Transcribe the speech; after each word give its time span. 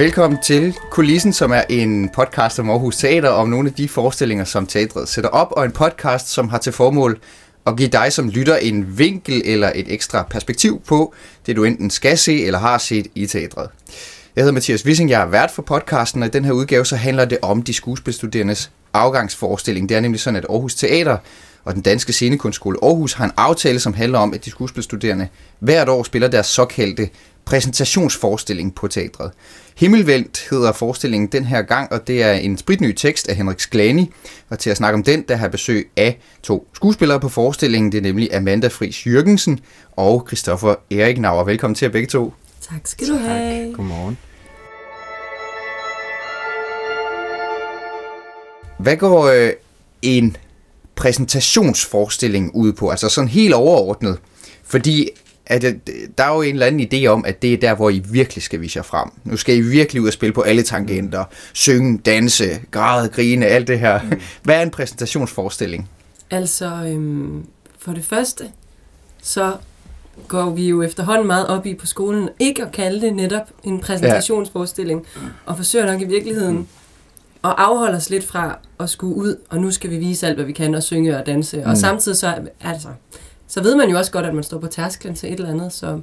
Velkommen 0.00 0.42
til 0.42 0.76
Kulissen, 0.90 1.32
som 1.32 1.52
er 1.52 1.62
en 1.68 2.08
podcast 2.08 2.58
om 2.58 2.70
Aarhus 2.70 2.96
Teater, 2.96 3.28
om 3.28 3.48
nogle 3.48 3.68
af 3.68 3.74
de 3.74 3.88
forestillinger, 3.88 4.44
som 4.44 4.66
teatret 4.66 5.08
sætter 5.08 5.30
op, 5.30 5.52
og 5.52 5.64
en 5.64 5.72
podcast, 5.72 6.28
som 6.28 6.48
har 6.48 6.58
til 6.58 6.72
formål 6.72 7.20
at 7.66 7.76
give 7.76 7.88
dig 7.88 8.12
som 8.12 8.28
lytter 8.28 8.56
en 8.56 8.98
vinkel 8.98 9.42
eller 9.44 9.72
et 9.74 9.92
ekstra 9.92 10.26
perspektiv 10.30 10.82
på 10.86 11.14
det, 11.46 11.56
du 11.56 11.64
enten 11.64 11.90
skal 11.90 12.18
se 12.18 12.44
eller 12.44 12.58
har 12.58 12.78
set 12.78 13.06
i 13.14 13.26
teatret. 13.26 13.68
Jeg 14.36 14.42
hedder 14.42 14.52
Mathias 14.52 14.86
Wissing, 14.86 15.10
jeg 15.10 15.22
er 15.22 15.26
vært 15.26 15.50
for 15.50 15.62
podcasten, 15.62 16.22
og 16.22 16.28
i 16.28 16.30
den 16.30 16.44
her 16.44 16.52
udgave 16.52 16.86
så 16.86 16.96
handler 16.96 17.24
det 17.24 17.38
om 17.42 17.62
de 17.62 17.74
skuespilstuderendes 17.74 18.70
afgangsforestilling. 18.92 19.88
Det 19.88 19.96
er 19.96 20.00
nemlig 20.00 20.20
sådan, 20.20 20.36
at 20.36 20.46
Aarhus 20.50 20.74
Teater 20.74 21.16
og 21.64 21.74
den 21.74 21.82
danske 21.82 22.12
scenekunstskole 22.12 22.78
Aarhus 22.82 23.12
har 23.12 23.24
en 23.24 23.32
aftale, 23.36 23.80
som 23.80 23.94
handler 23.94 24.18
om, 24.18 24.34
at 24.34 24.44
de 24.44 24.50
skuespilstuderende 24.50 25.28
hvert 25.58 25.88
år 25.88 26.02
spiller 26.02 26.28
deres 26.28 26.46
såkaldte 26.46 27.08
præsentationsforestilling 27.50 28.74
på 28.74 28.88
teatret. 28.88 29.30
Himmelvendt 29.76 30.46
hedder 30.50 30.72
forestillingen 30.72 31.28
den 31.28 31.44
her 31.44 31.62
gang, 31.62 31.92
og 31.92 32.06
det 32.06 32.22
er 32.22 32.32
en 32.32 32.58
spritny 32.58 32.92
tekst 32.92 33.28
af 33.28 33.36
Henrik 33.36 33.60
Sklani. 33.60 34.10
Og 34.50 34.58
til 34.58 34.70
at 34.70 34.76
snakke 34.76 34.94
om 34.94 35.02
den, 35.02 35.24
der 35.28 35.36
har 35.36 35.48
besøg 35.48 35.90
af 35.96 36.18
to 36.42 36.68
skuespillere 36.74 37.20
på 37.20 37.28
forestillingen. 37.28 37.92
Det 37.92 37.98
er 37.98 38.02
nemlig 38.02 38.34
Amanda 38.34 38.68
Friis 38.68 39.06
Jørgensen 39.06 39.60
og 39.96 40.24
Christoffer 40.26 40.74
Eriknauer. 40.90 41.44
Velkommen 41.44 41.74
til 41.74 41.86
jer 41.86 41.92
begge 41.92 42.06
to. 42.06 42.32
Tak 42.60 42.80
skal 42.84 43.08
du 43.08 43.16
have. 43.16 43.74
Godmorgen. 43.74 44.18
Hvad 48.78 48.96
går 48.96 49.24
øh, 49.24 49.52
en 50.02 50.36
præsentationsforestilling 50.96 52.54
ud 52.54 52.72
på? 52.72 52.90
Altså 52.90 53.08
sådan 53.08 53.28
helt 53.28 53.54
overordnet. 53.54 54.18
Fordi 54.64 55.08
at 55.50 55.64
øh, 55.64 55.74
der 56.18 56.24
er 56.24 56.34
jo 56.34 56.42
en 56.42 56.54
eller 56.54 56.66
anden 56.66 56.88
idé 56.92 57.06
om, 57.06 57.24
at 57.24 57.42
det 57.42 57.52
er 57.52 57.56
der, 57.56 57.74
hvor 57.74 57.90
I 57.90 58.02
virkelig 58.10 58.42
skal 58.42 58.60
vise 58.60 58.76
jer 58.76 58.82
frem. 58.82 59.10
Nu 59.24 59.36
skal 59.36 59.56
I 59.56 59.60
virkelig 59.60 60.02
ud 60.02 60.06
og 60.06 60.12
spille 60.12 60.32
på 60.32 60.40
alle 60.40 60.62
tangenter. 60.62 61.24
Synge, 61.52 61.98
danse, 61.98 62.44
græde, 62.70 63.08
grine, 63.08 63.46
alt 63.46 63.68
det 63.68 63.78
her. 63.78 64.02
Mm. 64.02 64.20
Hvad 64.44 64.56
er 64.56 64.62
en 64.62 64.70
præsentationsforestilling? 64.70 65.88
Altså, 66.30 66.66
øhm, 66.66 67.46
for 67.78 67.92
det 67.92 68.04
første, 68.04 68.44
så 69.22 69.52
går 70.28 70.50
vi 70.50 70.68
jo 70.68 70.82
efterhånden 70.82 71.26
meget 71.26 71.46
op 71.46 71.66
i 71.66 71.74
på 71.74 71.86
skolen, 71.86 72.28
ikke 72.38 72.62
at 72.62 72.72
kalde 72.72 73.00
det 73.00 73.14
netop 73.14 73.50
en 73.64 73.80
præsentationsforestilling, 73.80 75.06
ja. 75.16 75.20
og 75.46 75.56
forsøger 75.56 75.86
nok 75.86 76.00
i 76.00 76.04
virkeligheden 76.04 76.68
at 77.44 77.54
afholde 77.56 77.96
os 77.96 78.10
lidt 78.10 78.24
fra 78.24 78.58
at 78.80 78.90
skulle 78.90 79.16
ud, 79.16 79.36
og 79.48 79.60
nu 79.60 79.70
skal 79.70 79.90
vi 79.90 79.96
vise 79.96 80.26
alt, 80.26 80.36
hvad 80.36 80.44
vi 80.44 80.52
kan, 80.52 80.74
og 80.74 80.82
synge 80.82 81.18
og 81.18 81.26
danse. 81.26 81.56
Mm. 81.56 81.70
Og 81.70 81.76
samtidig 81.76 82.18
så, 82.18 82.34
altså, 82.60 82.88
så 83.50 83.62
ved 83.62 83.76
man 83.76 83.90
jo 83.90 83.98
også 83.98 84.12
godt, 84.12 84.26
at 84.26 84.34
man 84.34 84.44
står 84.44 84.58
på 84.58 84.66
tærsklen 84.66 85.14
til 85.14 85.32
et 85.32 85.38
eller 85.38 85.50
andet, 85.50 85.72
så 85.72 86.00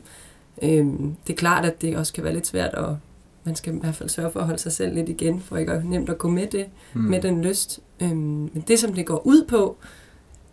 øhm, 0.61 1.15
det 1.27 1.33
er 1.33 1.37
klart, 1.37 1.65
at 1.65 1.81
det 1.81 1.97
også 1.97 2.13
kan 2.13 2.23
være 2.23 2.33
lidt 2.33 2.47
svært, 2.47 2.73
og 2.73 2.97
man 3.43 3.55
skal 3.55 3.75
i 3.75 3.79
hvert 3.79 3.95
fald 3.95 4.09
sørge 4.09 4.31
for 4.31 4.39
at 4.39 4.45
holde 4.45 4.59
sig 4.59 4.71
selv 4.71 4.95
lidt 4.95 5.09
igen, 5.09 5.41
for 5.41 5.57
ikke 5.57 5.71
at 5.71 5.85
nemt 5.85 6.09
at 6.09 6.17
gå 6.17 6.27
med 6.27 6.47
det, 6.47 6.65
mm. 6.93 7.01
med 7.01 7.21
den 7.21 7.41
lyst. 7.41 7.79
Øhm, 7.99 8.17
men 8.53 8.63
det, 8.67 8.79
som 8.79 8.93
det 8.93 9.05
går 9.05 9.27
ud 9.27 9.45
på, 9.45 9.77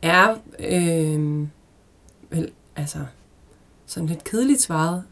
er, 0.02 0.36
øhm, 0.58 1.48
vel, 2.30 2.50
altså, 2.76 2.98
sådan 3.86 4.08
lidt 4.08 4.24
kedeligt 4.24 4.62
svaret, 4.62 5.02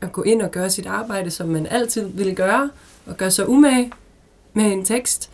at 0.00 0.12
gå 0.12 0.22
ind 0.22 0.42
og 0.42 0.50
gøre 0.50 0.70
sit 0.70 0.86
arbejde, 0.86 1.30
som 1.30 1.48
man 1.48 1.66
altid 1.66 2.06
vil 2.06 2.36
gøre, 2.36 2.70
og 3.06 3.16
gøre 3.16 3.30
sig 3.30 3.48
umage 3.48 3.92
med 4.52 4.72
en 4.72 4.84
tekst, 4.84 5.30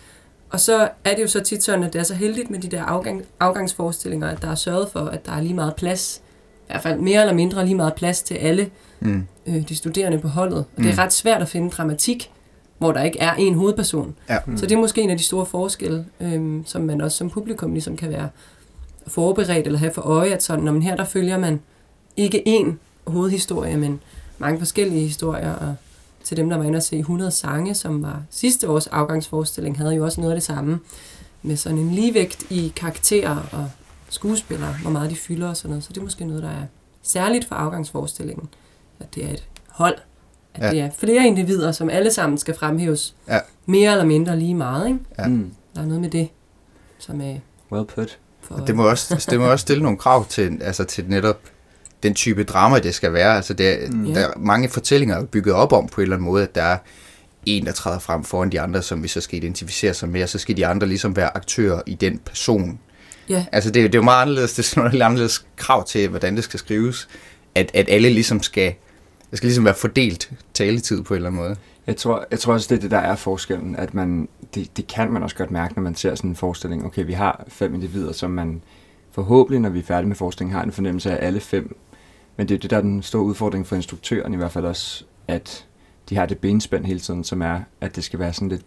og 0.51 0.61
så 0.61 0.89
er 1.05 1.15
det 1.15 1.23
jo 1.23 1.29
så 1.29 1.41
tit 1.41 1.65
sådan, 1.65 1.85
at 1.85 1.93
det 1.93 1.99
er 1.99 2.03
så 2.03 2.15
heldigt 2.15 2.51
med 2.51 2.59
de 2.59 2.69
der 2.69 2.83
afgang, 2.83 3.23
afgangsforestillinger, 3.41 4.29
at 4.29 4.43
der 4.43 4.51
er 4.51 4.55
sørget 4.55 4.89
for, 4.93 5.01
at 5.01 5.27
der 5.27 5.33
er 5.33 5.41
lige 5.41 5.55
meget 5.55 5.75
plads, 5.77 6.23
i 6.63 6.67
hvert 6.67 6.83
fald 6.83 7.01
mere 7.01 7.21
eller 7.21 7.35
mindre 7.35 7.65
lige 7.65 7.75
meget 7.75 7.95
plads 7.95 8.23
til 8.23 8.35
alle 8.35 8.71
mm. 9.01 9.27
øh, 9.47 9.69
de 9.69 9.77
studerende 9.77 10.19
på 10.19 10.29
holdet. 10.29 10.59
Og 10.59 10.67
det 10.77 10.87
er 10.87 10.93
mm. 10.93 10.99
ret 10.99 11.13
svært 11.13 11.43
at 11.43 11.49
finde 11.49 11.71
dramatik, 11.71 12.31
hvor 12.79 12.93
der 12.93 13.03
ikke 13.03 13.19
er 13.19 13.35
en 13.35 13.55
hovedperson. 13.55 14.15
Ja. 14.29 14.39
Mm. 14.47 14.57
Så 14.57 14.67
det 14.67 14.75
er 14.75 14.81
måske 14.81 15.03
en 15.03 15.11
af 15.11 15.19
de 15.19 15.25
store 15.25 15.47
forskelle, 15.47 16.07
øh, 16.21 16.61
som 16.67 16.83
man 16.83 17.01
også 17.01 17.17
som 17.19 17.31
publikum 17.31 17.73
ligesom 17.73 17.97
kan 17.97 18.11
være 18.11 18.29
forberedt 19.07 19.67
eller 19.67 19.79
have 19.79 19.93
for 19.93 20.03
øje, 20.03 20.31
at 20.31 20.43
sådan, 20.43 20.65
når 20.65 20.73
man 20.73 20.83
her 20.83 20.97
der 20.97 21.05
følger 21.05 21.39
man 21.39 21.61
ikke 22.17 22.43
én 22.47 22.73
hovedhistorie, 23.07 23.77
men 23.77 24.01
mange 24.39 24.59
forskellige 24.59 25.07
historier, 25.07 25.53
og 25.53 25.75
til 26.25 26.37
dem, 26.37 26.49
der 26.49 26.57
var 26.57 26.65
inde 26.65 26.77
og 26.77 26.83
se 26.83 26.99
100 26.99 27.31
sange, 27.31 27.75
som 27.75 28.03
var 28.03 28.23
sidste 28.31 28.71
års 28.71 28.87
afgangsforestilling, 28.87 29.79
havde 29.79 29.95
jo 29.95 30.05
også 30.05 30.21
noget 30.21 30.33
af 30.33 30.37
det 30.37 30.45
samme, 30.45 30.81
med 31.43 31.57
sådan 31.57 31.79
en 31.79 31.91
ligevægt 31.91 32.47
i 32.51 32.73
karakterer 32.77 33.37
og 33.53 33.71
skuespillere, 34.09 34.75
hvor 34.83 34.91
meget 34.91 35.11
de 35.11 35.17
fylder 35.17 35.49
og 35.49 35.57
sådan 35.57 35.71
noget. 35.71 35.85
Så 35.85 35.89
det 35.93 35.99
er 35.99 36.05
måske 36.05 36.25
noget, 36.25 36.43
der 36.43 36.49
er 36.49 36.67
særligt 37.03 37.49
for 37.49 37.55
afgangsforestillingen, 37.55 38.49
at 39.01 39.15
det 39.15 39.25
er 39.25 39.31
et 39.31 39.49
hold, 39.69 39.99
at 40.55 40.63
ja. 40.63 40.71
det 40.71 40.81
er 40.81 40.91
flere 40.91 41.27
individer, 41.27 41.73
som 41.73 41.91
alle 41.91 42.13
sammen 42.13 42.39
skal 42.39 42.55
fremhæves 42.55 43.15
ja. 43.29 43.39
mere 43.67 43.93
eller 43.93 44.05
mindre 44.05 44.39
lige 44.39 44.55
meget. 44.55 44.87
Ikke? 44.87 44.99
Ja. 45.19 45.27
Mm. 45.27 45.53
Der 45.75 45.81
er 45.81 45.87
noget 45.87 46.01
med 46.01 46.11
det, 46.11 46.29
som 46.99 47.21
er... 47.21 47.35
Well 47.73 47.87
put. 47.87 48.19
For, 48.41 48.57
det 48.57 48.77
må 48.77 48.89
også, 48.89 49.27
det 49.31 49.41
må 49.41 49.51
også 49.51 49.63
stille 49.63 49.83
nogle 49.83 49.99
krav 49.99 50.27
til, 50.27 50.63
altså 50.63 50.85
til 50.85 51.05
netop 51.09 51.41
den 52.05 52.15
type 52.15 52.45
drama, 52.45 52.79
det 52.79 52.95
skal 52.95 53.13
være. 53.13 53.37
Altså 53.37 53.55
det, 53.55 53.95
mm. 53.95 54.15
der 54.15 54.21
er 54.21 54.33
mange 54.37 54.69
fortællinger 54.69 55.17
er 55.17 55.25
bygget 55.25 55.55
op 55.55 55.73
om 55.73 55.89
på 55.89 56.01
en 56.01 56.03
eller 56.03 56.17
anden 56.17 56.27
måde, 56.27 56.43
at 56.43 56.55
der 56.55 56.63
er 56.63 56.79
en, 57.47 57.67
der 57.67 57.73
træder 57.73 57.99
frem 57.99 58.25
foran 58.25 58.53
de 58.53 58.61
andre, 58.61 58.83
som 58.83 59.03
vi 59.03 59.09
så 59.09 59.21
skal 59.21 59.37
identificere 59.37 59.95
sig 59.95 60.09
med, 60.09 60.23
og 60.23 60.29
så 60.29 60.39
skal 60.39 60.57
de 60.57 60.67
andre 60.67 60.87
ligesom 60.87 61.17
være 61.17 61.37
aktører 61.37 61.83
i 61.87 61.95
den 61.95 62.19
person. 62.19 62.79
Ja. 63.29 63.47
Altså 63.53 63.71
det, 63.71 63.83
det 63.83 63.95
er 63.95 63.99
jo 63.99 64.05
meget 64.05 64.23
anderledes, 64.23 64.53
det 64.53 64.59
er 64.59 64.63
sådan 64.63 64.85
noget 64.85 65.03
anderledes 65.03 65.47
krav 65.57 65.87
til, 65.87 66.09
hvordan 66.09 66.37
det 66.37 66.45
skal 66.45 66.59
skrives, 66.59 67.09
at, 67.55 67.71
at 67.75 67.87
alle 67.89 68.11
ligesom 68.11 68.43
skal, 68.43 68.75
det 69.31 69.37
skal 69.37 69.47
ligesom 69.47 69.65
være 69.65 69.75
fordelt 69.75 70.31
taletid 70.55 71.03
på 71.03 71.15
en 71.15 71.17
eller 71.17 71.29
anden 71.29 71.43
måde. 71.43 71.57
Jeg 71.87 71.97
tror, 71.97 72.27
jeg 72.31 72.39
tror 72.39 72.53
også, 72.53 72.67
det 72.71 72.77
er 72.77 72.81
det, 72.81 72.91
der 72.91 72.99
er 72.99 73.17
forskellen, 73.17 73.77
at 73.77 73.95
man, 73.95 74.29
det, 74.55 74.77
det 74.77 74.87
kan 74.87 75.13
man 75.13 75.23
også 75.23 75.37
godt 75.37 75.51
mærke, 75.51 75.75
når 75.75 75.83
man 75.83 75.95
ser 75.95 76.15
sådan 76.15 76.31
en 76.31 76.37
forestilling. 76.37 76.85
Okay, 76.85 77.05
vi 77.07 77.13
har 77.13 77.45
fem 77.49 77.75
individer, 77.75 78.13
som 78.13 78.31
man 78.31 78.63
forhåbentlig, 79.13 79.61
når 79.61 79.69
vi 79.69 79.79
er 79.79 79.83
færdige 79.83 80.09
med 80.09 80.17
forskningen, 80.17 80.57
har 80.57 80.63
en 80.63 80.73
fornemmelse 80.73 81.11
af, 81.11 81.15
at 81.15 81.27
alle 81.27 81.41
fem 81.41 81.77
men 82.37 82.49
det 82.49 82.55
er 82.55 82.59
det, 82.59 82.71
der 82.71 82.77
er 82.77 82.81
den 82.81 83.03
store 83.03 83.23
udfordring 83.23 83.67
for 83.67 83.77
instruktøren 83.77 84.35
i 84.35 84.37
hvert 84.37 84.53
fald 84.53 84.65
også, 84.65 85.05
at 85.29 85.67
de 86.09 86.17
har 86.17 86.27
det 86.27 86.39
benspænd 86.39 86.85
hele 86.85 87.01
tiden, 87.01 87.25
som 87.25 87.43
er, 87.43 87.61
at 87.81 87.97
det 87.97 88.05
skal 88.05 88.19
være 88.19 88.33
sådan 88.33 88.49
lidt 88.49 88.63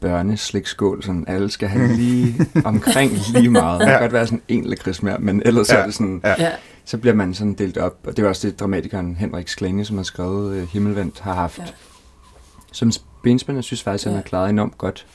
børneslikskål, 0.00 1.02
sådan 1.02 1.24
alle 1.28 1.50
skal 1.50 1.68
have 1.68 1.96
lige 1.96 2.46
omkring 2.64 3.12
lige 3.32 3.50
meget. 3.60 3.80
Det 3.80 3.86
kan 3.86 3.94
ja. 3.94 4.00
godt 4.00 4.12
være 4.12 4.26
sådan 4.26 4.42
en 4.48 4.64
lakrids 4.64 5.02
mere, 5.02 5.18
men 5.18 5.42
ellers 5.44 5.70
ja. 5.70 5.76
er 5.76 5.84
det 5.84 5.94
sådan, 5.94 6.20
ja. 6.24 6.50
så 6.84 6.98
bliver 6.98 7.14
man 7.14 7.34
sådan 7.34 7.54
delt 7.54 7.78
op. 7.78 7.98
Og 8.04 8.16
det 8.16 8.24
var 8.24 8.28
også 8.28 8.48
det, 8.48 8.60
dramatikeren 8.60 9.16
Henrik 9.16 9.48
Sklane, 9.48 9.84
som 9.84 9.96
har 9.96 10.04
skrevet 10.04 10.62
uh, 10.62 10.68
Himmelvendt, 10.68 11.20
har 11.20 11.34
haft. 11.34 11.58
Ja. 11.58 11.64
Som 12.72 12.92
benspænd, 13.22 13.56
jeg 13.56 13.64
synes 13.64 13.82
faktisk, 13.82 14.06
ja. 14.06 14.10
han 14.10 14.16
har 14.16 14.22
klaret 14.22 14.50
enormt 14.50 14.78
godt. 14.78 15.06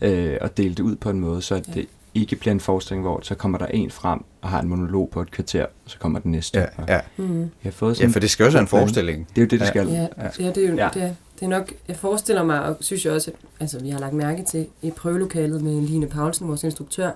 Ja. 0.00 0.08
Øh, 0.08 0.38
og 0.40 0.56
delt 0.56 0.76
det 0.76 0.82
ud 0.82 0.96
på 0.96 1.10
en 1.10 1.20
måde, 1.20 1.42
så 1.42 1.54
ja. 1.54 1.60
det 1.74 1.88
ikke 2.14 2.36
bliver 2.36 2.52
en 2.52 2.60
forestilling, 2.60 3.02
hvor 3.02 3.20
så 3.22 3.34
kommer 3.34 3.58
der 3.58 3.66
en 3.66 3.90
frem 3.90 4.24
og 4.40 4.48
har 4.48 4.60
en 4.60 4.68
monolog 4.68 5.10
på 5.10 5.22
et 5.22 5.30
kvarter, 5.30 5.62
og 5.64 5.90
så 5.90 5.98
kommer 5.98 6.18
den 6.18 6.30
næste. 6.30 6.58
Ja, 6.58 6.66
ja. 6.88 7.00
Mm. 7.16 7.40
Jeg 7.40 7.48
har 7.62 7.70
fået 7.70 7.96
sådan 7.96 8.10
ja 8.10 8.14
for 8.14 8.20
det 8.20 8.30
skal 8.30 8.46
også 8.46 8.56
være 8.56 8.62
en 8.62 8.68
forestilling. 8.68 9.28
Det 9.28 9.38
er 9.38 9.42
jo 9.42 9.46
det, 9.46 9.60
det 9.60 9.68
skal. 9.68 9.88
Ja, 9.88 10.06
ja. 10.38 10.50
det 10.50 10.64
er 10.64 10.68
jo 10.68 10.76
ja. 10.76 10.88
det, 10.94 11.16
det 11.40 11.44
er 11.44 11.48
nok, 11.48 11.72
jeg 11.88 11.96
forestiller 11.96 12.42
mig, 12.42 12.62
og 12.62 12.76
synes 12.80 13.04
jeg 13.04 13.12
også, 13.12 13.30
at 13.30 13.36
altså, 13.60 13.80
vi 13.80 13.90
har 13.90 13.98
lagt 13.98 14.14
mærke 14.14 14.42
til 14.42 14.66
i 14.82 14.90
prøvelokalet 14.90 15.62
med 15.62 15.80
Line 15.80 16.06
Paulsen, 16.06 16.48
vores 16.48 16.64
instruktør, 16.64 17.10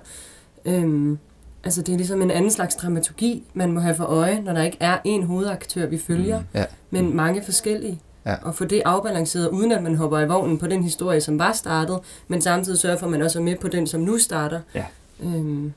øhm, 0.65 1.17
altså 1.63 1.81
det 1.81 1.93
er 1.93 1.97
ligesom 1.97 2.21
en 2.21 2.31
anden 2.31 2.51
slags 2.51 2.75
dramaturgi, 2.75 3.43
man 3.53 3.71
må 3.71 3.79
have 3.79 3.95
for 3.95 4.03
øje, 4.03 4.41
når 4.41 4.53
der 4.53 4.63
ikke 4.63 4.77
er 4.79 4.97
en 5.03 5.23
hovedaktør, 5.23 5.85
vi 5.85 5.97
følger, 5.97 6.39
mm. 6.39 6.45
ja. 6.53 6.65
men 6.89 7.15
mange 7.15 7.43
forskellige. 7.43 8.01
Ja. 8.27 8.35
Og 8.41 8.55
få 8.55 8.65
det 8.65 8.81
afbalanceret, 8.85 9.49
uden 9.49 9.71
at 9.71 9.83
man 9.83 9.95
hopper 9.95 10.19
i 10.19 10.27
vognen 10.27 10.57
på 10.57 10.67
den 10.67 10.83
historie, 10.83 11.21
som 11.21 11.39
var 11.39 11.53
startet, 11.53 11.99
men 12.27 12.41
samtidig 12.41 12.79
sørger 12.79 12.97
for, 12.97 13.05
at 13.05 13.11
man 13.11 13.21
også 13.21 13.39
er 13.39 13.43
med 13.43 13.55
på 13.61 13.67
den, 13.67 13.87
som 13.87 14.01
nu 14.01 14.17
starter. 14.17 14.59
Ja. 14.75 14.83
Øhm, 15.23 15.73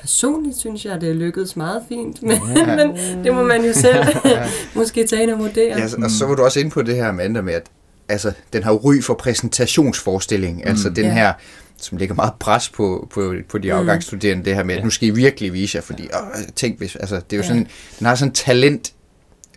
personligt 0.00 0.56
synes 0.56 0.84
jeg, 0.84 1.00
det 1.00 1.08
er 1.08 1.14
lykkedes 1.14 1.56
meget 1.56 1.82
fint, 1.88 2.22
men, 2.22 2.38
ja. 2.56 2.76
men 2.76 2.96
det 3.24 3.34
må 3.34 3.42
man 3.42 3.64
jo 3.64 3.72
selv 3.72 4.04
måske 4.76 5.06
tage 5.06 5.22
ind 5.22 5.30
og 5.30 5.38
vurdere. 5.38 5.78
Ja, 5.78 6.04
og 6.04 6.10
så 6.10 6.26
var 6.26 6.34
du 6.34 6.42
også 6.42 6.60
ind 6.60 6.70
på 6.70 6.82
det 6.82 6.94
her, 6.94 7.08
Amanda, 7.08 7.40
med 7.40 7.54
at 7.54 7.66
altså, 8.08 8.32
den 8.52 8.62
har 8.62 8.72
ry 8.72 9.02
for 9.02 9.14
præsentationsforestilling, 9.14 10.56
mm. 10.56 10.68
altså 10.68 10.88
den 10.88 11.04
ja. 11.04 11.12
her 11.12 11.32
som 11.80 11.98
lægger 11.98 12.14
meget 12.14 12.32
pres 12.40 12.68
på, 12.68 13.08
på, 13.10 13.34
på 13.48 13.58
de 13.58 13.72
mm. 13.72 13.78
afgangsstuderende, 13.78 14.44
det 14.44 14.54
her 14.54 14.64
med, 14.64 14.74
at 14.74 14.84
nu 14.84 14.90
skal 14.90 15.08
I 15.08 15.10
virkelig 15.10 15.52
vise 15.52 15.76
jer, 15.76 15.82
fordi, 15.82 16.02
åh, 16.02 16.42
tænk 16.54 16.78
hvis, 16.78 16.96
altså, 16.96 17.14
det 17.16 17.32
er 17.32 17.36
jo 17.36 17.42
ja. 17.42 17.48
sådan, 17.48 17.66
den 17.98 18.06
har 18.06 18.14
sådan 18.14 18.32
talent, 18.32 18.92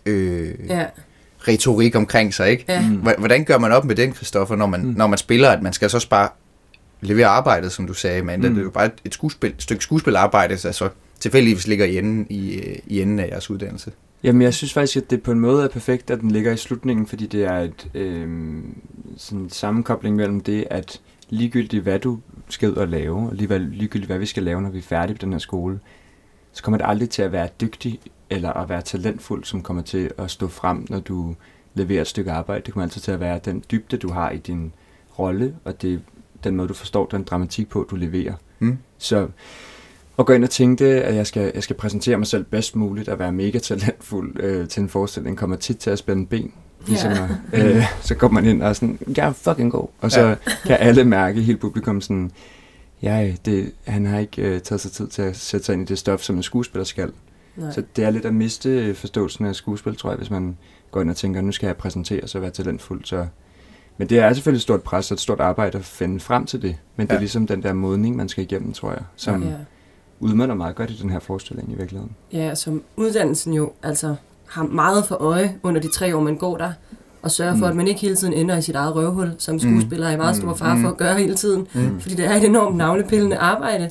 øh, 0.06 0.54
ja 0.68 0.84
retorik 1.48 1.96
omkring 1.96 2.34
sig, 2.34 2.50
ikke? 2.50 2.64
Ja. 2.68 2.88
Mm. 2.88 2.96
Hvordan 3.18 3.44
gør 3.44 3.58
man 3.58 3.72
op 3.72 3.84
med 3.84 3.96
den, 3.96 4.14
Christoffer, 4.14 4.56
når 4.56 4.66
man, 4.66 4.86
mm. 4.86 4.92
når 4.96 5.06
man 5.06 5.18
spiller, 5.18 5.48
at 5.48 5.62
man 5.62 5.72
skal 5.72 5.90
så 5.90 6.08
bare 6.08 6.28
levere 7.00 7.26
arbejdet, 7.26 7.72
som 7.72 7.86
du 7.86 7.94
sagde, 7.94 8.22
men 8.22 8.40
mm. 8.40 8.48
det 8.48 8.58
er 8.58 8.62
jo 8.62 8.70
bare 8.70 8.90
et, 9.04 9.14
skuespil, 9.14 9.50
et 9.50 9.62
stykke 9.62 9.82
skuespilarbejde, 9.82 10.56
der 10.56 10.72
så 10.72 10.88
tilfældigvis 11.20 11.66
ligger 11.66 11.84
i 11.84 11.98
enden, 11.98 12.26
i, 12.30 12.60
i 12.86 13.02
enden 13.02 13.18
af 13.18 13.28
jeres 13.28 13.50
uddannelse. 13.50 13.92
Jamen, 14.22 14.42
jeg 14.42 14.54
synes 14.54 14.72
faktisk, 14.72 14.96
at 14.96 15.10
det 15.10 15.22
på 15.22 15.32
en 15.32 15.40
måde 15.40 15.64
er 15.64 15.68
perfekt, 15.68 16.10
at 16.10 16.20
den 16.20 16.30
ligger 16.30 16.52
i 16.52 16.56
slutningen, 16.56 17.06
fordi 17.06 17.26
det 17.26 17.44
er 17.44 17.58
et, 17.58 17.88
øh, 17.94 18.28
sådan 19.16 19.38
en 19.38 19.50
sammenkobling 19.50 20.16
mellem 20.16 20.40
det, 20.40 20.64
at 20.70 21.00
ligegyldigt 21.28 21.82
hvad 21.82 21.98
du 21.98 22.18
skal 22.48 22.70
ud 22.70 22.74
og 22.74 22.88
lave, 22.88 23.16
og 23.16 23.34
ligegyldigt 23.34 24.06
hvad 24.06 24.18
vi 24.18 24.26
skal 24.26 24.42
lave, 24.42 24.62
når 24.62 24.70
vi 24.70 24.78
er 24.78 24.82
færdige 24.82 25.16
på 25.16 25.24
den 25.24 25.32
her 25.32 25.38
skole, 25.38 25.78
så 26.52 26.62
kommer 26.62 26.78
det 26.78 26.86
aldrig 26.88 27.10
til 27.10 27.22
at 27.22 27.32
være 27.32 27.48
dygtig 27.60 28.00
eller 28.30 28.52
at 28.52 28.68
være 28.68 28.82
talentfuld, 28.82 29.44
som 29.44 29.62
kommer 29.62 29.82
til 29.82 30.10
at 30.18 30.30
stå 30.30 30.48
frem, 30.48 30.86
når 30.88 31.00
du 31.00 31.34
levere 31.74 32.00
et 32.00 32.06
stykke 32.06 32.32
arbejde. 32.32 32.62
Det 32.66 32.74
kommer 32.74 32.84
altid 32.84 33.00
til 33.00 33.12
at 33.12 33.20
være 33.20 33.40
den 33.44 33.64
dybde, 33.70 33.96
du 33.96 34.10
har 34.10 34.30
i 34.30 34.38
din 34.38 34.72
rolle, 35.18 35.54
og 35.64 35.82
det 35.82 36.00
den 36.44 36.56
måde, 36.56 36.68
du 36.68 36.74
forstår 36.74 37.06
den 37.06 37.22
dramatik 37.22 37.68
på, 37.68 37.86
du 37.90 37.96
leverer. 37.96 38.32
Mm. 38.58 38.78
Så 38.98 39.28
at 40.18 40.26
gå 40.26 40.32
ind 40.32 40.44
og 40.44 40.50
tænke 40.50 40.84
det, 40.84 40.94
at 41.00 41.14
jeg 41.14 41.26
skal, 41.26 41.52
jeg 41.54 41.62
skal 41.62 41.76
præsentere 41.76 42.16
mig 42.16 42.26
selv 42.26 42.44
bedst 42.44 42.76
muligt 42.76 43.08
og 43.08 43.18
være 43.18 43.32
mega 43.32 43.58
talentfuld 43.58 44.40
øh, 44.40 44.68
til 44.68 44.82
en 44.82 44.88
forestilling, 44.88 45.36
kommer 45.36 45.56
tit 45.56 45.78
til 45.78 45.90
at 45.90 45.98
spænde 45.98 46.26
ben. 46.26 46.52
Ligesom 46.86 47.12
at, 47.52 47.66
øh, 47.76 47.84
så 48.00 48.14
går 48.14 48.28
man 48.28 48.44
ind 48.44 48.62
og 48.62 48.68
er 48.68 48.72
sådan, 48.72 48.98
jeg 49.16 49.28
er 49.28 49.32
fucking 49.32 49.72
god. 49.72 49.88
Og 50.00 50.10
så 50.12 50.20
Ja. 50.26 50.34
kan 50.66 50.76
alle 50.80 51.04
mærke, 51.04 51.42
hele 51.42 51.58
publikum 51.58 52.00
sådan, 52.00 52.30
ja, 53.02 53.32
det, 53.44 53.72
han 53.86 54.06
har 54.06 54.18
ikke 54.18 54.42
øh, 54.42 54.60
taget 54.60 54.80
sig 54.80 54.92
tid 54.92 55.08
til 55.08 55.22
at 55.22 55.36
sætte 55.36 55.66
sig 55.66 55.72
ind 55.72 55.82
i 55.82 55.84
det 55.84 55.98
stof, 55.98 56.20
som 56.20 56.36
en 56.36 56.42
skuespiller 56.42 56.84
skal. 56.84 57.12
Nej. 57.56 57.70
Så 57.72 57.82
det 57.96 58.04
er 58.04 58.10
lidt 58.10 58.24
at 58.24 58.34
miste 58.34 58.94
forståelsen 58.94 59.44
af 59.46 59.54
skuespil, 59.54 59.96
tror 59.96 60.10
jeg, 60.10 60.16
hvis 60.16 60.30
man 60.30 60.56
går 60.90 61.00
ind 61.00 61.10
og 61.10 61.16
tænker, 61.16 61.40
nu 61.40 61.52
skal 61.52 61.66
jeg 61.66 61.76
præsentere 61.76 62.20
og 62.34 62.42
være 62.42 62.50
talentfuld. 62.50 63.04
Så. 63.04 63.26
Men 63.98 64.08
det 64.08 64.18
er 64.18 64.32
selvfølgelig 64.32 64.58
et 64.58 64.62
stort 64.62 64.82
pres 64.82 65.10
og 65.10 65.14
et 65.14 65.20
stort 65.20 65.40
arbejde 65.40 65.78
at 65.78 65.84
finde 65.84 66.20
frem 66.20 66.46
til 66.46 66.62
det. 66.62 66.76
Men 66.96 67.06
det 67.06 67.12
er 67.12 67.16
Ja. 67.16 67.20
ligesom 67.20 67.46
den 67.46 67.62
der 67.62 67.72
modning, 67.72 68.16
man 68.16 68.28
skal 68.28 68.44
igennem, 68.44 68.72
tror 68.72 68.90
jeg, 68.90 69.02
som 69.16 69.42
ja. 69.42 69.52
udmønter 70.20 70.54
meget 70.54 70.76
godt 70.76 70.90
i 70.90 70.98
den 71.02 71.10
her 71.10 71.18
forestilling 71.18 71.72
i 71.72 71.74
virkeligheden. 71.76 72.12
Ja, 72.32 72.54
som 72.54 72.82
uddannelsen 72.96 73.54
jo 73.54 73.72
altså 73.82 74.14
har 74.46 74.62
meget 74.62 75.04
for 75.04 75.14
øje 75.14 75.58
under 75.62 75.80
de 75.80 75.88
tre 75.88 76.16
år, 76.16 76.20
man 76.20 76.36
går 76.36 76.56
der, 76.56 76.72
og 77.22 77.30
sørger 77.30 77.56
for, 77.56 77.64
Mm. 77.66 77.70
at 77.70 77.76
man 77.76 77.88
ikke 77.88 78.00
hele 78.00 78.16
tiden 78.16 78.32
ender 78.34 78.56
i 78.58 78.62
sit 78.62 78.74
eget 78.74 78.94
røvhul, 78.94 79.32
som 79.38 79.58
skuespiller 79.60 80.06
er 80.08 80.12
i 80.12 80.16
meget 80.16 80.36
stor 80.36 80.54
fare 80.54 80.80
for 80.80 80.88
at 80.88 80.96
gøre 80.96 81.18
hele 81.18 81.34
tiden. 81.34 81.66
Mm. 81.74 82.00
Fordi 82.00 82.14
det 82.14 82.24
er 82.24 82.34
et 82.34 82.44
enormt 82.44 82.76
navlepillende 82.76 83.36
arbejde. 83.36 83.90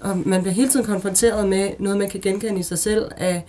Og 0.00 0.18
man 0.26 0.42
bliver 0.42 0.54
hele 0.54 0.68
tiden 0.68 0.86
konfronteret 0.86 1.48
med 1.48 1.70
noget, 1.78 1.98
man 1.98 2.10
kan 2.10 2.20
genkende 2.20 2.60
i 2.60 2.62
sig 2.62 2.78
selv 2.78 3.10
af 3.16 3.44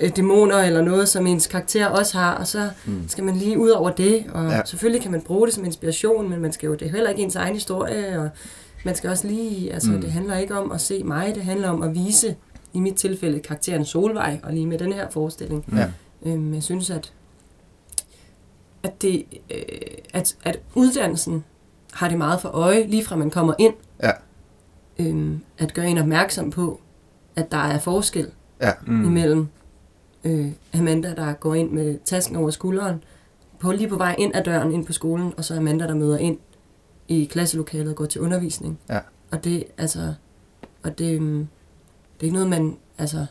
øh, 0.00 0.10
dæmoner 0.16 0.56
eller 0.58 0.82
noget, 0.82 1.08
som 1.08 1.26
ens 1.26 1.46
karakter 1.46 1.86
også 1.86 2.18
har, 2.18 2.34
og 2.34 2.46
så 2.46 2.68
Mm. 2.86 3.02
skal 3.08 3.24
man 3.24 3.36
lige 3.36 3.58
ud 3.58 3.70
over 3.70 3.90
det, 3.90 4.24
og 4.34 4.50
Ja. 4.50 4.60
selvfølgelig 4.64 5.02
kan 5.02 5.10
man 5.10 5.20
bruge 5.20 5.46
det 5.46 5.54
som 5.54 5.64
inspiration, 5.64 6.30
men 6.30 6.40
man 6.42 6.52
skal 6.52 6.66
jo, 6.66 6.72
det 6.74 6.82
er 6.86 6.90
heller 6.92 7.10
ikke 7.10 7.22
ens 7.22 7.36
egen 7.36 7.54
historie, 7.54 8.18
og 8.20 8.28
man 8.84 8.94
skal 8.94 9.10
også 9.10 9.26
lige, 9.26 9.72
altså 9.72 9.88
Mm. 9.90 9.94
mm. 9.96 10.00
det 10.02 10.12
handler 10.12 10.36
ikke 10.36 10.58
om 10.58 10.72
at 10.72 10.80
se 10.80 11.02
mig, 11.04 11.32
det 11.34 11.42
handler 11.42 11.68
om 11.68 11.82
at 11.82 11.94
vise, 11.94 12.34
i 12.74 12.80
mit 12.80 12.94
tilfælde, 12.94 13.38
karakteren 13.38 13.84
Solvej, 13.84 14.40
og 14.42 14.52
lige 14.52 14.66
med 14.66 14.78
den 14.78 14.92
her 14.92 15.06
forestilling. 15.10 15.64
Ja. 15.76 15.86
Øhm, 16.30 16.54
jeg 16.54 16.62
synes, 16.62 16.90
at, 16.90 17.12
at, 18.88 19.02
det, 19.02 19.24
øh, 19.50 19.58
at, 20.12 20.36
at 20.44 20.58
uddannelsen 20.74 21.44
har 21.92 22.08
det 22.08 22.18
meget 22.18 22.40
for 22.40 22.48
øje, 22.48 22.86
lige 22.86 23.04
fra 23.04 23.16
man 23.16 23.30
kommer 23.30 23.54
ind, 23.58 23.74
Ja. 24.02 24.10
øhm, 24.98 25.40
at 25.58 25.74
gøre 25.74 25.88
en 25.88 25.98
opmærksom 25.98 26.50
på, 26.50 26.80
at 27.36 27.50
der 27.52 27.56
er 27.58 27.78
forskel 27.78 28.30
Ja. 28.60 28.72
mm. 28.86 29.04
imellem 29.04 29.48
øh, 30.24 30.46
Amanda, 30.74 31.14
der 31.14 31.32
går 31.32 31.54
ind 31.54 31.70
med 31.70 31.98
tasken 32.04 32.36
over 32.36 32.50
skulderen, 32.50 33.04
på, 33.58 33.72
lige 33.72 33.88
på 33.88 33.96
vej 33.96 34.14
ind 34.18 34.36
ad 34.36 34.44
døren 34.44 34.72
ind 34.72 34.86
på 34.86 34.92
skolen, 34.92 35.34
og 35.36 35.44
så 35.44 35.56
Amanda, 35.56 35.86
der 35.86 35.94
møder 35.94 36.18
ind 36.18 36.38
i 37.08 37.24
klasselokalet 37.24 37.88
og 37.88 37.96
går 37.96 38.06
til 38.06 38.20
undervisning. 38.20 38.78
Ja. 38.88 38.98
Og 39.30 39.44
det, 39.44 39.64
altså, 39.78 40.14
og 40.82 40.98
det, 40.98 41.14
øhm, 41.14 41.38
det 42.14 42.20
er 42.20 42.24
ikke 42.24 42.34
noget, 42.34 42.48
man, 42.48 42.76
altså, 42.98 43.26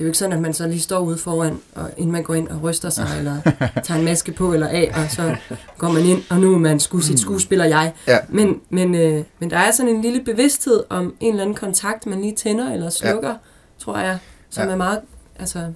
det 0.00 0.04
er 0.04 0.06
jo 0.06 0.10
ikke 0.10 0.18
sådan, 0.18 0.32
at 0.36 0.42
man 0.42 0.54
så 0.54 0.66
lige 0.68 0.80
står 0.80 0.98
ude 1.00 1.18
foran, 1.18 1.58
og 1.74 1.90
inden 1.96 2.12
man 2.12 2.22
går 2.22 2.34
ind 2.34 2.48
og 2.48 2.62
ryster 2.62 2.90
sig, 2.90 3.06
eller 3.18 3.40
tager 3.84 3.98
en 3.98 4.04
maske 4.04 4.32
på 4.32 4.52
eller 4.54 4.68
af, 4.68 4.92
og 4.94 5.10
så 5.10 5.36
går 5.78 5.92
man 5.92 6.02
ind, 6.04 6.22
og 6.30 6.40
nu 6.40 6.54
er 6.54 6.58
man 6.58 6.80
sku, 6.80 7.00
sit 7.00 7.20
skuespiller 7.20 7.64
jeg. 7.64 7.92
Ja. 8.06 8.18
Men, 8.28 8.60
men, 8.70 8.94
øh, 8.94 9.24
men 9.38 9.50
der 9.50 9.58
er 9.58 9.70
sådan 9.70 9.94
en 9.94 10.02
lille 10.02 10.20
bevidsthed 10.24 10.82
om 10.88 11.14
en 11.20 11.28
eller 11.32 11.42
anden 11.42 11.56
kontakt, 11.56 12.06
man 12.06 12.20
lige 12.20 12.34
tænder 12.36 12.72
eller 12.72 12.90
slukker, 12.90 13.28
ja. 13.28 13.34
tror 13.78 13.98
jeg, 13.98 14.18
som 14.50 14.66
Ja. 14.66 14.72
er 14.72 14.76
meget, 14.76 15.00
altså, 15.38 15.72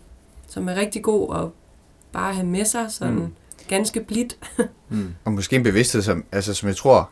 som 0.49 0.69
er 0.69 0.75
rigtig 0.75 1.03
god 1.03 1.37
at 1.37 1.45
bare 2.13 2.35
have 2.35 2.47
med 2.47 2.65
sig, 2.65 2.87
sådan 2.89 3.15
Mm. 3.15 3.21
mm. 3.21 3.33
ganske 3.69 4.01
blidt. 4.01 4.37
Mm. 4.89 5.15
Og 5.25 5.33
måske 5.33 5.57
en 5.57 5.63
bevidsthed, 5.63 6.03
som, 6.03 6.25
altså, 6.33 6.55
som 6.55 6.69
jeg 6.69 6.77
tror, 6.77 7.11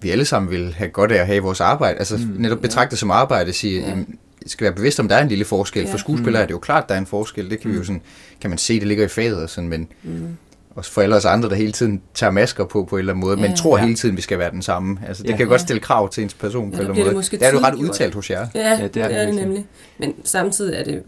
vi 0.00 0.10
alle 0.10 0.24
sammen 0.24 0.50
vil 0.50 0.74
have 0.74 0.90
godt 0.90 1.12
af 1.12 1.16
at 1.20 1.26
have 1.26 1.36
i 1.36 1.40
vores 1.40 1.60
arbejde. 1.60 1.98
Altså 1.98 2.16
Mm. 2.16 2.22
mm. 2.22 2.34
netop 2.40 2.58
betragte 2.58 2.90
det 2.90 2.98
som 2.98 3.10
arbejde, 3.10 3.52
sige, 3.52 3.80
Ja. 3.80 3.88
ja. 3.88 3.96
Skal 4.46 4.64
være 4.64 4.72
bevidst 4.74 5.00
om, 5.00 5.08
der 5.08 5.16
er 5.16 5.22
en 5.22 5.28
lille 5.28 5.44
forskel. 5.44 5.84
Ja. 5.84 5.92
For 5.92 5.98
skuespillere 5.98 6.40
Mm. 6.40 6.42
er 6.42 6.46
det 6.46 6.52
jo 6.54 6.58
klart, 6.58 6.88
der 6.88 6.94
er 6.94 6.98
en 6.98 7.06
forskel. 7.06 7.50
Det 7.50 7.60
kan 7.60 7.70
vi 7.70 7.74
jo 7.74 7.80
Mm. 7.80 7.84
sådan, 7.86 8.02
kan 8.40 8.50
man 8.50 8.58
se, 8.58 8.78
det 8.80 8.88
ligger 8.88 9.04
i 9.04 9.08
faget 9.08 9.36
og 9.42 9.50
sådan, 9.50 9.68
men 9.68 9.88
Mm. 10.02 10.36
også 10.74 10.90
for 10.92 11.02
alle 11.02 11.16
os 11.16 11.24
andre, 11.24 11.48
der 11.48 11.54
hele 11.54 11.72
tiden 11.72 12.02
tager 12.14 12.30
masker 12.30 12.64
på 12.64 12.84
på 12.84 12.96
en 12.96 12.98
eller 12.98 13.12
anden 13.12 13.24
måde, 13.26 13.36
men 13.36 13.50
Ja. 13.50 13.56
tror 13.56 13.78
Ja. 13.78 13.84
hele 13.84 13.96
tiden, 13.96 14.16
vi 14.16 14.22
skal 14.22 14.38
være 14.38 14.50
den 14.50 14.62
samme. 14.62 14.98
Altså, 15.08 15.22
det 15.22 15.30
Ja. 15.30 15.36
kan 15.36 15.46
godt 15.46 15.60
Ja. 15.60 15.64
stille 15.64 15.80
krav 15.80 16.08
til 16.10 16.22
ens 16.22 16.34
person 16.34 16.70
Ja, 16.70 16.70
på 16.70 16.74
en 16.74 16.80
eller 16.80 16.94
anden 16.94 17.06
det 17.06 17.14
måde. 17.14 17.24
Det 17.30 17.42
er 17.42 17.52
jo 17.52 17.58
ret 17.58 17.74
udtalt 17.74 18.14
hos 18.14 18.30
jer. 18.30 18.46
Ja, 18.54 18.60
Ja, 18.60 18.70
det 18.70 18.78
er 18.80 18.82
det 18.82 18.94
det, 18.94 19.16
er 19.20 19.26
det 19.26 19.34
nemlig. 19.34 19.66
Men 19.98 20.14
samtidig 20.24 20.74
er 20.76 20.84
det 20.84 21.02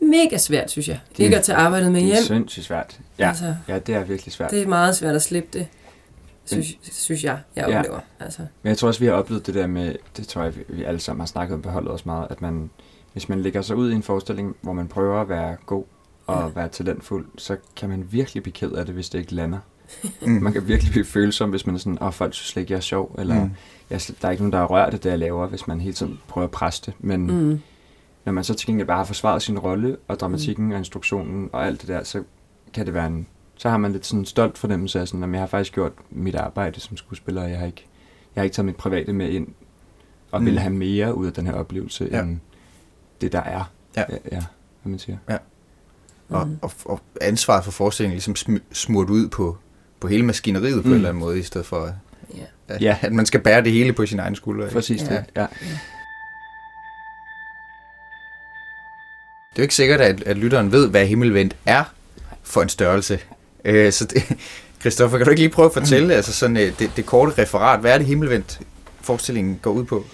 mega 0.00 0.38
svært, 0.38 0.70
synes 0.70 0.88
jeg. 0.88 0.98
Det- 1.16 1.24
Ikke 1.24 1.36
at 1.36 1.42
tage 1.42 1.56
arbejdet 1.56 1.92
med 1.92 2.00
Det 2.00 2.08
er 2.10 2.14
hjem. 2.14 2.24
sindssygt 2.24 2.66
svært. 2.66 2.98
Ja, 3.18 3.28
Altså, 3.28 3.54
ja, 3.68 3.78
det 3.78 3.94
er 3.94 4.04
virkelig 4.04 4.32
svært. 4.32 4.50
det 4.50 4.62
er 4.62 4.66
meget 4.66 4.96
svært 4.96 5.14
at 5.14 5.22
slippe 5.22 5.48
det, 5.58 5.66
synes, 6.44 6.66
synes 6.82 7.24
jeg, 7.24 7.38
jeg 7.56 7.68
Ja. 7.68 7.78
oplever. 7.78 8.00
Altså, 8.20 8.40
Men 8.62 8.68
jeg 8.68 8.78
tror 8.78 8.88
også, 8.88 9.00
vi 9.00 9.06
har 9.06 9.12
oplevet 9.12 9.46
det 9.46 9.54
der 9.54 9.66
med, 9.66 9.94
det 10.16 10.28
tror 10.28 10.42
jeg, 10.42 10.52
vi- 10.68 10.82
alle 10.84 11.00
sammen 11.00 11.20
har 11.20 11.26
snakket 11.26 11.54
om 11.54 11.62
på 11.62 11.70
holdet 11.70 11.90
også 11.90 12.02
meget, 12.06 12.26
at 12.30 12.42
man, 12.42 12.70
hvis 13.12 13.28
man 13.28 13.40
lægger 13.40 13.62
sig 13.62 13.76
ud 13.76 13.90
i 13.90 13.94
en 13.94 14.02
forestilling, 14.02 14.56
hvor 14.60 14.72
man 14.72 14.88
prøver 14.88 15.20
at 15.20 15.28
være 15.28 15.56
god 15.66 15.84
og 16.26 16.42
Ja. 16.42 16.48
være 16.54 16.68
talentfuld, 16.68 17.26
så 17.38 17.56
kan 17.76 17.88
man 17.88 18.08
virkelig 18.10 18.42
blive 18.42 18.52
ked 18.52 18.72
af 18.72 18.86
det, 18.86 18.94
hvis 18.94 19.08
det 19.08 19.18
ikke 19.18 19.34
lander. 19.34 19.58
Mm. 20.22 20.28
Man 20.32 20.52
kan 20.52 20.68
virkelig 20.68 20.90
blive 20.92 21.04
følsom, 21.04 21.50
hvis 21.50 21.66
man 21.66 21.74
er 21.74 21.78
sådan, 21.78 22.02
åh, 22.02 22.12
folk 22.12 22.34
synes 22.34 22.48
slet 22.48 22.60
ikke, 22.60 22.72
jeg 22.72 22.76
er 22.76 22.80
sjov, 22.80 23.14
eller 23.18 23.34
Mm. 23.44 23.50
jeg, 23.90 23.96
er 23.96 24.10
der 24.22 24.28
er 24.28 24.32
ikke 24.32 24.42
nogen, 24.42 24.52
der 24.52 24.64
rører 24.64 24.90
det, 24.90 25.04
det 25.04 25.10
jeg 25.10 25.18
laver, 25.18 25.46
hvis 25.46 25.66
man 25.66 25.80
hele 25.80 25.94
tiden 25.94 26.20
prøver 26.28 26.44
at 26.44 26.50
presse 26.50 26.82
det. 26.86 26.94
Men 26.98 27.26
mm, 27.26 27.60
når 28.24 28.32
man 28.32 28.44
så 28.44 28.54
til 28.54 28.66
gengæld 28.66 28.86
bare 28.88 28.96
har 28.96 29.04
forsvaret 29.04 29.42
sin 29.42 29.58
rolle, 29.58 29.96
og 30.08 30.20
dramatikken 30.20 30.64
mm. 30.66 30.72
og 30.72 30.78
instruktionen 30.78 31.50
og 31.52 31.66
alt 31.66 31.80
det 31.80 31.88
der, 31.88 32.04
så 32.04 32.22
kan 32.74 32.86
det 32.86 32.94
være 32.94 33.06
en, 33.06 33.26
så 33.60 33.68
har 33.68 33.76
man 33.76 33.92
lidt 33.92 34.06
sådan 34.06 34.18
en 34.20 34.26
stolt 34.26 34.58
fornemmelse 34.58 35.00
af 35.00 35.08
sådan, 35.08 35.24
at 35.24 35.30
jeg 35.30 35.40
har 35.40 35.46
faktisk 35.46 35.72
gjort 35.74 35.92
mit 36.10 36.34
arbejde 36.34 36.80
som 36.80 36.96
skuespiller, 36.96 37.42
og 37.42 37.50
jeg 37.50 37.58
har 37.58 37.66
ikke, 37.66 37.86
jeg 38.34 38.40
har 38.40 38.44
ikke 38.44 38.54
taget 38.54 38.66
mit 38.66 38.76
private 38.76 39.12
med 39.12 39.28
ind, 39.28 39.48
og 40.30 40.40
mm. 40.40 40.44
Mm. 40.44 40.50
vil 40.50 40.58
have 40.58 40.72
mere 40.74 41.14
ud 41.14 41.26
af 41.26 41.32
den 41.32 41.46
her 41.46 41.52
oplevelse, 41.54 42.08
Ja. 42.10 42.16
ja. 42.16 42.22
end 42.22 42.38
det 43.20 43.32
der 43.32 43.40
er. 43.42 43.70
Ja. 43.96 44.04
ja, 44.08 44.16
ja 44.32 44.42
hvad 44.82 44.90
man 44.90 44.98
siger. 44.98 45.16
Og, 46.28 46.46
mm. 46.48 46.58
og, 46.62 46.72
og 46.84 47.00
ansvaret 47.20 47.64
for 47.64 47.70
forestillingen 47.70 48.14
ligesom 48.14 48.34
sm- 48.38 48.62
smurt 48.72 49.10
ud 49.10 49.28
på, 49.28 49.56
på 50.00 50.08
hele 50.08 50.24
maskineriet 50.24 50.82
på 50.82 50.86
Mm. 50.88 50.90
en 50.90 50.96
eller 50.96 51.08
anden 51.08 51.20
måde, 51.20 51.38
i 51.38 51.42
stedet 51.42 51.66
for 51.66 51.94
ja. 52.36 52.42
at, 52.68 52.82
Ja. 52.82 52.96
at 53.02 53.12
man 53.12 53.26
skal 53.26 53.40
bære 53.40 53.64
det 53.64 53.72
hele 53.72 53.92
på 53.92 54.06
sin 54.06 54.18
egen 54.20 54.34
skulder. 54.34 54.64
ikke? 54.64 54.74
Præcis 54.74 55.02
Ja. 55.02 55.06
det, 55.16 55.24
ja. 55.36 55.46
Det 59.50 59.56
er 59.56 59.58
jo 59.58 59.62
ikke 59.62 59.74
sikkert, 59.74 60.00
at, 60.00 60.22
at 60.22 60.36
lytteren 60.38 60.72
ved, 60.72 60.88
hvad 60.88 61.06
himmelvendt 61.06 61.56
er 61.66 61.84
for 62.42 62.62
en 62.62 62.68
størrelse. 62.68 63.20
Øh, 63.64 63.92
så 63.92 64.04
det, 64.04 64.22
Christoffer, 64.80 65.18
kan 65.18 65.24
du 65.24 65.30
ikke 65.30 65.42
lige 65.42 65.52
prøve 65.52 65.66
at 65.66 65.72
fortælle 65.72 66.14
altså 66.14 66.32
sådan, 66.32 66.56
øh, 66.56 66.78
det, 66.78 66.90
det 66.96 67.06
korte 67.06 67.42
referat, 67.42 67.80
hvad 67.80 67.94
er 67.94 67.98
det 67.98 68.06
himmelvendt 68.06 68.60
forestillingen 69.00 69.58
går 69.62 69.70
ud 69.70 69.84
på? 69.84 70.04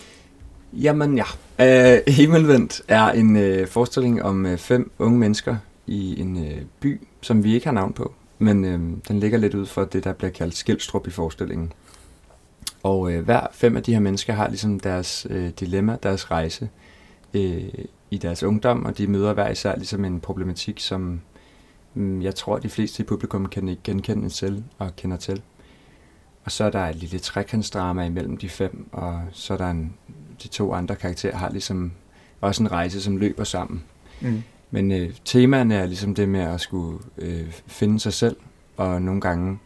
Jamen 0.73 1.17
ja. 1.17 1.25
Øh, 1.61 2.03
Himmelvendt 2.09 2.83
er 2.89 3.11
en 3.11 3.37
øh, 3.37 3.67
forestilling 3.69 4.23
om 4.23 4.47
øh, 4.47 4.59
fem 4.59 4.91
unge 4.99 5.19
mennesker 5.19 5.57
i 5.87 6.21
en 6.21 6.45
øh, 6.45 6.63
by, 6.81 7.01
som 7.21 7.45
vi 7.45 7.55
ikke 7.55 7.67
har 7.67 7.73
navn 7.73 7.93
på. 7.93 8.15
Men 8.39 8.65
øh, 8.65 8.81
den 9.09 9.21
ligger 9.21 9.39
lidt 9.39 9.55
ud 9.55 9.67
for 9.67 9.85
det, 9.85 10.05
der 10.05 10.13
bliver 10.13 10.31
kaldt 10.31 10.57
Skildstrup 10.57 11.07
i 11.07 11.11
forestillingen. 11.11 11.73
Og 12.83 13.13
øh, 13.13 13.25
hver 13.25 13.47
fem 13.53 13.77
af 13.77 13.83
de 13.83 13.93
her 13.93 14.01
mennesker 14.01 14.33
har 14.33 14.49
ligesom 14.49 14.81
deres 14.81 15.27
øh, 15.31 15.51
dilemma, 15.61 15.97
deres 16.03 16.31
rejse 16.31 16.69
øh, 17.35 17.63
i 18.11 18.19
deres 18.19 18.43
ungdom, 18.43 18.85
og 18.85 18.99
de 18.99 19.07
møder 19.07 19.33
hver 19.33 19.49
især 19.51 19.77
ligesom 19.77 20.05
en 20.05 20.21
problematik, 20.21 20.81
som 20.81 21.01
mm, 21.01 21.21
jeg 21.97 22.35
tror, 22.35 22.59
de 22.59 22.69
fleste 22.69 23.03
i 23.03 23.07
publikum 23.07 23.47
kan 23.47 23.69
ikke 23.69 23.83
genkende 23.85 24.31
selv 24.31 24.63
og 24.79 24.97
kender 24.97 25.17
til. 25.17 25.43
Og 26.45 26.53
så 26.53 26.65
er 26.65 26.71
der 26.71 26.87
et 26.87 26.97
lille 26.97 27.19
trekantsdrama 27.19 28.05
imellem 28.05 28.37
de 28.37 28.49
fem, 28.49 28.89
og 28.93 29.23
så 29.33 29.53
er 29.53 29.59
der 29.59 29.71
en, 29.71 29.95
de 30.43 30.49
to 30.49 30.75
andre 30.75 30.97
karakterer 30.97 31.37
har 31.37 31.51
ligesom 31.51 31.93
også 32.41 32.63
en 32.63 32.73
rejse, 32.73 33.03
som 33.03 33.17
løber 33.17 33.45
sammen. 33.45 33.85
Mm. 34.21 34.43
Men 34.71 34.93
øh, 34.93 35.15
temaerne 35.25 35.75
er 35.75 35.87
ligesom 35.87 36.15
det 36.15 36.29
med 36.29 36.41
at 36.41 36.61
skulle 36.61 36.99
øh, 37.19 37.53
finde 37.67 38.01
sig 38.01 38.13
selv, 38.13 38.37
og 38.77 39.03
nogle 39.03 39.21
gange 39.21 39.59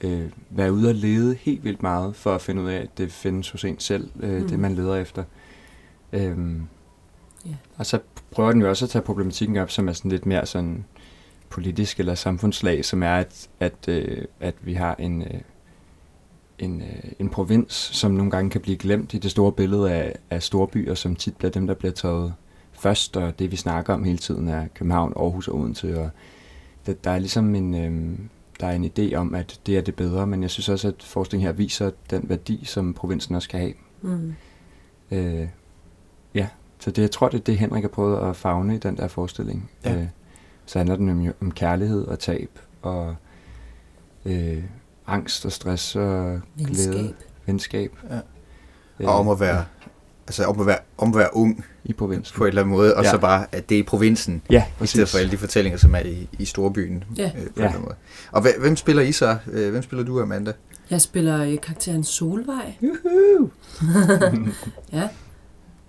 øh, 0.00 0.30
være 0.50 0.72
ude 0.72 0.88
og 0.88 0.94
lede 0.94 1.34
helt 1.34 1.64
vildt 1.64 1.82
meget, 1.82 2.16
for 2.16 2.34
at 2.34 2.40
finde 2.40 2.62
ud 2.62 2.68
af, 2.68 2.78
at 2.78 2.98
det 2.98 3.12
findes 3.12 3.50
hos 3.50 3.64
en 3.64 3.78
selv, 3.78 4.10
øh, 4.20 4.30
mm. 4.30 4.42
Mm. 4.42 4.48
det 4.48 4.58
man 4.58 4.74
leder 4.74 4.96
efter. 4.96 5.24
Øhm, 6.12 6.66
Ja. 7.46 7.54
Og 7.76 7.86
så 7.86 7.98
prøver 8.30 8.52
den 8.52 8.60
jo 8.60 8.68
også 8.68 8.84
at 8.84 8.90
tage 8.90 9.02
problematikken 9.02 9.56
op, 9.56 9.70
som 9.70 9.88
er 9.88 9.92
sådan 9.92 10.10
lidt 10.10 10.26
mere 10.26 10.46
sådan 10.46 10.84
politisk 11.50 12.00
eller 12.00 12.14
samfundslag, 12.14 12.84
som 12.84 13.02
er, 13.02 13.14
at, 13.14 13.48
at, 13.60 13.88
øh, 13.88 14.24
at 14.40 14.54
vi 14.60 14.74
har 14.74 14.94
en, 14.94 15.22
øh, 15.22 15.40
en, 16.58 16.82
øh, 16.82 17.12
en 17.18 17.28
provins, 17.28 17.72
som 17.72 18.10
nogle 18.10 18.30
gange 18.30 18.50
kan 18.50 18.60
blive 18.60 18.76
glemt 18.76 19.14
i 19.14 19.18
det 19.18 19.30
store 19.30 19.52
billede 19.52 19.92
af, 19.92 20.16
af 20.30 20.42
storbyer, 20.42 20.94
som 20.94 21.16
tit 21.16 21.36
bliver 21.36 21.50
dem, 21.50 21.66
der 21.66 21.74
bliver 21.74 21.92
taget 21.92 22.34
først, 22.72 23.16
og 23.16 23.38
det 23.38 23.50
vi 23.50 23.56
snakker 23.56 23.94
om 23.94 24.04
hele 24.04 24.18
tiden 24.18 24.48
er 24.48 24.66
København, 24.74 25.12
Aarhus 25.16 25.48
og 25.48 25.58
Odense, 25.58 26.00
og 26.00 26.10
der, 26.86 26.92
der 26.92 27.10
er 27.10 27.18
ligesom 27.18 27.54
en, 27.54 27.74
øh, 27.74 28.18
der 28.60 28.66
er 28.66 28.72
en 28.72 28.84
idé 28.84 29.14
om, 29.14 29.34
at 29.34 29.60
det 29.66 29.76
er 29.76 29.80
det 29.80 29.94
bedre, 29.94 30.26
men 30.26 30.42
jeg 30.42 30.50
synes 30.50 30.68
også, 30.68 30.88
at 30.88 31.02
forskningen 31.02 31.46
her 31.46 31.52
viser 31.52 31.90
den 32.10 32.28
værdi, 32.28 32.64
som 32.64 32.94
provinsen 32.94 33.34
også 33.34 33.48
kan 33.48 33.60
have. 33.60 33.74
Mm. 34.02 34.34
Øh, 35.10 35.48
ja, 36.34 36.48
så 36.78 36.90
det, 36.90 37.02
jeg 37.02 37.10
tror, 37.10 37.28
det 37.28 37.40
er 37.40 37.44
det, 37.44 37.58
Henrik 37.58 37.82
har 37.82 37.88
prøvet 37.88 38.28
at 38.28 38.36
fagne 38.36 38.74
i 38.74 38.78
den 38.78 38.96
der 38.96 39.08
forestilling. 39.08 39.70
Ja. 39.84 39.94
Øh, 39.94 40.06
så 40.70 40.78
handler 40.78 40.96
den 40.96 41.08
om, 41.08 41.32
om 41.40 41.50
kærlighed 41.50 42.04
og 42.06 42.18
tab 42.18 42.58
og 42.82 43.16
øh, 44.24 44.62
angst 45.06 45.44
og 45.46 45.52
stress 45.52 45.96
og 45.96 46.40
glæde, 46.58 46.88
Venskab. 46.88 47.14
venskab. 47.46 47.92
Ja. 48.10 48.16
Øh, 49.00 49.06
Og 49.08 49.14
om 49.14 49.28
at 49.28 49.40
være, 49.40 49.64
altså 50.26 50.44
om 50.44 50.60
at 50.60 50.66
være, 50.66 50.78
om 50.98 51.08
at 51.08 51.16
være 51.18 51.28
ung 51.36 51.64
i 51.84 51.92
provinsen. 51.92 52.36
på 52.36 52.44
en 52.44 52.48
eller 52.48 52.62
anden 52.62 52.74
måde, 52.76 52.96
og 52.96 53.04
Ja. 53.04 53.10
så 53.10 53.18
bare, 53.18 53.46
at 53.52 53.68
det 53.68 53.74
er 53.74 53.78
i 53.78 53.82
provinsen, 53.82 54.42
Ja, 54.50 54.64
i 54.82 54.86
stedet 54.86 55.08
for 55.08 55.18
alle 55.18 55.30
de 55.30 55.36
fortællinger, 55.36 55.78
som 55.78 55.94
er 55.94 55.98
i, 56.00 56.28
i 56.38 56.44
storbyen. 56.44 57.04
Ja. 57.16 57.24
Øh, 57.24 57.30
på 57.32 57.38
Ja. 57.38 57.42
en 57.44 57.48
eller 57.56 57.68
anden 57.68 57.82
måde. 57.82 57.94
Og 58.32 58.42
hvem, 58.60 58.76
spiller 58.76 59.02
I 59.02 59.12
så? 59.12 59.36
Øh, 59.52 59.70
Hvem 59.70 59.82
spiller 59.82 60.04
du, 60.04 60.20
Amanda? 60.22 60.52
Jeg 60.90 61.00
spiller 61.00 61.42
øh, 61.44 61.60
karakteren 61.60 62.04
Solvej. 62.04 62.74
ja. 64.92 65.08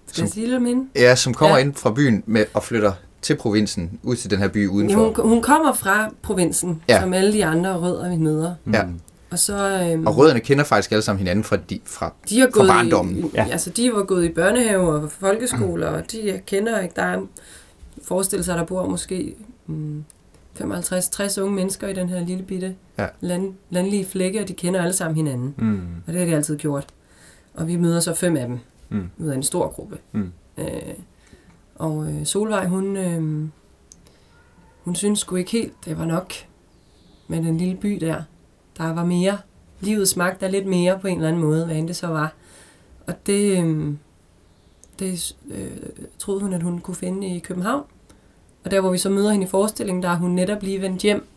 Skal 0.08 0.16
Som- 0.16 0.24
jeg 0.26 0.30
sige 0.32 0.46
lidt 0.46 0.56
om 0.58 0.66
hende? 0.66 0.88
Ja, 0.96 1.16
som 1.16 1.34
kommer 1.34 1.58
Ja. 1.58 1.64
ind 1.64 1.74
fra 1.74 1.92
byen 1.94 2.24
med 2.26 2.46
og 2.54 2.64
flytter 2.64 2.94
til 3.22 3.36
provinsen, 3.36 4.00
ud 4.04 4.16
til 4.16 4.32
den 4.32 4.40
her 4.40 4.48
by 4.48 4.68
udenfor. 4.68 5.06
Hun, 5.22 5.30
hun 5.30 5.42
kommer 5.42 5.74
fra 5.74 6.14
provinsen, 6.22 6.82
Ja. 6.90 7.00
som 7.02 7.14
alle 7.14 7.34
de 7.34 7.46
andre 7.46 7.78
rødder, 7.78 8.10
vi 8.10 8.18
møder. 8.18 8.56
Ja. 8.74 8.84
Mm. 8.84 9.00
Og 9.32 9.40
så... 9.40 9.82
Øhm, 9.92 10.08
Og 10.08 10.18
rødderne 10.18 10.40
kender 10.40 10.64
faktisk 10.64 10.92
alle 10.92 11.02
sammen 11.02 11.20
hinanden 11.20 11.44
fra, 11.44 11.58
de, 11.70 11.80
fra 11.86 12.14
de 12.30 12.40
har 12.40 12.48
fra 12.48 12.52
gået 12.52 12.68
barndommen. 12.68 13.18
I, 13.18 13.24
Ja. 13.34 13.48
Altså, 13.52 13.70
de 13.70 13.92
var 13.94 14.04
gået 14.04 14.26
i 14.26 14.30
børnehave 14.30 14.94
og 14.94 15.12
folkeskoler, 15.12 15.88
og 15.88 16.12
de 16.12 16.42
kender 16.46 16.80
ikke... 16.80 16.94
Der 16.96 17.04
er 17.04 17.22
forestil 18.04 18.44
sig, 18.44 18.58
der 18.58 18.66
bor 18.66 18.88
måske 18.90 19.36
mm, 19.68 20.04
55-60 20.62 21.42
unge 21.42 21.56
mennesker 21.56 21.88
i 21.88 21.94
den 21.94 22.10
her 22.10 22.26
lille 22.26 22.44
bitte 22.44 22.76
Ja. 23.00 23.08
land, 23.22 23.54
landlige 23.70 24.06
flække, 24.06 24.42
og 24.42 24.48
de 24.48 24.54
kender 24.54 24.82
alle 24.82 24.94
sammen 24.94 25.16
hinanden. 25.16 25.54
Mm. 25.58 25.80
Og 26.08 26.14
det 26.14 26.20
har 26.20 26.28
de 26.28 26.36
altid 26.36 26.58
gjort. 26.58 26.86
Og 27.54 27.68
vi 27.68 27.76
møder 27.76 28.00
så 28.00 28.14
fem 28.14 28.38
af 28.38 28.48
dem 28.48 28.60
Mm. 28.90 29.10
ud 29.18 29.28
af 29.28 29.36
en 29.36 29.44
stor 29.44 29.68
gruppe. 29.68 29.98
Mm. 30.12 30.32
Øh, 30.58 30.66
og 31.82 32.08
øh, 32.08 32.26
Solvej, 32.26 32.66
hun, 32.66 32.98
øh, 32.98 33.50
hun 34.84 34.96
synes 34.96 35.20
sgu 35.20 35.36
ikke 35.36 35.52
helt, 35.52 35.74
det 35.86 35.98
var 35.98 36.06
nok 36.06 36.34
med 37.28 37.44
den 37.44 37.58
lille 37.58 37.76
by 37.76 37.90
der. 37.90 38.24
Der 38.78 38.94
var 38.94 39.06
mere. 39.06 39.38
Livet 39.80 40.08
smagte 40.08 40.46
af 40.46 40.52
lidt 40.52 40.66
mere 40.66 41.00
på 41.00 41.08
en 41.08 41.16
eller 41.16 41.28
anden 41.28 41.42
måde, 41.42 41.66
hvad 41.66 41.76
end 41.76 41.88
det 41.88 41.96
så 41.96 42.08
var. 42.08 42.34
Og 43.08 43.28
det, 43.28 43.64
øh, 43.64 43.94
det 45.00 45.36
øh, 45.52 45.72
troede 46.20 46.42
hun, 46.42 46.54
at 46.54 46.64
hun 46.64 46.80
kunne 46.80 46.96
finde 46.96 47.28
i 47.28 47.40
København. 47.40 47.84
Og 48.64 48.72
der, 48.72 48.82
hvor 48.82 48.92
vi 48.92 48.98
så 48.98 49.10
møder 49.10 49.32
hende 49.32 49.46
i 49.46 49.50
forestillingen, 49.50 50.04
der 50.04 50.10
er 50.10 50.18
hun 50.18 50.32
netop 50.32 50.64
lige 50.64 50.82
vendt 50.82 51.02
hjem 51.02 51.28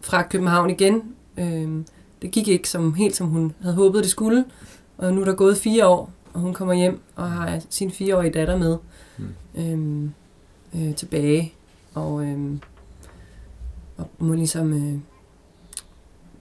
fra 0.00 0.22
København 0.22 0.70
igen. 0.70 1.02
Øh, 1.36 1.84
det 2.22 2.30
gik 2.30 2.48
ikke 2.48 2.68
som, 2.68 2.94
helt, 2.94 3.16
som 3.16 3.26
hun 3.26 3.54
havde 3.62 3.74
håbet, 3.74 4.02
det 4.02 4.10
skulle. 4.10 4.44
Og 4.98 5.14
nu 5.14 5.20
er 5.20 5.24
der 5.24 5.34
gået 5.34 5.56
fire 5.56 5.86
år, 5.86 6.10
og 6.36 6.42
hun 6.42 6.54
kommer 6.54 6.74
hjem 6.74 7.00
og 7.16 7.30
har 7.30 7.60
sin 7.70 7.90
fireårige 7.90 8.30
datter 8.32 8.56
med 8.56 8.76
Mm. 9.18 9.24
øhm, 9.58 10.12
øh, 10.74 10.94
tilbage. 10.94 11.52
Og, 11.94 12.22
øhm, 12.24 12.60
og 13.96 14.08
må 14.18 14.34
ligesom 14.34 14.72
øh, 14.72 14.98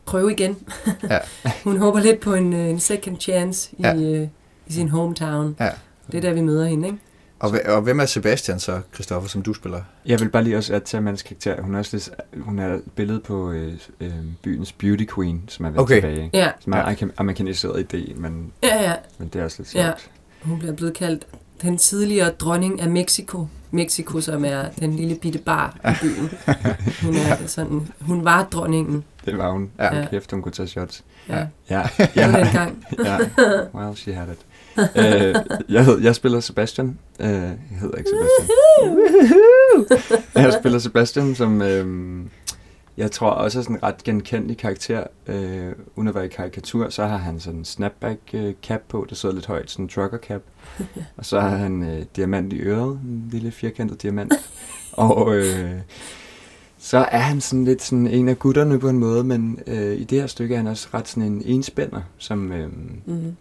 prøve 0.05 0.31
igen. 0.31 0.57
Ja. 1.09 1.17
hun 1.63 1.77
håber 1.77 1.99
lidt 1.99 2.19
på 2.19 2.33
en, 2.33 2.53
øh, 2.53 2.69
en 2.69 2.79
second 2.79 3.19
chance 3.19 3.75
i, 3.77 3.81
Ja. 3.81 3.95
øh, 3.95 4.27
i 4.67 4.73
sin 4.73 4.89
hometown. 4.89 5.55
Ja. 5.59 5.69
Det 6.11 6.17
er 6.17 6.21
der, 6.21 6.33
vi 6.33 6.41
møder 6.41 6.65
hende, 6.65 6.87
ikke? 6.87 6.99
Og, 7.39 7.51
og 7.65 7.81
hvem 7.81 7.99
er 7.99 8.05
Sebastian 8.05 8.59
så, 8.59 8.81
Christoffer, 8.93 9.29
som 9.29 9.41
du 9.41 9.53
spiller? 9.53 9.81
Jeg 10.05 10.19
vil 10.19 10.29
bare 10.29 10.43
lige 10.43 10.57
også 10.57 10.73
at 10.73 10.83
til 10.83 10.97
Amandas 10.97 11.21
karakter. 11.21 11.61
Hun 11.61 11.75
er, 11.75 11.79
også 11.79 11.95
lidt, 11.97 12.09
hun 12.41 12.59
er 12.59 12.73
et 12.73 12.81
billede 12.95 13.19
på 13.19 13.51
øh, 13.51 13.73
øh, 13.99 14.11
byens 14.41 14.71
beauty 14.71 15.05
queen, 15.15 15.43
som 15.47 15.65
er 15.65 15.69
vendt 15.69 15.81
Okay. 15.81 15.95
tilbage. 15.95 16.29
Ja, 16.33 16.51
Som 16.59 16.73
er 16.73 16.85
en 16.85 17.11
amerikaniseret 17.17 17.93
idé, 17.93 18.19
men, 18.19 18.51
ja, 18.63 18.83
ja. 18.83 18.93
men 19.17 19.27
det 19.27 19.39
er 19.41 19.43
også 19.45 19.55
lidt 19.59 19.75
Ja. 19.75 19.83
sjovt. 19.83 20.09
Hun 20.41 20.59
bliver 20.59 20.73
blevet 20.73 20.93
kaldt 20.93 21.27
den 21.61 21.77
tidligere 21.77 22.29
dronning 22.29 22.81
af 22.81 22.89
Mexico. 22.89 23.47
Mexico, 23.71 24.21
som 24.21 24.45
er 24.45 24.63
den 24.79 24.95
lille 24.95 25.15
bitte 25.15 25.39
bar 25.39 25.77
i 25.91 25.93
byen. 26.01 26.29
Hun, 27.01 27.15
er 27.15 27.47
sådan, 27.47 27.87
hun 28.01 28.25
var 28.25 28.43
dronningen. 28.43 29.03
Det 29.25 29.37
var 29.37 29.51
hun. 29.51 29.69
Ja. 29.79 29.95
Ja. 29.97 30.07
Kæft, 30.09 30.31
hun 30.31 30.41
kunne 30.41 30.51
tage 30.51 30.67
shots. 30.67 31.03
Ja. 31.29 31.45
Ja, 31.69 31.83
Det 31.97 32.09
var 32.15 32.21
ja, 32.37 32.43
dengang. 32.45 32.85
ja. 33.05 33.17
Well, 33.79 33.95
she 33.95 34.13
had 34.13 34.27
it. 34.27 34.37
øh, 35.01 35.35
jeg, 35.69 35.85
hed, 35.85 35.99
jeg 36.01 36.15
spiller 36.15 36.39
Sebastian. 36.39 36.97
Øh, 37.19 37.27
jeg 37.27 37.57
hedder 37.81 37.97
ikke 37.97 38.09
Sebastian. 38.09 38.53
jeg 40.35 40.53
spiller 40.61 40.79
Sebastian, 40.79 41.35
som 41.35 41.61
øh, 41.61 42.25
jeg 42.97 43.11
tror 43.11 43.29
også 43.29 43.59
er 43.59 43.63
sådan 43.63 43.75
en 43.75 43.83
ret 43.83 44.03
genkendelig 44.03 44.57
karakter. 44.57 45.03
Øh, 45.27 45.71
uden 45.95 46.07
at 46.07 46.15
være 46.15 46.25
i 46.25 46.29
karikatur, 46.29 46.89
så 46.89 47.05
har 47.05 47.17
han 47.17 47.39
sådan 47.39 47.59
en 47.59 47.65
snapback 47.65 48.19
øh, 48.33 48.53
cap 48.63 48.81
på, 48.89 49.05
der 49.09 49.15
sidder 49.15 49.35
lidt 49.35 49.45
højt, 49.45 49.71
sådan 49.71 49.85
en 49.85 49.89
trucker 49.89 50.17
cap. 50.17 50.41
Og 51.17 51.25
så 51.25 51.39
har 51.39 51.49
han 51.55 51.83
øh, 51.83 52.05
diamant 52.15 52.53
i 52.53 52.59
øret, 52.59 52.91
en 53.03 53.29
lille 53.31 53.51
firkantet 53.51 54.01
diamant. 54.01 54.33
Og 54.91 55.35
øh, 55.35 55.71
så 56.77 56.97
er 56.97 57.19
han 57.19 57.41
sådan 57.41 57.65
lidt 57.65 57.81
sådan 57.81 58.07
en 58.07 58.29
af 58.29 58.39
gutterne 58.39 58.79
på 58.79 58.89
en 58.89 58.99
måde, 58.99 59.23
men 59.23 59.59
øh, 59.67 59.95
i 59.95 60.03
det 60.03 60.19
her 60.19 60.27
stykke 60.27 60.53
er 60.55 60.57
han 60.57 60.67
også 60.67 60.87
ret 60.93 61.07
sådan 61.07 61.23
en 61.31 61.41
enspænder, 61.45 62.01
som 62.17 62.51
øh, 62.51 62.69
Mm. 63.05 63.35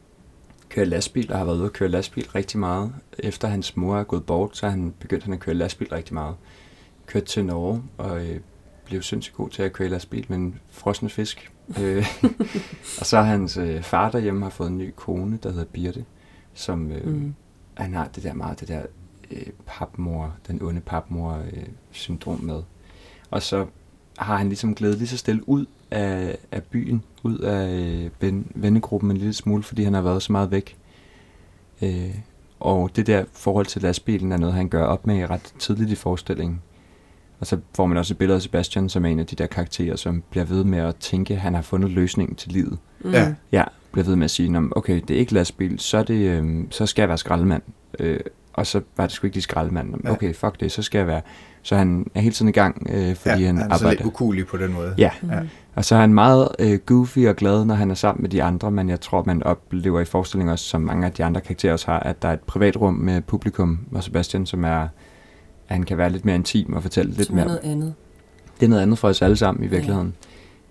Kører 0.74 0.86
lastbil 0.86 1.32
og 1.32 1.38
har 1.38 1.44
været 1.44 1.56
ude 1.56 1.64
at 1.64 1.72
køre 1.72 1.88
lastbil 1.88 2.28
rigtig 2.30 2.58
meget. 2.58 2.92
Efter 3.18 3.48
hans 3.48 3.76
mor 3.76 3.96
er 3.98 4.04
gået 4.04 4.26
bort, 4.26 4.56
så 4.56 4.68
han 4.68 4.94
begyndt 5.00 5.24
han 5.24 5.32
at 5.32 5.40
køre 5.40 5.54
lastbil 5.54 5.88
rigtig 5.88 6.14
meget. 6.14 6.34
Kørt 7.06 7.24
til 7.24 7.44
Norge 7.44 7.82
og 7.98 8.26
øh, 8.26 8.40
blev 8.84 9.02
sindssygt 9.02 9.36
god 9.36 9.48
til 9.50 9.62
at 9.62 9.72
køre 9.72 9.88
lastbil 9.88 10.26
med 10.28 10.36
en 10.36 10.60
frosne 10.70 11.08
fisk. 11.08 11.52
øh, 11.80 12.06
og 13.00 13.06
så 13.06 13.16
har 13.16 13.22
hans 13.22 13.56
øh, 13.56 13.82
far 13.82 14.10
derhjemme 14.10 14.42
har 14.42 14.50
fået 14.50 14.68
en 14.68 14.78
ny 14.78 14.92
kone, 14.96 15.38
der 15.42 15.50
hedder 15.50 15.64
Birte, 15.64 16.04
som 16.54 16.92
øh, 16.92 17.06
mm. 17.06 17.34
Han 17.74 17.94
har 17.94 18.08
det 18.08 18.22
der 18.22 18.32
meget, 18.32 18.60
det 18.60 18.68
der 18.68 18.82
øh, 19.30 19.46
papmor, 19.66 20.34
den 20.46 20.62
onde 20.62 20.80
papmor 20.80 21.32
øh, 21.52 21.66
syndrom 21.90 22.40
med. 22.40 22.62
Og 23.30 23.42
så 23.42 23.66
har 24.18 24.36
han 24.36 24.48
ligesom 24.48 24.74
glædet 24.74 24.98
lige 24.98 25.08
så 25.08 25.16
stille 25.16 25.48
ud 25.48 25.66
af, 25.94 26.38
af 26.52 26.62
byen, 26.62 27.02
ud 27.22 27.38
af 27.38 27.68
øh, 27.80 28.10
ven, 28.20 28.46
vennegruppen 28.54 29.10
en 29.10 29.16
lille 29.16 29.32
smule, 29.32 29.62
fordi 29.62 29.82
han 29.82 29.94
har 29.94 30.02
været 30.02 30.22
så 30.22 30.32
meget 30.32 30.50
væk. 30.50 30.76
Øh, 31.82 32.14
og 32.60 32.90
det 32.96 33.06
der 33.06 33.24
forhold 33.32 33.66
til 33.66 33.82
lastbilen 33.82 34.32
er 34.32 34.36
noget, 34.36 34.54
han 34.54 34.68
gør 34.68 34.84
op 34.84 35.06
med 35.06 35.30
ret 35.30 35.54
tidligt 35.58 35.90
i 35.90 35.94
forestillingen. 35.94 36.60
Og 37.40 37.46
så 37.46 37.58
får 37.76 37.86
man 37.86 37.96
også 37.96 38.14
et 38.14 38.18
billede 38.18 38.36
af 38.36 38.42
Sebastian, 38.42 38.88
som 38.88 39.04
er 39.04 39.08
en 39.08 39.20
af 39.20 39.26
de 39.26 39.36
der 39.36 39.46
karakterer, 39.46 39.96
som 39.96 40.22
bliver 40.30 40.44
ved 40.44 40.64
med 40.64 40.78
at 40.78 40.96
tænke, 40.96 41.34
at 41.34 41.40
han 41.40 41.54
har 41.54 41.62
fundet 41.62 41.90
løsningen 41.90 42.36
til 42.36 42.52
livet. 42.52 42.78
Mm. 43.00 43.10
Ja. 43.10 43.34
Ja, 43.52 43.64
bliver 43.92 44.04
ved 44.06 44.16
med 44.16 44.24
at 44.24 44.30
sige, 44.30 44.48
"Nå, 44.48 44.60
men 44.60 44.72
okay, 44.76 45.00
det 45.08 45.16
er 45.16 45.20
ikke 45.20 45.34
lastbil, 45.34 45.78
så, 45.78 45.98
er 45.98 46.02
det, 46.02 46.14
øhm, 46.30 46.70
så 46.70 46.86
skal 46.86 47.02
jeg 47.02 47.08
være 47.08 47.18
skraldemand. 47.18 47.62
Øh, 47.98 48.20
og 48.54 48.66
så 48.66 48.80
var 48.96 49.04
det 49.06 49.12
sgu 49.12 49.26
ikke 49.26 49.36
lige 49.36 49.42
skraldemand. 49.42 49.90
Nå, 49.90 49.96
men 49.96 50.06
Ja. 50.06 50.10
Okay, 50.12 50.34
fuck 50.34 50.60
det, 50.60 50.72
så 50.72 50.82
skal 50.82 50.98
jeg 50.98 51.06
være. 51.06 51.20
Så 51.62 51.76
han 51.76 52.06
er 52.14 52.20
hele 52.20 52.32
tiden 52.34 52.48
i 52.48 52.52
gang, 52.52 52.86
øh, 52.90 53.14
fordi 53.16 53.40
ja, 53.40 53.46
han, 53.46 53.56
han 53.58 53.70
er 53.70 53.76
så 53.76 53.84
lidt 53.84 53.92
arbejder. 53.92 54.06
ukulig 54.06 54.46
på 54.46 54.56
den 54.56 54.72
måde. 54.72 54.94
Ja, 54.98 55.10
Mm. 55.22 55.30
Ja. 55.30 55.40
og 55.74 55.84
så 55.84 55.94
er 55.94 56.00
han 56.00 56.14
meget 56.14 56.48
øh, 56.58 56.78
goofy 56.86 57.18
og 57.18 57.36
glad, 57.36 57.64
når 57.64 57.74
han 57.74 57.90
er 57.90 57.94
sammen 57.94 58.22
med 58.22 58.30
de 58.30 58.42
andre, 58.42 58.70
men 58.70 58.88
jeg 58.88 59.00
tror, 59.00 59.22
man 59.26 59.42
oplever 59.42 60.00
i 60.00 60.04
forestillingen 60.04 60.52
også, 60.52 60.64
som 60.64 60.80
mange 60.80 61.06
af 61.06 61.12
de 61.12 61.24
andre 61.24 61.40
karakterer 61.40 61.72
også 61.72 61.86
har, 61.86 62.00
at 62.00 62.22
der 62.22 62.28
er 62.28 62.32
et 62.32 62.40
privatrum 62.40 62.94
med 62.94 63.20
publikum 63.20 63.78
og 63.92 64.02
Sebastian, 64.04 64.46
som 64.46 64.64
er, 64.64 64.80
at 64.80 64.88
han 65.68 65.82
kan 65.82 65.98
være 65.98 66.10
lidt 66.10 66.24
mere 66.24 66.36
intim 66.36 66.72
og 66.72 66.82
fortælle 66.82 67.12
lidt 67.12 67.26
Som 67.26 67.34
er 67.38 67.44
mere. 67.44 67.46
noget 67.46 67.72
andet. 67.72 67.94
Det 68.60 68.66
er 68.66 68.70
noget 68.70 68.82
andet 68.82 68.98
for 68.98 69.08
os 69.08 69.22
alle 69.22 69.36
sammen 69.36 69.64
i 69.64 69.66
virkeligheden. 69.66 70.14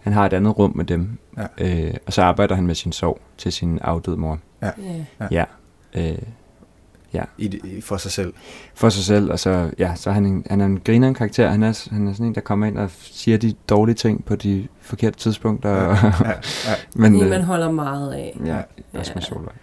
Han 0.01 0.13
har 0.13 0.25
et 0.25 0.33
andet 0.33 0.59
rum 0.59 0.71
med 0.75 0.85
dem, 0.85 1.09
Ja. 1.37 1.87
øh, 1.87 1.93
og 2.05 2.13
så 2.13 2.21
arbejder 2.21 2.55
han 2.55 2.67
med 2.67 2.75
sin 2.75 2.91
sorg 2.91 3.19
til 3.37 3.51
sin 3.51 3.79
afdøde 3.81 4.17
mor. 4.17 4.39
Ja. 4.61 4.71
Ja. 5.31 5.43
Øh, 5.93 6.17
I, 7.37 7.47
det- 7.47 7.61
i, 7.65 7.81
for 7.81 7.97
sig 7.97 8.11
selv. 8.11 8.33
for 8.75 8.89
sig 8.89 9.03
selv, 9.03 9.31
og 9.31 9.39
så, 9.39 9.71
ja, 9.79 9.95
så 9.95 10.11
han, 10.11 10.25
en, 10.25 10.45
han 10.49 10.61
er 10.61 10.65
en 10.65 10.79
grineren 10.85 11.13
karakter. 11.13 11.49
Han 11.49 11.63
er, 11.63 11.87
han 11.91 12.07
er 12.07 12.13
sådan 12.13 12.25
en, 12.25 12.35
der 12.35 12.41
kommer 12.41 12.65
ind 12.67 12.77
og 12.77 12.89
siger 13.01 13.37
de 13.37 13.53
dårlige 13.69 13.95
ting 13.95 14.25
på 14.25 14.35
de 14.35 14.67
forkerte 14.81 15.17
tidspunkter. 15.19 15.69
Ja, 15.69 15.83
Ja. 15.89 15.95
ja, 16.23 16.29
ja. 16.67 16.73
Men, 16.95 17.15
en, 17.15 17.23
øh, 17.23 17.29
man 17.29 17.41
holder 17.41 17.71
meget 17.71 18.13
af. 18.13 18.37
ja, 18.45 18.55
Ja. 18.93 18.99
også 18.99 19.11
med 19.15 19.21
Solvej. 19.23 19.53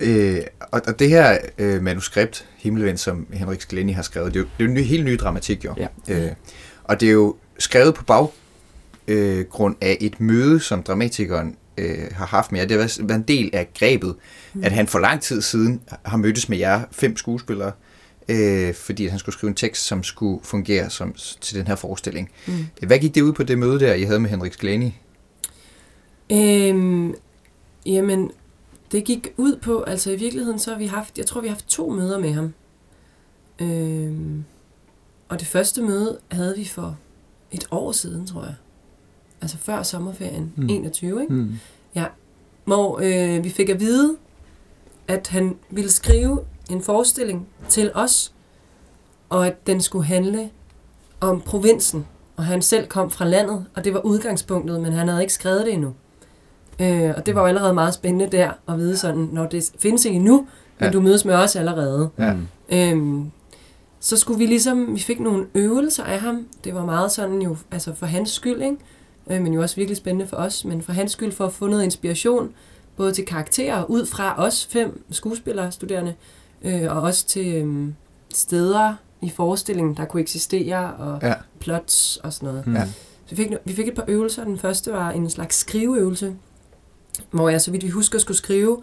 Øh, 0.00 0.40
og, 0.60 0.80
og 0.88 0.98
det 0.98 1.08
her 1.08 1.38
øh, 1.58 1.82
manuskript, 1.82 2.48
Himmelvind, 2.56 2.96
som 2.98 3.26
Henrik 3.32 3.60
Sklenny 3.60 3.94
har 3.94 4.02
skrevet, 4.02 4.34
det 4.34 4.40
er 4.40 4.44
jo, 4.44 4.48
det 4.58 4.64
er 4.64 4.68
jo 4.68 4.68
en 4.68 4.74
ny, 4.74 4.82
helt 4.84 5.04
ny 5.04 5.16
dramatik, 5.20 5.64
jo. 5.64 5.74
Ja. 5.76 5.86
Øh, 6.08 6.30
og 6.84 7.00
det 7.00 7.08
er 7.08 7.12
jo 7.12 7.36
skrevet 7.58 7.94
på 7.94 8.04
baggrund 8.04 8.30
øh, 9.08 9.44
grund 9.50 9.76
af 9.80 9.96
et 10.00 10.20
møde, 10.20 10.60
som 10.60 10.82
dramatikeren 10.82 11.56
øh, 11.78 12.08
har 12.12 12.26
haft 12.26 12.52
med 12.52 12.60
jer. 12.60 12.66
Det 12.66 12.76
har 12.80 13.02
været- 13.06 13.16
en 13.18 13.22
del 13.28 13.50
af 13.52 13.70
grebet, 13.78 14.14
mm. 14.54 14.64
at 14.64 14.72
han 14.72 14.86
for 14.86 14.98
lang 14.98 15.20
tid 15.22 15.42
siden 15.42 15.80
har 16.04 16.16
mødtes 16.16 16.48
med 16.48 16.58
jer 16.58 16.82
fem 16.92 17.16
skuespillere, 17.16 17.72
øh, 18.28 18.74
fordi 18.74 19.06
han 19.06 19.18
skulle 19.18 19.34
skrive 19.34 19.48
en 19.48 19.54
tekst, 19.54 19.84
som 19.86 20.02
skulle 20.02 20.44
fungere 20.44 20.90
som, 20.90 21.14
til 21.40 21.58
den 21.58 21.66
her 21.66 21.74
forestilling. 21.76 22.30
Mm. 22.46 22.66
Hvad 22.86 22.98
gik 22.98 23.14
det 23.14 23.22
ud 23.22 23.32
på 23.32 23.42
det 23.42 23.58
møde 23.58 23.80
der, 23.80 23.94
I 23.94 24.02
havde 24.02 24.20
med 24.20 24.30
Henrik 24.30 24.52
Sklenny? 24.52 24.90
Øhm, 26.32 27.14
jamen, 27.86 28.30
det 28.92 29.04
gik 29.04 29.28
ud 29.36 29.56
på, 29.56 29.82
altså 29.82 30.10
i 30.10 30.16
virkeligheden, 30.16 30.58
så 30.58 30.70
har 30.70 30.78
vi 30.78 30.86
haft, 30.86 31.18
jeg 31.18 31.26
tror, 31.26 31.40
vi 31.40 31.46
har 31.48 31.54
haft 31.54 31.68
to 31.68 31.90
møder 31.90 32.18
med 32.18 32.32
ham. 32.32 32.54
Øhm, 33.60 34.44
og 35.28 35.40
det 35.40 35.46
første 35.48 35.82
møde 35.82 36.18
havde 36.30 36.56
vi 36.56 36.64
for 36.64 36.96
et 37.50 37.66
år 37.70 37.92
siden, 37.92 38.26
tror 38.26 38.44
jeg. 38.44 38.54
Altså 39.42 39.56
før 39.58 39.82
sommerferien, 39.82 40.52
Mm. 40.56 40.62
mm. 40.62 40.68
21, 40.68 41.22
ikke? 41.22 41.32
Mm. 41.34 41.52
Hvor 42.64 43.00
øh, 43.02 43.44
vi 43.44 43.50
fik 43.50 43.68
at 43.68 43.80
vide, 43.80 44.16
at 45.08 45.28
han 45.28 45.56
ville 45.70 45.90
skrive 45.90 46.40
en 46.70 46.82
forestilling 46.82 47.46
til 47.68 47.90
os, 47.94 48.32
og 49.28 49.46
at 49.46 49.66
den 49.66 49.80
skulle 49.80 50.04
handle 50.06 50.50
om 51.20 51.40
provinsen, 51.40 52.06
og 52.36 52.44
han 52.44 52.62
selv 52.62 52.86
kom 52.86 53.10
fra 53.10 53.24
landet, 53.24 53.66
og 53.74 53.84
det 53.84 53.94
var 53.94 54.00
udgangspunktet, 54.00 54.80
men 54.80 54.92
han 54.92 55.08
havde 55.08 55.22
ikke 55.22 55.32
skrevet 55.32 55.66
det 55.66 55.72
endnu. 55.74 55.94
Øh, 56.80 57.10
og 57.16 57.26
det 57.26 57.34
var 57.34 57.40
jo 57.40 57.46
allerede 57.46 57.74
meget 57.74 57.94
spændende 57.94 58.26
der 58.36 58.50
at 58.68 58.78
vide 58.78 58.96
sådan, 58.96 59.28
når 59.32 59.46
det 59.46 59.70
findes 59.78 60.04
ikke 60.04 60.16
endnu, 60.16 60.36
men 60.80 60.86
Ja. 60.86 60.90
du 60.90 61.00
mødes 61.00 61.24
med 61.24 61.34
os 61.34 61.56
allerede. 61.56 62.10
Ja. 62.18 62.34
Øhm, 62.72 63.30
så 64.00 64.16
skulle 64.16 64.38
vi 64.38 64.46
ligesom, 64.46 64.94
vi 64.94 65.00
fik 65.00 65.20
nogle 65.20 65.46
øvelser 65.54 66.04
af 66.04 66.20
ham. 66.20 66.46
Det 66.64 66.74
var 66.74 66.84
meget 66.84 67.12
sådan 67.12 67.42
jo, 67.42 67.56
altså 67.70 67.94
for 67.94 68.06
hans 68.06 68.30
skyld, 68.30 68.62
ikke? 68.62 68.76
Øh, 69.30 69.42
men 69.42 69.54
jo 69.54 69.62
også 69.62 69.76
virkelig 69.76 69.96
spændende 69.96 70.26
for 70.26 70.36
os. 70.36 70.64
Men 70.64 70.82
for 70.82 70.92
hans 70.92 71.12
skyld 71.12 71.32
for 71.32 71.46
at 71.46 71.52
få 71.52 71.66
noget 71.66 71.84
inspiration, 71.84 72.52
både 72.96 73.12
til 73.12 73.24
karakterer, 73.26 73.84
ud 73.84 74.06
fra 74.06 74.34
os 74.42 74.66
fem 74.66 75.04
skuespillere, 75.10 75.72
studerende, 75.72 76.14
øh, 76.62 76.96
og 76.96 77.02
også 77.02 77.26
til 77.26 77.54
øhm, 77.54 77.94
steder 78.34 78.94
i 79.22 79.30
forestillingen, 79.30 79.96
der 79.96 80.04
kunne 80.04 80.20
eksistere, 80.22 80.92
og 80.92 81.18
Ja. 81.22 81.34
plots 81.60 82.16
og 82.16 82.32
sådan 82.32 82.48
noget. 82.48 82.66
Mm. 82.66 82.74
Ja. 82.74 82.84
Så 83.26 83.30
vi 83.30 83.36
fik, 83.36 83.50
vi 83.64 83.72
fik 83.72 83.88
et 83.88 83.94
par 83.94 84.04
øvelser. 84.08 84.44
Den 84.44 84.58
første 84.58 84.92
var 84.92 85.10
en 85.10 85.30
slags 85.30 85.56
skriveøvelse, 85.56 86.36
hvor 87.30 87.48
jeg, 87.48 87.60
så 87.60 87.70
vidt 87.70 87.84
vi 87.84 87.88
husker, 87.90 88.18
skulle 88.18 88.38
skrive 88.38 88.82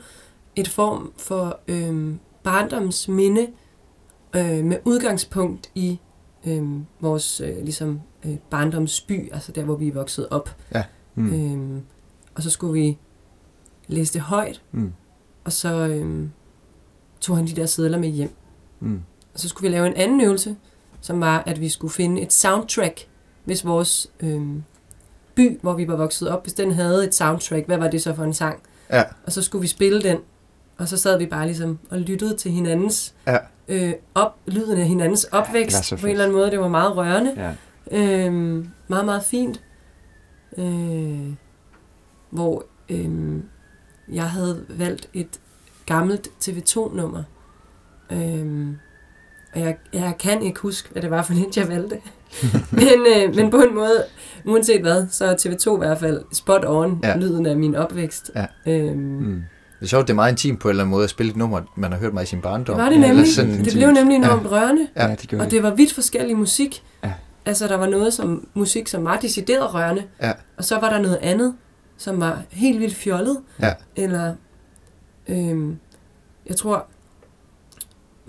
et 0.55 0.67
form 0.67 1.11
for 1.17 1.59
øhm, 1.67 2.19
barndomsminde 2.43 3.47
øh, 4.35 4.63
med 4.65 4.77
udgangspunkt 4.85 5.69
i 5.75 5.99
øhm, 6.47 6.85
vores 6.99 7.41
øh, 7.41 7.63
ligesom, 7.63 8.01
øh, 8.25 8.35
barndomsby, 8.49 9.33
altså 9.33 9.51
der, 9.51 9.63
hvor 9.63 9.75
vi 9.75 9.87
er 9.87 9.93
vokset 9.93 10.27
op. 10.29 10.55
Mm. 11.15 11.33
Øhm, 11.33 11.81
og 12.35 12.43
så 12.43 12.49
skulle 12.49 12.73
vi 12.81 12.97
læse 13.87 14.13
det 14.13 14.21
højt, 14.21 14.61
Mm. 14.71 14.93
og 15.43 15.51
så 15.53 15.87
øhm, 15.87 16.31
tog 17.21 17.37
han 17.37 17.47
de 17.47 17.55
der 17.55 17.65
sædler 17.65 17.97
med 17.97 18.09
hjem. 18.09 18.33
Mm. 18.79 19.01
Og 19.33 19.39
så 19.39 19.49
skulle 19.49 19.69
vi 19.69 19.75
lave 19.75 19.87
en 19.87 19.93
anden 19.95 20.21
øvelse, 20.21 20.55
som 21.01 21.19
var, 21.19 21.43
at 21.45 21.59
vi 21.61 21.69
skulle 21.69 21.93
finde 21.93 22.21
et 22.21 22.33
soundtrack, 22.33 23.07
hvis 23.45 23.65
vores 23.65 24.11
øhm, 24.19 24.63
by, 25.35 25.59
hvor 25.61 25.73
vi 25.73 25.87
var 25.87 25.95
vokset 25.95 26.29
op, 26.29 26.43
hvis 26.43 26.53
den 26.53 26.71
havde 26.71 27.07
et 27.07 27.15
soundtrack, 27.15 27.65
hvad 27.65 27.77
var 27.77 27.87
det 27.89 28.01
så 28.01 28.13
for 28.15 28.23
en 28.23 28.33
sang? 28.33 28.59
Ja. 28.91 29.03
Og 29.25 29.31
så 29.31 29.41
skulle 29.41 29.61
vi 29.61 29.67
spille 29.67 30.01
den, 30.03 30.17
og 30.77 30.87
så 30.87 30.97
sad 30.97 31.17
vi 31.17 31.25
bare 31.25 31.45
ligesom 31.45 31.79
og 31.89 31.99
lyttede 31.99 32.37
til 32.37 32.51
hinandens 32.51 33.15
Ja. 33.27 33.37
Øh, 33.69 33.93
op, 34.15 34.35
lyden 34.47 34.77
af 34.79 34.85
hinandens 34.85 35.23
opvækst 35.23 35.85
så 35.85 35.97
på 35.97 36.05
en 36.05 36.11
eller 36.11 36.23
anden 36.23 36.37
måde. 36.37 36.51
Det 36.51 36.59
var 36.59 36.67
meget 36.67 36.97
rørende. 36.97 37.33
Ja. 37.37 37.51
Øhm, 38.25 38.69
meget, 38.87 39.05
meget 39.05 39.23
fint. 39.23 39.61
Øh, 40.57 41.33
hvor 42.29 42.65
øhm, 42.89 43.43
jeg 44.11 44.29
havde 44.29 44.65
valgt 44.69 45.09
et 45.13 45.39
gammelt 45.85 46.27
TV2-nummer. 46.43 47.23
Øhm, 48.11 48.77
og 49.53 49.59
jeg, 49.59 49.77
jeg 49.93 50.15
kan 50.19 50.41
ikke 50.43 50.59
huske, 50.59 50.89
hvad 50.91 51.01
det 51.01 51.11
var 51.11 51.21
for 51.21 51.33
et, 51.33 51.57
jeg 51.57 51.67
valgte. 51.67 51.97
men, 52.71 52.87
øh, 53.17 53.35
men 53.35 53.51
på 53.51 53.57
en 53.57 53.75
måde, 53.75 54.03
uanset 54.45 54.81
hvad, 54.81 55.07
så 55.11 55.25
er 55.25 55.35
TV2 55.35 55.75
i 55.75 55.77
hvert 55.77 55.99
fald 55.99 56.23
spot 56.33 56.63
on 56.67 56.99
Ja. 57.03 57.09
ja. 57.09 57.17
lyden 57.17 57.45
af 57.45 57.57
min 57.57 57.75
opvækst. 57.75 58.31
Ja. 58.35 58.45
Øhm, 58.67 58.97
Mm. 58.99 59.43
Det 59.79 59.85
er 59.85 59.89
sjovt, 59.89 60.07
det 60.07 60.13
er 60.13 60.15
meget 60.15 60.31
intimt 60.31 60.59
på 60.59 60.67
en 60.67 60.69
eller 60.69 60.83
anden 60.83 60.91
måde 60.91 61.03
at 61.03 61.09
spille 61.09 61.29
et 61.29 61.35
nummer, 61.35 61.61
man 61.75 61.91
har 61.91 61.99
hørt 61.99 62.13
mig 62.13 62.23
i 62.23 62.25
sin 62.25 62.41
barndom. 62.41 62.75
det 62.75 62.83
var 62.83 62.89
det 62.89 62.99
nemlig. 62.99 63.33
sådan- 63.35 63.65
Det 63.65 63.73
blev 63.73 63.91
nemlig 63.91 64.15
enormt 64.15 64.43
ja. 64.43 64.47
rørende. 64.49 64.87
Ja. 64.95 65.07
Ja, 65.07 65.15
det 65.15 65.29
gjorde 65.29 65.45
Og 65.45 65.51
det 65.51 65.63
var 65.63 65.71
vidt 65.75 65.93
forskellig 65.93 66.37
musik. 66.37 66.83
Ja. 67.03 67.13
Altså, 67.45 67.67
der 67.67 67.75
var 67.77 67.87
noget 67.87 68.13
som 68.13 68.47
musik, 68.53 68.87
som 68.87 69.05
var 69.05 69.17
decideret 69.17 69.73
rørende. 69.73 70.03
Ja. 70.21 70.31
Og 70.57 70.63
så 70.65 70.79
var 70.79 70.89
der 70.89 70.99
noget 71.01 71.17
andet, 71.21 71.55
som 71.97 72.19
var 72.19 72.41
helt 72.49 72.79
vildt 72.79 72.95
fjollet. 72.95 73.37
Ja. 73.61 73.73
Eller, 73.95 74.33
øhm, 75.27 75.77
jeg 76.49 76.55
tror, 76.55 76.85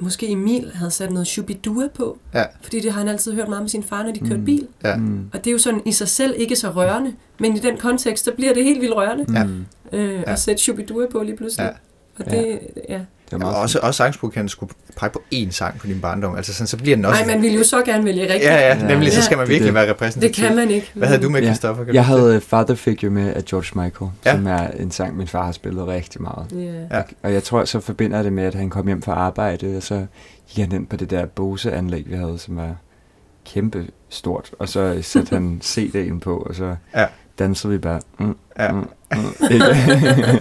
måske 0.00 0.28
Emil 0.28 0.70
havde 0.74 0.90
sat 0.90 1.12
noget 1.12 1.26
Shubidua 1.26 1.88
på. 1.94 2.18
Ja. 2.34 2.44
Fordi 2.62 2.80
det 2.80 2.92
har 2.92 2.98
han 2.98 3.08
altid 3.08 3.34
hørt 3.34 3.48
meget 3.48 3.62
med 3.62 3.68
sin 3.68 3.82
far, 3.82 4.02
når 4.02 4.12
de 4.12 4.18
kørte 4.20 4.36
Mm. 4.36 4.44
bil. 4.44 4.66
Ja. 4.84 4.96
Mm. 4.96 5.30
Og 5.32 5.44
det 5.44 5.50
er 5.50 5.52
jo 5.52 5.58
sådan 5.58 5.82
i 5.86 5.92
sig 5.92 6.08
selv 6.08 6.34
ikke 6.38 6.56
så 6.56 6.70
rørende. 6.70 7.14
Men 7.40 7.56
i 7.56 7.58
den 7.58 7.76
kontekst, 7.76 8.24
så 8.24 8.32
bliver 8.32 8.54
det 8.54 8.64
helt 8.64 8.80
vildt 8.80 8.94
rørende. 8.96 9.26
Ja. 9.34 9.44
Mm. 9.44 9.64
Øh, 9.92 10.14
Ja. 10.14 10.32
At 10.32 10.38
sætte 10.38 10.62
Shubidua 10.62 11.06
på 11.12 11.22
lige 11.22 11.36
pludselig. 11.36 11.64
Ja. 11.64 12.24
Og 12.24 12.30
det, 12.30 12.58
ja. 12.88 13.00
Det 13.31 13.37
Ja, 13.37 13.38
meget 13.38 13.57
også, 13.57 13.79
også 13.83 13.99
sangsprog 13.99 14.33
kan 14.33 14.49
skulle 14.49 14.73
pege 14.97 15.11
på 15.11 15.23
én 15.35 15.51
sang 15.51 15.79
på 15.79 15.87
din 15.87 16.01
barndom. 16.01 16.37
Altså 16.37 16.53
sådan, 16.55 16.66
så 16.66 16.77
bliver 16.77 16.97
den 16.97 17.05
også... 17.05 17.25
Nej, 17.25 17.35
man 17.35 17.43
ville 17.43 17.59
jo 17.59 17.64
så 17.64 17.83
gerne 17.85 18.05
vælge 18.05 18.23
rigtigt. 18.23 18.43
Ja, 18.45 18.55
ja, 18.55 18.77
Ja. 18.77 18.88
nemlig 18.88 19.12
så 19.12 19.19
Ja. 19.19 19.23
skal 19.25 19.37
man 19.37 19.47
Det 19.47 19.51
virkelig 19.53 19.66
det. 19.66 19.75
være 19.75 19.90
repræsentativ. 19.90 20.29
Det 20.29 20.49
kan 20.49 20.57
man 20.57 20.71
ikke. 20.71 20.90
Hvad 20.95 21.09
havde 21.09 21.23
du 21.23 21.29
med, 21.29 21.40
Ja. 21.40 21.47
Christoffer? 21.47 21.85
Kan 21.85 21.95
Jeg 21.95 22.07
havde 22.07 22.40
Father 22.40 22.75
Figure 22.75 23.11
med 23.11 23.35
af 23.35 23.45
George 23.45 23.83
Michael, 23.85 24.11
Ja. 24.25 24.31
ja. 24.31 24.37
som 24.37 24.47
er 24.47 24.69
en 24.83 24.90
sang, 24.90 25.16
min 25.16 25.27
far 25.27 25.45
har 25.45 25.53
spillet 25.53 25.87
rigtig 25.87 26.23
meget. 26.23 26.47
Ja. 26.90 26.97
Ja. 26.97 27.03
Og 27.23 27.33
jeg 27.33 27.43
tror, 27.43 27.64
så 27.64 27.81
forbinder 27.81 28.16
jeg 28.16 28.25
det 28.25 28.33
med, 28.33 28.45
at 28.45 28.55
han 28.55 28.71
kom 28.71 28.87
hjem 28.87 29.03
fra 29.03 29.12
arbejde, 29.12 29.77
og 29.77 29.83
så 29.83 30.07
gik 30.49 30.64
han 30.64 30.73
ind 30.75 30.87
på 30.87 30.97
det 30.97 31.11
der 31.11 31.27
Bose-anlæg, 31.27 32.05
vi 32.11 32.14
havde, 32.14 32.38
som 32.38 32.57
var 32.57 32.77
kæmpe 33.47 33.87
stort. 34.09 34.51
Og 34.59 34.69
så 34.69 34.99
satte 35.03 35.35
han 35.35 35.61
CD'en 35.64 36.19
på, 36.19 36.37
og 36.37 36.55
så 36.55 36.77
Ja. 36.97 37.07
Dansede 37.40 37.72
vi 37.72 37.79
bare 37.79 38.00
mm, 38.18 38.37
Ja. 38.59 38.72
mm, 38.72 38.79
mm, 38.79 39.18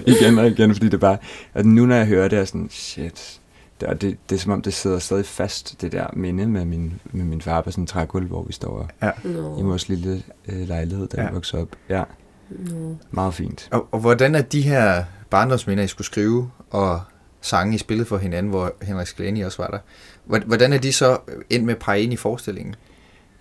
igen, 0.05 0.37
og 0.39 0.47
igen, 0.47 0.73
fordi 0.75 0.89
det 0.89 0.99
bare... 0.99 1.17
Og 1.53 1.65
nu 1.65 1.85
når 1.85 1.95
jeg 1.95 2.05
hører 2.05 2.27
det, 2.27 2.39
er 2.39 2.45
sådan, 2.45 2.67
shit... 2.71 3.39
Det, 3.81 3.87
og 3.87 4.01
det, 4.01 4.17
det 4.29 4.35
er 4.35 4.39
som 4.39 4.51
om, 4.51 4.61
det 4.61 4.73
sidder 4.73 4.99
stadig 4.99 5.25
fast, 5.25 5.81
det 5.81 5.91
der 5.91 6.07
minde 6.13 6.47
med 6.47 6.65
min, 6.65 6.93
med 7.11 7.25
min 7.25 7.41
far 7.41 7.61
på 7.61 7.71
sådan 7.71 7.81
en 7.83 7.87
trægulv, 7.87 8.27
hvor 8.27 8.43
vi 8.43 8.53
står 8.53 8.89
Nå. 9.23 9.59
i 9.59 9.63
vores 9.63 9.89
lille 9.89 10.23
øh, 10.47 10.67
lejlighed, 10.67 11.07
da 11.07 11.17
Ja. 11.17 11.23
ja. 11.23 11.29
vi 11.29 11.33
voksede 11.33 11.61
op. 11.61 11.67
Ja, 11.89 12.03
Nå. 12.49 12.95
meget 13.11 13.33
fint. 13.33 13.67
Og, 13.71 13.87
og 13.91 13.99
hvordan 13.99 14.35
er 14.35 14.41
de 14.41 14.61
her 14.61 15.03
barndomsminder, 15.29 15.83
I 15.83 15.87
skulle 15.87 16.05
skrive, 16.05 16.49
og 16.69 17.01
sange, 17.41 17.75
I 17.75 17.77
spillede 17.77 18.07
for 18.07 18.17
hinanden, 18.17 18.49
hvor 18.49 18.73
Henrik 18.81 19.07
Skleni 19.07 19.41
også 19.41 19.61
var 19.61 19.67
der, 19.67 19.77
hvor- 20.25 20.39
hvordan 20.45 20.73
er 20.73 20.77
de 20.77 20.93
så 20.93 21.17
endt 21.49 21.65
med 21.65 21.73
at 21.73 21.79
pege 21.79 22.01
ind 22.01 22.13
i 22.13 22.17
forestillingen? 22.17 22.75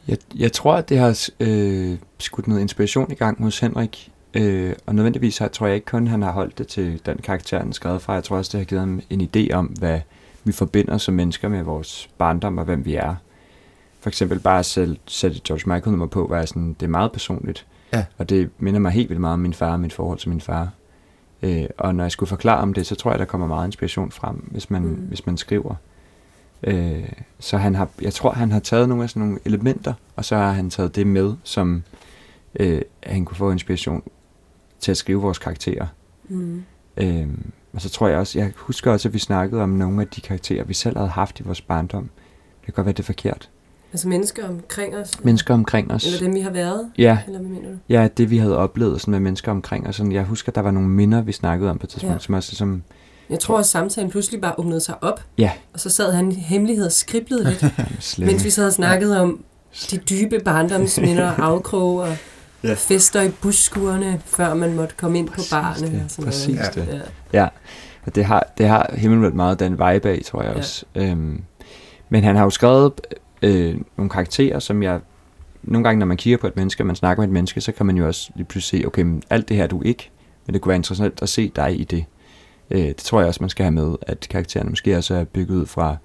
Jeg, 0.09 0.19
jeg 0.37 0.53
tror, 0.53 0.75
at 0.75 0.89
det 0.89 0.99
har 0.99 1.29
øh, 1.41 1.99
skudt 2.19 2.49
noget 2.49 2.61
inspiration 2.61 3.13
i 3.13 3.15
gang 3.15 3.43
hos 3.43 3.61
Henrik. 3.61 4.13
Øh, 4.35 4.75
og 4.87 4.95
nødvendigvis 4.95 5.39
har, 5.39 5.49
tror 5.49 5.67
jeg 5.67 5.75
ikke 5.75 5.87
kun, 5.87 6.07
han 6.07 6.23
har 6.23 6.33
holdt 6.33 6.59
det 6.59 6.67
til 6.67 7.01
den 7.07 7.19
karakter, 7.19 7.59
han 7.59 7.73
skrevet 7.73 8.03
fra. 8.03 8.13
Jeg 8.13 8.25
tror 8.25 8.37
også, 8.37 8.51
det 8.53 8.61
har 8.61 8.65
givet 8.65 8.81
ham 8.81 9.01
en 9.11 9.31
idé 9.35 9.53
om, 9.55 9.67
hvad 9.67 10.01
vi 10.45 10.53
forbinder 10.53 10.99
som 10.99 11.15
mennesker 11.15 11.49
med 11.49 11.63
vores 11.63 12.09
barndom 12.19 12.59
og 12.59 12.65
hvem 12.65 12.85
vi 12.85 12.95
er. 12.95 13.15
For 14.01 14.11
eksempel 14.11 14.39
bare 14.41 14.59
at 14.59 14.67
selv 14.67 14.97
sætte 15.07 15.41
George 15.45 15.75
Michael 15.75 15.91
nummer 15.91 16.07
på, 16.07 16.27
var 16.31 16.45
sådan, 16.45 16.77
det 16.81 16.87
er 16.87 16.91
meget 16.91 17.13
personligt. 17.13 17.67
Ja. 17.93 18.05
Og 18.19 18.29
det 18.29 18.51
minder 18.59 18.81
mig 18.81 18.93
helt 18.93 19.09
vildt 19.09 19.21
meget 19.21 19.35
om 19.35 19.41
min 19.41 19.55
far 19.55 19.73
og 19.73 19.81
mit 19.81 19.93
forhold 19.93 20.19
til 20.19 20.29
min 20.29 20.41
far. 20.41 20.71
Øh, 21.43 21.65
og 21.79 21.95
når 21.95 22.05
jeg 22.05 22.13
skulle 22.13 22.29
forklare 22.29 22.61
om 22.61 22.75
det, 22.75 22.87
så 22.87 22.95
tror 22.95 23.11
jeg, 23.11 23.19
der 23.19 23.25
kommer 23.25 23.47
meget 23.47 23.67
inspiration 23.67 24.11
frem, 24.11 24.37
hvis 24.37 24.71
man, 24.71 24.83
mm. 24.83 24.95
hvis 24.95 25.27
man 25.27 25.37
skriver. 25.37 25.75
Øh, 26.63 27.09
så 27.39 27.57
han 27.57 27.75
har, 27.75 27.89
jeg 28.03 28.13
tror, 28.13 28.33
han 28.33 28.53
har 28.53 28.61
taget 28.61 28.89
nogle 28.89 29.05
af 29.05 29.11
sådan 29.11 29.23
nogle 29.23 29.39
elementer, 29.45 29.95
og 30.17 30.25
så 30.25 30.37
har 30.37 30.53
han 30.53 30.71
taget 30.71 30.97
det 30.97 31.07
med, 31.07 31.35
som 31.43 31.83
øh, 32.61 32.83
han 33.03 33.25
kunne 33.25 33.37
få 33.37 33.51
inspiration 33.51 34.03
til 34.81 34.91
at 34.91 34.97
skrive 34.97 35.21
vores 35.23 35.39
karakterer. 35.39 35.87
Mm. 36.29 36.65
Øh, 36.97 37.27
og 37.73 37.81
så 37.81 37.89
tror 37.89 38.09
jeg 38.09 38.19
også, 38.19 38.39
jeg 38.39 38.53
husker 38.57 38.93
også, 38.93 39.09
at 39.09 39.15
vi 39.15 39.19
snakkede 39.19 39.63
om 39.63 39.69
nogle 39.69 40.01
af 40.03 40.09
de 40.09 40.21
karakterer, 40.21 40.65
vi 40.65 40.75
selv 40.75 40.97
havde 40.97 41.11
haft 41.11 41.41
i 41.41 41.43
vores 41.43 41.61
barndom. 41.61 42.03
Det 42.61 42.65
kan 42.65 42.75
godt 42.75 42.87
være, 42.87 42.93
det 42.93 42.99
er 42.99 43.05
forkert. 43.07 43.51
Altså 43.93 44.09
mennesker 44.09 44.49
omkring 44.49 44.97
os? 44.97 45.25
Mennesker 45.25 45.55
omkring 45.55 45.93
os. 45.93 46.07
Eller 46.07 46.19
dem, 46.19 46.35
vi 46.35 46.41
har 46.41 46.51
været? 46.51 46.91
Ja, 46.99 47.19
Eller 47.27 47.41
hvad 47.41 47.51
mener 47.51 47.69
du? 47.69 47.77
ja, 47.89 48.09
det 48.17 48.31
vi 48.31 48.39
havde 48.39 48.57
oplevet 48.59 49.01
sådan 49.01 49.13
med 49.13 49.21
mennesker 49.21 49.51
omkring 49.51 49.89
os. 49.89 49.97
Sådan, 49.97 50.13
jeg 50.13 50.25
husker, 50.25 50.53
der 50.53 50.61
var 50.61 50.71
nogle 50.71 50.89
minder, 50.89 51.23
vi 51.23 51.33
snakkede 51.33 51.71
om 51.71 51.79
på 51.79 51.87
et 51.87 51.91
tidspunkt, 51.91 52.15
Ja. 52.15 52.19
som 52.19 52.35
også 52.35 52.51
ligesom, 52.53 52.83
Jeg 53.31 53.41
tror 53.41 53.57
også, 53.57 53.71
samtalen 53.71 54.11
pludselig 54.11 54.41
bare 54.41 54.55
åbnede 54.59 54.81
sig 54.81 54.95
op. 55.05 55.23
Ja. 55.39 55.51
Og 55.73 55.81
så 55.81 55.91
sad 55.91 56.13
han 56.13 56.33
i 56.33 56.35
hemmelighed 56.35 56.87
og 56.87 56.93
skriblede 56.93 57.45
lidt, 57.45 57.65
mens 58.27 58.45
vi 58.45 58.51
sad 58.51 58.67
og 58.67 58.73
snakkede 58.73 59.21
om 59.21 59.45
de 59.91 59.97
dybe 59.97 60.39
barndomsminder 60.45 61.31
og 61.31 61.45
afkroge 61.53 62.03
og 62.03 62.17
Ja. 62.65 62.75
fester 62.75 63.23
i 63.23 63.29
busskuerne, 63.29 64.21
før 64.27 64.55
man 64.55 64.75
måtte 64.75 64.95
komme 64.97 65.19
ind 65.19 65.29
Præcis 65.29 65.51
på 65.51 65.55
barne. 65.57 65.87
det, 65.87 66.03
og 66.05 66.11
sådan 66.11 66.25
præcis 66.25 66.57
noget. 66.57 66.75
det. 66.75 67.03
Ja. 67.33 67.41
Ja, 67.43 67.49
og 68.07 68.15
det 68.15 68.25
har, 68.25 68.53
det 68.59 68.69
har 68.69 68.91
himmelvildt 68.95 69.35
meget 69.35 69.61
den 69.61 69.73
vibe 69.73 70.09
af, 70.09 70.23
tror 70.27 70.43
jeg 70.43 70.53
Ja. 70.53 70.59
også. 70.59 70.85
Øhm, 70.95 71.43
men 72.09 72.25
han 72.25 72.37
har 72.37 72.45
jo 72.45 72.51
skrevet 72.51 72.93
øh, 73.43 73.77
nogle 73.97 74.11
karakterer, 74.11 74.59
som 74.59 74.83
jeg... 74.83 75.01
Nogle 75.63 75.85
gange, 75.85 75.99
når 75.99 76.07
man 76.07 76.17
kigger 76.17 76.39
på 76.39 76.47
et 76.47 76.57
menneske, 76.57 76.83
og 76.83 76.87
man 76.87 76.97
snakker 76.97 77.21
med 77.23 77.29
et 77.29 77.33
menneske, 77.33 77.61
så 77.61 77.73
kan 77.73 77.87
man 77.87 77.97
jo 77.97 78.07
også 78.07 78.31
lige 78.35 78.45
pludselig 78.45 78.81
se, 78.83 78.87
okay, 78.87 79.03
men 79.03 79.23
alt 79.31 79.49
det 79.49 79.57
her 79.57 79.65
er 79.65 79.69
du 79.69 79.83
ikke, 79.83 80.11
men 80.47 80.55
det 80.55 80.63
kunne 80.63 80.71
være 80.71 80.77
interessant 80.77 81.23
at 81.23 81.29
se 81.29 81.53
dig 81.57 81.81
i 81.81 81.85
det. 81.85 82.05
Øh, 82.71 82.81
det 82.81 82.97
tror 82.97 83.19
jeg 83.21 83.29
også, 83.29 83.43
man 83.43 83.51
skal 83.51 83.65
have 83.65 83.73
med, 83.73 83.97
at 84.03 84.27
karaktererne 84.31 84.71
måske 84.71 84.97
også 84.97 85.15
er 85.15 85.25
bygget 85.25 85.57
ud 85.57 85.67
fra 85.67 85.97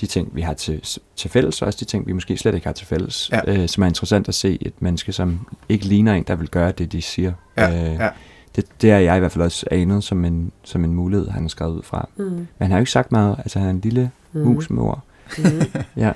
de 0.00 0.06
ting, 0.06 0.30
vi 0.34 0.40
har 0.40 0.54
til, 0.54 0.80
til 1.16 1.30
fælles, 1.30 1.62
og 1.62 1.66
også 1.66 1.76
de 1.80 1.84
ting, 1.84 2.06
vi 2.06 2.12
måske 2.12 2.36
slet 2.36 2.54
ikke 2.54 2.66
har 2.66 2.72
til 2.72 2.86
fælles, 2.86 3.30
Ja. 3.32 3.40
øh, 3.62 3.68
som 3.68 3.82
er 3.82 3.86
interessant 3.86 4.28
at 4.28 4.34
se 4.34 4.58
et 4.60 4.72
menneske, 4.80 5.12
som 5.12 5.46
ikke 5.68 5.84
ligner 5.84 6.14
en, 6.14 6.22
der 6.22 6.34
vil 6.34 6.48
gøre 6.48 6.72
det, 6.72 6.92
de 6.92 7.02
siger. 7.02 7.32
Ja, 7.56 7.70
øh, 7.90 7.94
ja. 7.94 8.08
det, 8.56 8.64
det 8.82 8.90
er 8.90 8.98
jeg 8.98 9.16
i 9.16 9.18
hvert 9.18 9.32
fald 9.32 9.44
også 9.44 9.66
anet 9.70 10.04
som 10.04 10.24
en, 10.24 10.52
som 10.64 10.84
en 10.84 10.94
mulighed, 10.94 11.28
han 11.28 11.42
har 11.42 11.48
skrevet 11.48 11.72
ud 11.76 11.82
fra. 11.82 12.08
Mm. 12.16 12.24
Men 12.24 12.46
han 12.60 12.70
har 12.70 12.78
jo 12.78 12.82
ikke 12.82 12.90
sagt 12.90 13.12
meget, 13.12 13.36
altså 13.38 13.58
han 13.58 13.68
er 13.68 13.72
en 13.72 13.80
lille 13.80 14.10
Mm. 14.32 14.42
mus 14.42 14.70
med 14.70 14.82
ord. 14.82 15.00
Mm. 15.38 15.44
Ja, 15.96 16.12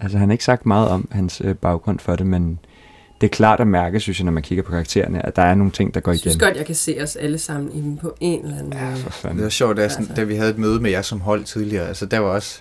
altså 0.00 0.18
han 0.18 0.28
har 0.28 0.32
ikke 0.32 0.44
sagt 0.44 0.66
meget 0.66 0.88
om 0.88 1.08
hans 1.12 1.42
øh, 1.44 1.54
baggrund 1.54 1.98
for 1.98 2.16
det, 2.16 2.26
men 2.26 2.58
det 3.20 3.26
er 3.26 3.30
klart 3.34 3.60
at 3.60 3.66
mærke, 3.66 4.00
synes 4.00 4.18
jeg, 4.18 4.24
når 4.24 4.32
man 4.32 4.42
kigger 4.42 4.64
på 4.64 4.70
karaktererne, 4.70 5.26
at 5.26 5.36
der 5.36 5.42
er 5.42 5.54
nogle 5.54 5.72
ting, 5.72 5.94
der 5.94 6.00
går 6.00 6.12
Jeg 6.12 6.18
synes 6.20 6.34
igen. 6.36 6.46
godt, 6.48 6.56
jeg 6.56 6.66
kan 6.66 6.74
se 6.74 6.98
os 7.02 7.16
alle 7.16 7.38
sammen 7.38 7.72
i 7.72 7.80
dem 7.80 7.96
på 7.96 8.16
en 8.20 8.44
eller 8.44 8.58
anden 8.58 8.72
Ja, 8.72 8.84
måde. 8.84 8.96
for 8.96 9.04
Det 9.08 9.14
fanden. 9.14 9.42
var 9.42 9.48
sjovt, 9.48 9.76
da, 9.76 9.88
sådan, 9.88 10.02
Altså. 10.04 10.14
da 10.16 10.22
vi 10.24 10.34
havde 10.36 10.50
et 10.50 10.58
møde 10.58 10.80
med 10.80 10.90
jer 10.90 11.02
som 11.02 11.20
hold 11.20 11.44
tidligere, 11.44 11.88
altså 11.88 12.06
der 12.06 12.18
var 12.18 12.28
også 12.28 12.60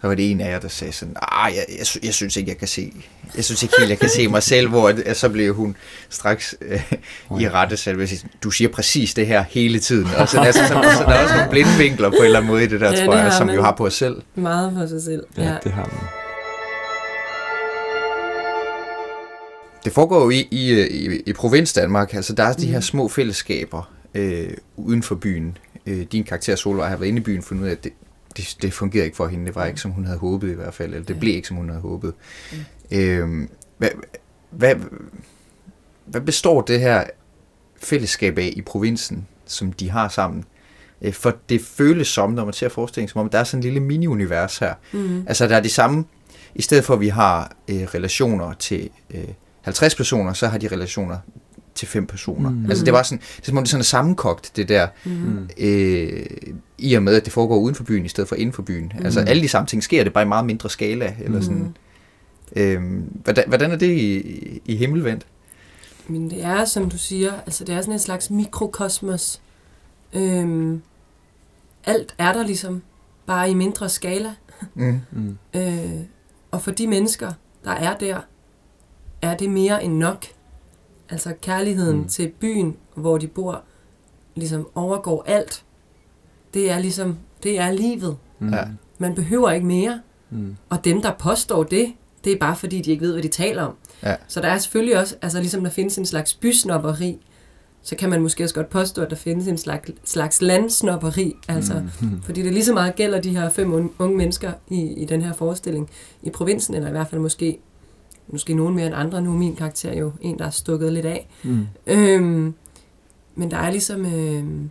så 0.00 0.08
var 0.08 0.14
det 0.14 0.30
en 0.30 0.40
af 0.40 0.50
jer, 0.52 0.58
der 0.60 0.68
sagde 0.68 0.92
sådan, 0.92 1.14
ah, 1.22 1.52
jeg, 1.54 1.64
jeg, 1.78 2.04
jeg 2.04 2.14
synes 2.14 2.36
ikke, 2.36 2.50
jeg 2.50 2.58
kan 2.58 2.68
se, 2.68 2.92
jeg 3.36 3.44
synes 3.44 3.62
ikke 3.62 3.74
helt, 3.78 3.90
jeg 3.90 3.98
kan 3.98 4.08
se 4.08 4.28
mig 4.28 4.42
selv, 4.42 4.68
hvor 4.68 4.88
at, 5.06 5.16
så 5.16 5.28
blev 5.28 5.54
hun 5.54 5.76
straks 6.10 6.54
øh, 6.60 6.92
i 7.40 7.48
rette 7.48 7.76
selv, 7.76 8.08
du 8.42 8.50
siger 8.50 8.68
præcis 8.68 9.14
det 9.14 9.26
her 9.26 9.44
hele 9.50 9.78
tiden, 9.78 10.08
og 10.18 10.28
så, 10.28 10.40
altså, 10.40 10.60
så, 10.62 10.68
så, 10.68 10.74
så 10.98 11.04
der 11.04 11.10
er 11.10 11.22
også 11.22 11.34
nogle 11.34 11.50
blinde 11.50 11.70
vinkler 11.78 12.08
på 12.10 12.16
en 12.16 12.24
eller 12.24 12.38
anden 12.38 12.50
måde 12.50 12.64
i 12.64 12.66
det 12.66 12.80
der, 12.80 12.86
Ja, 12.86 12.92
ja, 12.92 12.98
det 13.00 13.06
tror 13.06 13.16
jeg, 13.16 13.32
som 13.32 13.48
vi 13.48 13.52
jo 13.52 13.58
man. 13.60 13.64
har 13.64 13.72
på 13.76 13.86
os 13.86 13.94
selv. 13.94 14.22
Meget 14.34 14.72
for 14.78 14.86
sig 14.86 15.02
selv. 15.02 15.22
Ja, 15.38 15.54
det 15.64 15.72
har 15.72 15.84
man. 15.92 16.21
Det 19.84 19.92
foregår 19.92 20.22
jo 20.24 20.30
i, 20.30 20.48
i, 20.50 20.80
i, 20.86 21.22
i 21.26 21.32
provins 21.32 21.72
Danmark, 21.72 22.14
altså 22.14 22.32
der 22.32 22.44
er 22.44 22.52
de 22.52 22.66
her 22.66 22.74
Mhm. 22.78 22.82
små 22.82 23.08
fællesskaber 23.08 23.92
øh, 24.14 24.50
uden 24.76 25.02
for 25.02 25.14
byen. 25.14 25.58
Øh, 25.86 26.00
din 26.12 26.24
karakter 26.24 26.56
Solvej 26.56 26.88
har 26.88 26.96
været 26.96 27.08
inde 27.08 27.18
i 27.20 27.22
byen 27.22 27.38
og 27.38 27.44
fundet 27.44 27.62
ud 27.64 27.68
af, 27.68 27.72
at 27.72 27.84
det, 27.84 27.92
det, 28.36 28.56
det 28.62 28.72
fungerede 28.72 29.04
ikke 29.04 29.16
for 29.16 29.26
hende. 29.26 29.46
Det 29.46 29.54
var 29.54 29.66
ikke, 29.66 29.80
som 29.80 29.90
hun 29.90 30.04
havde 30.04 30.18
håbet 30.18 30.50
i 30.50 30.54
hvert 30.54 30.74
fald, 30.74 30.92
eller 30.94 31.06
det 31.06 31.14
Ja. 31.14 31.20
blev 31.20 31.34
ikke, 31.34 31.48
som 31.48 31.56
hun 31.56 31.68
havde 31.68 31.80
håbet. 31.82 32.14
Øh, 32.90 33.28
hvad, 33.78 33.88
hvad, 34.50 34.74
hvad 36.06 36.20
består 36.20 36.60
det 36.60 36.80
her 36.80 37.04
fællesskab 37.82 38.38
af 38.38 38.52
i 38.56 38.62
provinsen, 38.62 39.26
som 39.46 39.72
de 39.72 39.90
har 39.90 40.08
sammen? 40.08 40.44
Øh, 41.02 41.12
For 41.12 41.34
det 41.48 41.60
føles 41.60 42.08
som, 42.08 42.30
når 42.32 42.44
man 42.44 42.54
ser 42.54 42.68
forestillingen, 42.68 43.08
som 43.12 43.20
om 43.20 43.28
der 43.28 43.38
er 43.38 43.44
sådan 43.44 43.58
en 43.58 43.62
lille 43.62 43.80
mini-univers 43.80 44.58
her. 44.58 44.74
Mm. 44.92 45.24
Altså, 45.26 45.48
der 45.48 45.56
er 45.56 45.60
de 45.60 45.68
samme, 45.68 46.04
i 46.54 46.62
stedet 46.62 46.84
for 46.84 46.94
at 46.94 47.00
vi 47.00 47.08
har 47.08 47.56
øh, 47.68 47.82
relationer 47.82 48.52
til 48.52 48.90
øh, 49.14 49.24
50 49.62 49.94
personer, 49.94 50.32
så 50.32 50.46
har 50.48 50.58
de 50.58 50.68
relationer 50.68 51.18
til 51.74 51.88
fem 51.88 52.06
personer. 52.06 52.50
Mm. 52.50 52.64
Altså, 52.68 52.84
det 52.84 52.92
var 52.92 53.02
sådan, 53.02 53.18
det 53.18 53.42
er 53.42 53.46
som 53.46 53.56
om 53.56 53.62
det 53.64 53.70
sådan 53.70 53.80
er 53.80 53.84
sammenkogt, 53.84 54.52
det 54.56 54.68
der, 54.68 54.88
Mm. 55.04 55.48
øh, 55.58 56.26
i 56.78 56.94
og 56.94 57.02
med, 57.02 57.14
at 57.14 57.24
det 57.24 57.32
foregår 57.32 57.56
uden 57.58 57.74
for 57.74 57.84
byen, 57.84 58.04
i 58.04 58.08
stedet 58.08 58.28
for 58.28 58.36
inden 58.36 58.52
for 58.52 58.62
byen. 58.62 58.92
Mm. 58.98 59.04
Altså, 59.04 59.20
alle 59.20 59.42
de 59.42 59.48
samme 59.48 59.66
ting 59.66 59.82
sker, 59.82 60.04
det 60.04 60.12
bare 60.12 60.24
i 60.24 60.28
meget 60.28 60.46
mindre 60.46 60.70
skala, 60.70 61.14
eller 61.20 61.38
Mm. 61.38 61.42
sådan. 61.44 61.76
Øh, 62.56 62.82
hvordan, 63.24 63.44
hvordan 63.48 63.70
er 63.70 63.76
det 63.76 63.86
i, 63.96 64.60
i 64.64 64.76
Himmelvendt? 64.76 65.26
Men 66.08 66.30
det 66.30 66.44
er, 66.44 66.64
som 66.64 66.90
du 66.90 66.98
siger, 66.98 67.32
altså 67.46 67.64
det 67.64 67.74
er 67.74 67.80
sådan 67.80 67.92
en 67.92 67.98
slags 67.98 68.30
mikrokosmos. 68.30 69.40
Øhm, 70.14 70.82
alt 71.84 72.14
er 72.18 72.32
der 72.32 72.42
ligesom, 72.46 72.82
bare 73.26 73.50
i 73.50 73.54
mindre 73.54 73.88
skala. 73.88 74.34
Mm. 74.74 75.00
Mm. 75.12 75.38
Øh, 75.56 75.90
og 76.50 76.62
for 76.62 76.70
de 76.70 76.86
mennesker, 76.86 77.32
der 77.64 77.70
er 77.70 77.96
der, 77.98 78.20
er 79.22 79.36
det 79.36 79.50
mere 79.50 79.84
end 79.84 79.96
nok. 79.96 80.26
Altså 81.10 81.34
kærligheden 81.42 81.96
Mm. 81.98 82.08
til 82.08 82.28
byen, 82.40 82.76
hvor 82.94 83.18
de 83.18 83.26
bor, 83.26 83.62
ligesom 84.34 84.68
overgår 84.74 85.24
alt. 85.26 85.64
Det 86.54 86.70
er 86.70 86.78
ligesom, 86.78 87.18
det 87.42 87.58
er 87.58 87.72
livet. 87.72 88.16
Mm. 88.38 88.52
Ja. 88.54 88.64
Man 88.98 89.14
behøver 89.14 89.50
ikke 89.50 89.66
mere. 89.66 90.00
Mm. 90.30 90.56
Og 90.70 90.84
dem, 90.84 91.02
der 91.02 91.12
påstår 91.18 91.62
det, 91.64 91.92
det 92.24 92.32
er 92.32 92.38
bare 92.38 92.56
fordi, 92.56 92.80
de 92.80 92.90
ikke 92.90 93.04
ved, 93.04 93.12
hvad 93.12 93.22
de 93.22 93.28
taler 93.28 93.62
om. 93.62 93.74
Ja. 94.02 94.16
Så 94.28 94.40
der 94.40 94.48
er 94.48 94.58
selvfølgelig 94.58 94.98
også, 94.98 95.16
altså 95.22 95.38
ligesom 95.38 95.62
der 95.62 95.70
findes 95.70 95.98
en 95.98 96.06
slags 96.06 96.34
bysnopperi, 96.34 97.18
så 97.82 97.96
kan 97.96 98.10
man 98.10 98.22
måske 98.22 98.44
også 98.44 98.54
godt 98.54 98.70
påstå, 98.70 99.02
at 99.02 99.10
der 99.10 99.16
findes 99.16 99.46
en 99.48 99.58
slags, 99.58 99.90
slags 100.04 100.42
landsnopperi, 100.42 101.36
altså, 101.48 101.82
Mm. 102.00 102.22
fordi 102.22 102.42
det 102.42 102.52
lige 102.52 102.64
så 102.64 102.72
meget 102.74 102.94
gælder 102.96 103.20
de 103.20 103.30
her 103.36 103.50
fem 103.50 103.72
unge, 103.72 103.90
unge 103.98 104.16
mennesker 104.16 104.52
i, 104.68 104.80
i 104.82 105.04
den 105.04 105.22
her 105.22 105.32
forestilling 105.32 105.90
i 106.22 106.30
provinsen, 106.30 106.74
eller 106.74 106.88
i 106.88 106.92
hvert 106.92 107.08
fald 107.08 107.20
måske, 107.20 107.58
måske 108.32 108.54
nogen 108.54 108.74
mere 108.74 108.86
end 108.86 108.94
andre. 108.94 109.22
Nu 109.22 109.30
er 109.32 109.36
min 109.38 109.56
karakter 109.56 109.94
jo 109.94 110.12
en, 110.20 110.38
der 110.38 110.46
er 110.46 110.50
stukket 110.50 110.92
lidt 110.92 111.06
af. 111.06 111.28
Mm. 111.42 111.66
Øhm, 111.86 112.54
men 113.34 113.50
der 113.50 113.56
er 113.56 113.70
ligesom 113.70 114.06
øhm, 114.14 114.70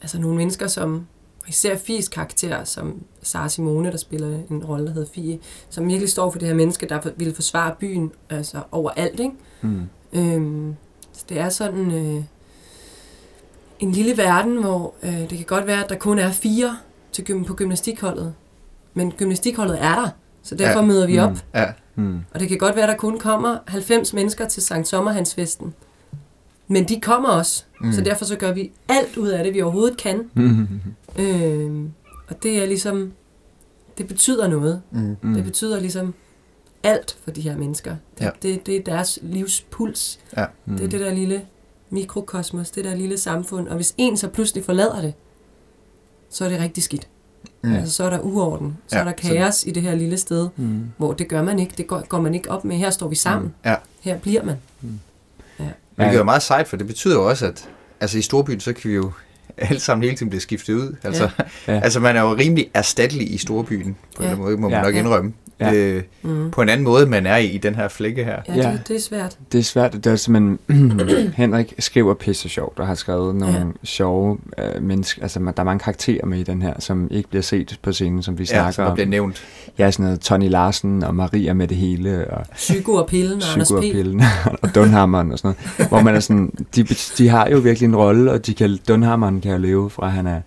altså 0.00 0.20
nogle 0.20 0.36
mennesker, 0.36 0.66
som 0.66 1.06
især 1.48 1.76
Fies 1.76 2.08
karakter, 2.08 2.64
som 2.64 3.02
Sara 3.22 3.48
Simone, 3.48 3.90
der 3.90 3.96
spiller 3.96 4.38
en 4.50 4.64
rolle, 4.64 4.86
der 4.86 4.92
hedder 4.92 5.08
Fie, 5.14 5.38
som 5.70 5.88
virkelig 5.88 6.08
står 6.08 6.30
for 6.30 6.38
det 6.38 6.48
her 6.48 6.54
menneske, 6.54 6.86
der 6.88 7.00
ville 7.16 7.34
forsvare 7.34 7.74
byen 7.80 8.12
altså 8.30 8.62
overalt. 8.72 9.20
Ikke? 9.20 9.32
Mm. 9.62 9.82
Øhm, 10.12 10.74
så 11.12 11.24
det 11.28 11.38
er 11.38 11.48
sådan 11.48 11.90
øh, 11.90 12.22
en 13.78 13.92
lille 13.92 14.16
verden, 14.16 14.56
hvor 14.56 14.94
øh, 15.02 15.20
det 15.20 15.28
kan 15.28 15.44
godt 15.46 15.66
være, 15.66 15.84
at 15.84 15.90
der 15.90 15.96
kun 15.96 16.18
er 16.18 16.30
fire 16.30 16.76
til 17.12 17.44
på 17.44 17.54
gymnastikholdet, 17.54 18.34
men 18.94 19.12
gymnastikholdet 19.12 19.82
er 19.84 19.94
der, 19.94 20.08
så 20.42 20.54
derfor 20.54 20.72
Ja. 20.72 20.78
ja. 20.80 20.86
møder 20.86 21.06
vi 21.06 21.18
op. 21.18 21.30
Mm. 21.30 21.38
Ja. 21.54 21.66
Mm. 21.98 22.18
Og 22.34 22.40
det 22.40 22.48
kan 22.48 22.58
godt 22.58 22.76
være, 22.76 22.82
at 22.84 22.88
der 22.88 22.96
kun 22.96 23.18
kommer 23.18 23.58
90 23.66 24.12
mennesker 24.14 24.48
til 24.48 24.62
Sankt 24.62 24.88
Sommerhansfesten. 24.88 25.74
Men 26.68 26.88
de 26.88 27.00
kommer 27.00 27.28
også. 27.28 27.64
Mm. 27.80 27.92
Så 27.92 28.00
derfor 28.00 28.24
så 28.24 28.36
gør 28.36 28.52
vi 28.52 28.72
alt 28.88 29.16
ud 29.16 29.28
af 29.28 29.44
det, 29.44 29.54
vi 29.54 29.62
overhovedet 29.62 29.96
kan. 29.96 30.30
Mm. 30.34 30.68
Øhm, 31.18 31.92
og 32.28 32.42
det 32.42 32.62
er 32.62 32.66
ligesom, 32.66 33.12
det 33.98 34.08
betyder 34.08 34.48
noget. 34.48 34.82
Mm. 34.90 35.34
Det 35.34 35.44
betyder 35.44 35.80
ligesom 35.80 36.14
alt 36.82 37.18
for 37.24 37.30
de 37.30 37.40
her 37.40 37.56
mennesker. 37.56 37.90
Det, 38.18 38.20
Ja. 38.20 38.24
ja. 38.26 38.30
det, 38.42 38.66
det 38.66 38.76
er 38.76 38.82
deres 38.82 39.18
livspuls. 39.22 40.18
Mm. 40.66 40.76
Det 40.76 40.84
er 40.84 40.88
det 40.88 41.00
der 41.00 41.14
lille 41.14 41.42
mikrokosmos, 41.90 42.70
det 42.70 42.84
der 42.84 42.94
lille 42.94 43.18
samfund. 43.18 43.68
Og 43.68 43.76
hvis 43.76 43.94
en 43.98 44.16
så 44.16 44.28
pludselig 44.28 44.64
forlader 44.64 45.00
det, 45.00 45.14
så 46.30 46.44
er 46.44 46.48
det 46.48 46.60
rigtig 46.60 46.82
skidt. 46.82 47.08
Mm. 47.62 47.68
Mm. 47.70 47.76
Altså, 47.76 47.94
så 47.94 48.04
er 48.04 48.10
der 48.10 48.18
uorden. 48.20 48.76
Så 48.86 48.96
Ja, 48.96 49.00
er 49.00 49.04
der 49.04 49.12
så- 49.22 49.28
kaos 49.28 49.64
i 49.66 49.70
det 49.70 49.82
her 49.82 49.94
lille 49.94 50.18
sted, 50.18 50.48
Mm. 50.56 50.80
hvor 50.96 51.12
det 51.12 51.28
gør 51.28 51.42
man 51.42 51.58
ikke. 51.58 51.74
Det 51.78 51.86
går, 51.86 52.06
går 52.08 52.20
man 52.20 52.34
ikke 52.34 52.50
op 52.50 52.64
med. 52.64 52.76
Her 52.76 52.90
står 52.90 53.08
vi 53.08 53.14
sammen. 53.14 53.54
Ja. 53.64 53.74
Her 54.00 54.18
bliver 54.18 54.44
man. 54.44 54.56
Hvilket 55.96 56.14
er 56.14 56.18
jo 56.18 56.24
meget 56.24 56.42
sejt, 56.42 56.68
for 56.68 56.76
det 56.76 56.86
betyder 56.86 57.14
jo 57.14 57.28
også, 57.28 57.46
at 57.46 57.68
altså 58.00 58.18
i 58.18 58.22
storbyen, 58.22 58.60
så 58.60 58.72
kan 58.72 58.90
vi 58.90 58.94
jo 58.94 59.12
alle 59.56 59.80
sammen 59.80 60.02
hele 60.04 60.16
tiden 60.16 60.30
blive 60.30 60.40
skiftet 60.40 60.74
ud. 60.74 60.96
Altså, 61.02 61.30
ja. 61.68 61.72
Ja. 61.74 61.80
altså 61.84 62.00
man 62.00 62.16
er 62.16 62.20
jo 62.20 62.34
rimelig 62.34 62.70
erstattelig 62.74 63.34
i 63.34 63.38
storbyen, 63.38 63.96
på 64.16 64.22
Ja. 64.24 64.32
en 64.32 64.38
måde, 64.38 64.56
må 64.56 64.68
man 64.68 64.78
Ja. 64.78 64.84
nok 64.84 64.94
Ja. 64.94 64.98
indrømme. 65.00 65.32
Ja. 65.60 65.74
Øh, 65.74 66.02
Mm. 66.22 66.50
på 66.50 66.62
en 66.62 66.68
anden 66.68 66.84
måde, 66.84 67.06
man 67.06 67.26
er 67.26 67.36
i, 67.36 67.46
i 67.46 67.58
den 67.58 67.74
her 67.74 67.88
flække 67.88 68.24
her. 68.24 68.36
Ja, 68.48 68.54
Ja. 68.54 68.72
Det, 68.72 68.80
det 68.88 68.96
er 68.96 69.00
svært. 69.00 69.36
Det 69.52 69.58
er 69.58 69.62
svært. 69.62 69.92
Det 69.92 70.06
er 70.06 70.16
simpelthen... 70.16 70.58
Henrik 71.36 71.74
skriver 71.78 72.14
pisse 72.14 72.48
sjovt 72.48 72.78
og 72.78 72.86
har 72.86 72.94
skrevet 72.94 73.34
nogle 73.36 73.54
Ja. 73.56 73.64
sjove 73.84 74.38
øh, 74.58 74.82
mennesker. 74.82 75.22
Altså, 75.22 75.38
der 75.40 75.52
er 75.56 75.64
mange 75.64 75.78
karakterer 75.78 76.26
med 76.26 76.38
i 76.38 76.42
den 76.42 76.62
her, 76.62 76.72
som 76.78 77.08
ikke 77.10 77.28
bliver 77.28 77.42
set 77.42 77.78
på 77.82 77.92
scenen, 77.92 78.22
som 78.22 78.38
vi 78.38 78.42
Ja, 78.42 78.46
snakker 78.54 78.70
som 78.70 78.86
om. 78.86 78.94
bliver 78.94 79.06
nævnt. 79.08 79.42
Ja, 79.78 79.90
sådan 79.90 80.04
noget 80.04 80.20
Tony 80.20 80.48
Larsen 80.50 81.02
og 81.04 81.14
Maria 81.14 81.52
med 81.54 81.68
det 81.68 81.76
hele, 81.76 82.30
og 82.30 82.46
Psyko 82.54 82.92
og 82.94 83.06
pillen 83.08 83.42
og 83.42 83.52
Anders 83.52 83.68
P. 83.68 83.74
Psykoapillen 83.74 84.22
og 84.62 84.74
Dunhammeren 84.74 85.32
og 85.32 85.38
sådan 85.38 85.54
noget. 85.78 85.88
Hvor 85.88 86.00
man 86.02 86.14
er 86.14 86.20
sådan, 86.20 86.52
de, 86.76 86.84
de 87.18 87.28
har 87.28 87.48
jo 87.48 87.58
virkelig 87.58 87.86
en 87.86 87.96
rolle, 87.96 88.32
og 88.32 88.46
de 88.46 88.54
kan, 88.54 88.78
Dunhammeren 88.88 89.40
kan 89.40 89.52
jo 89.52 89.58
leve 89.58 89.90
fra 89.90 90.08
han 90.08 90.26
er 90.26 90.40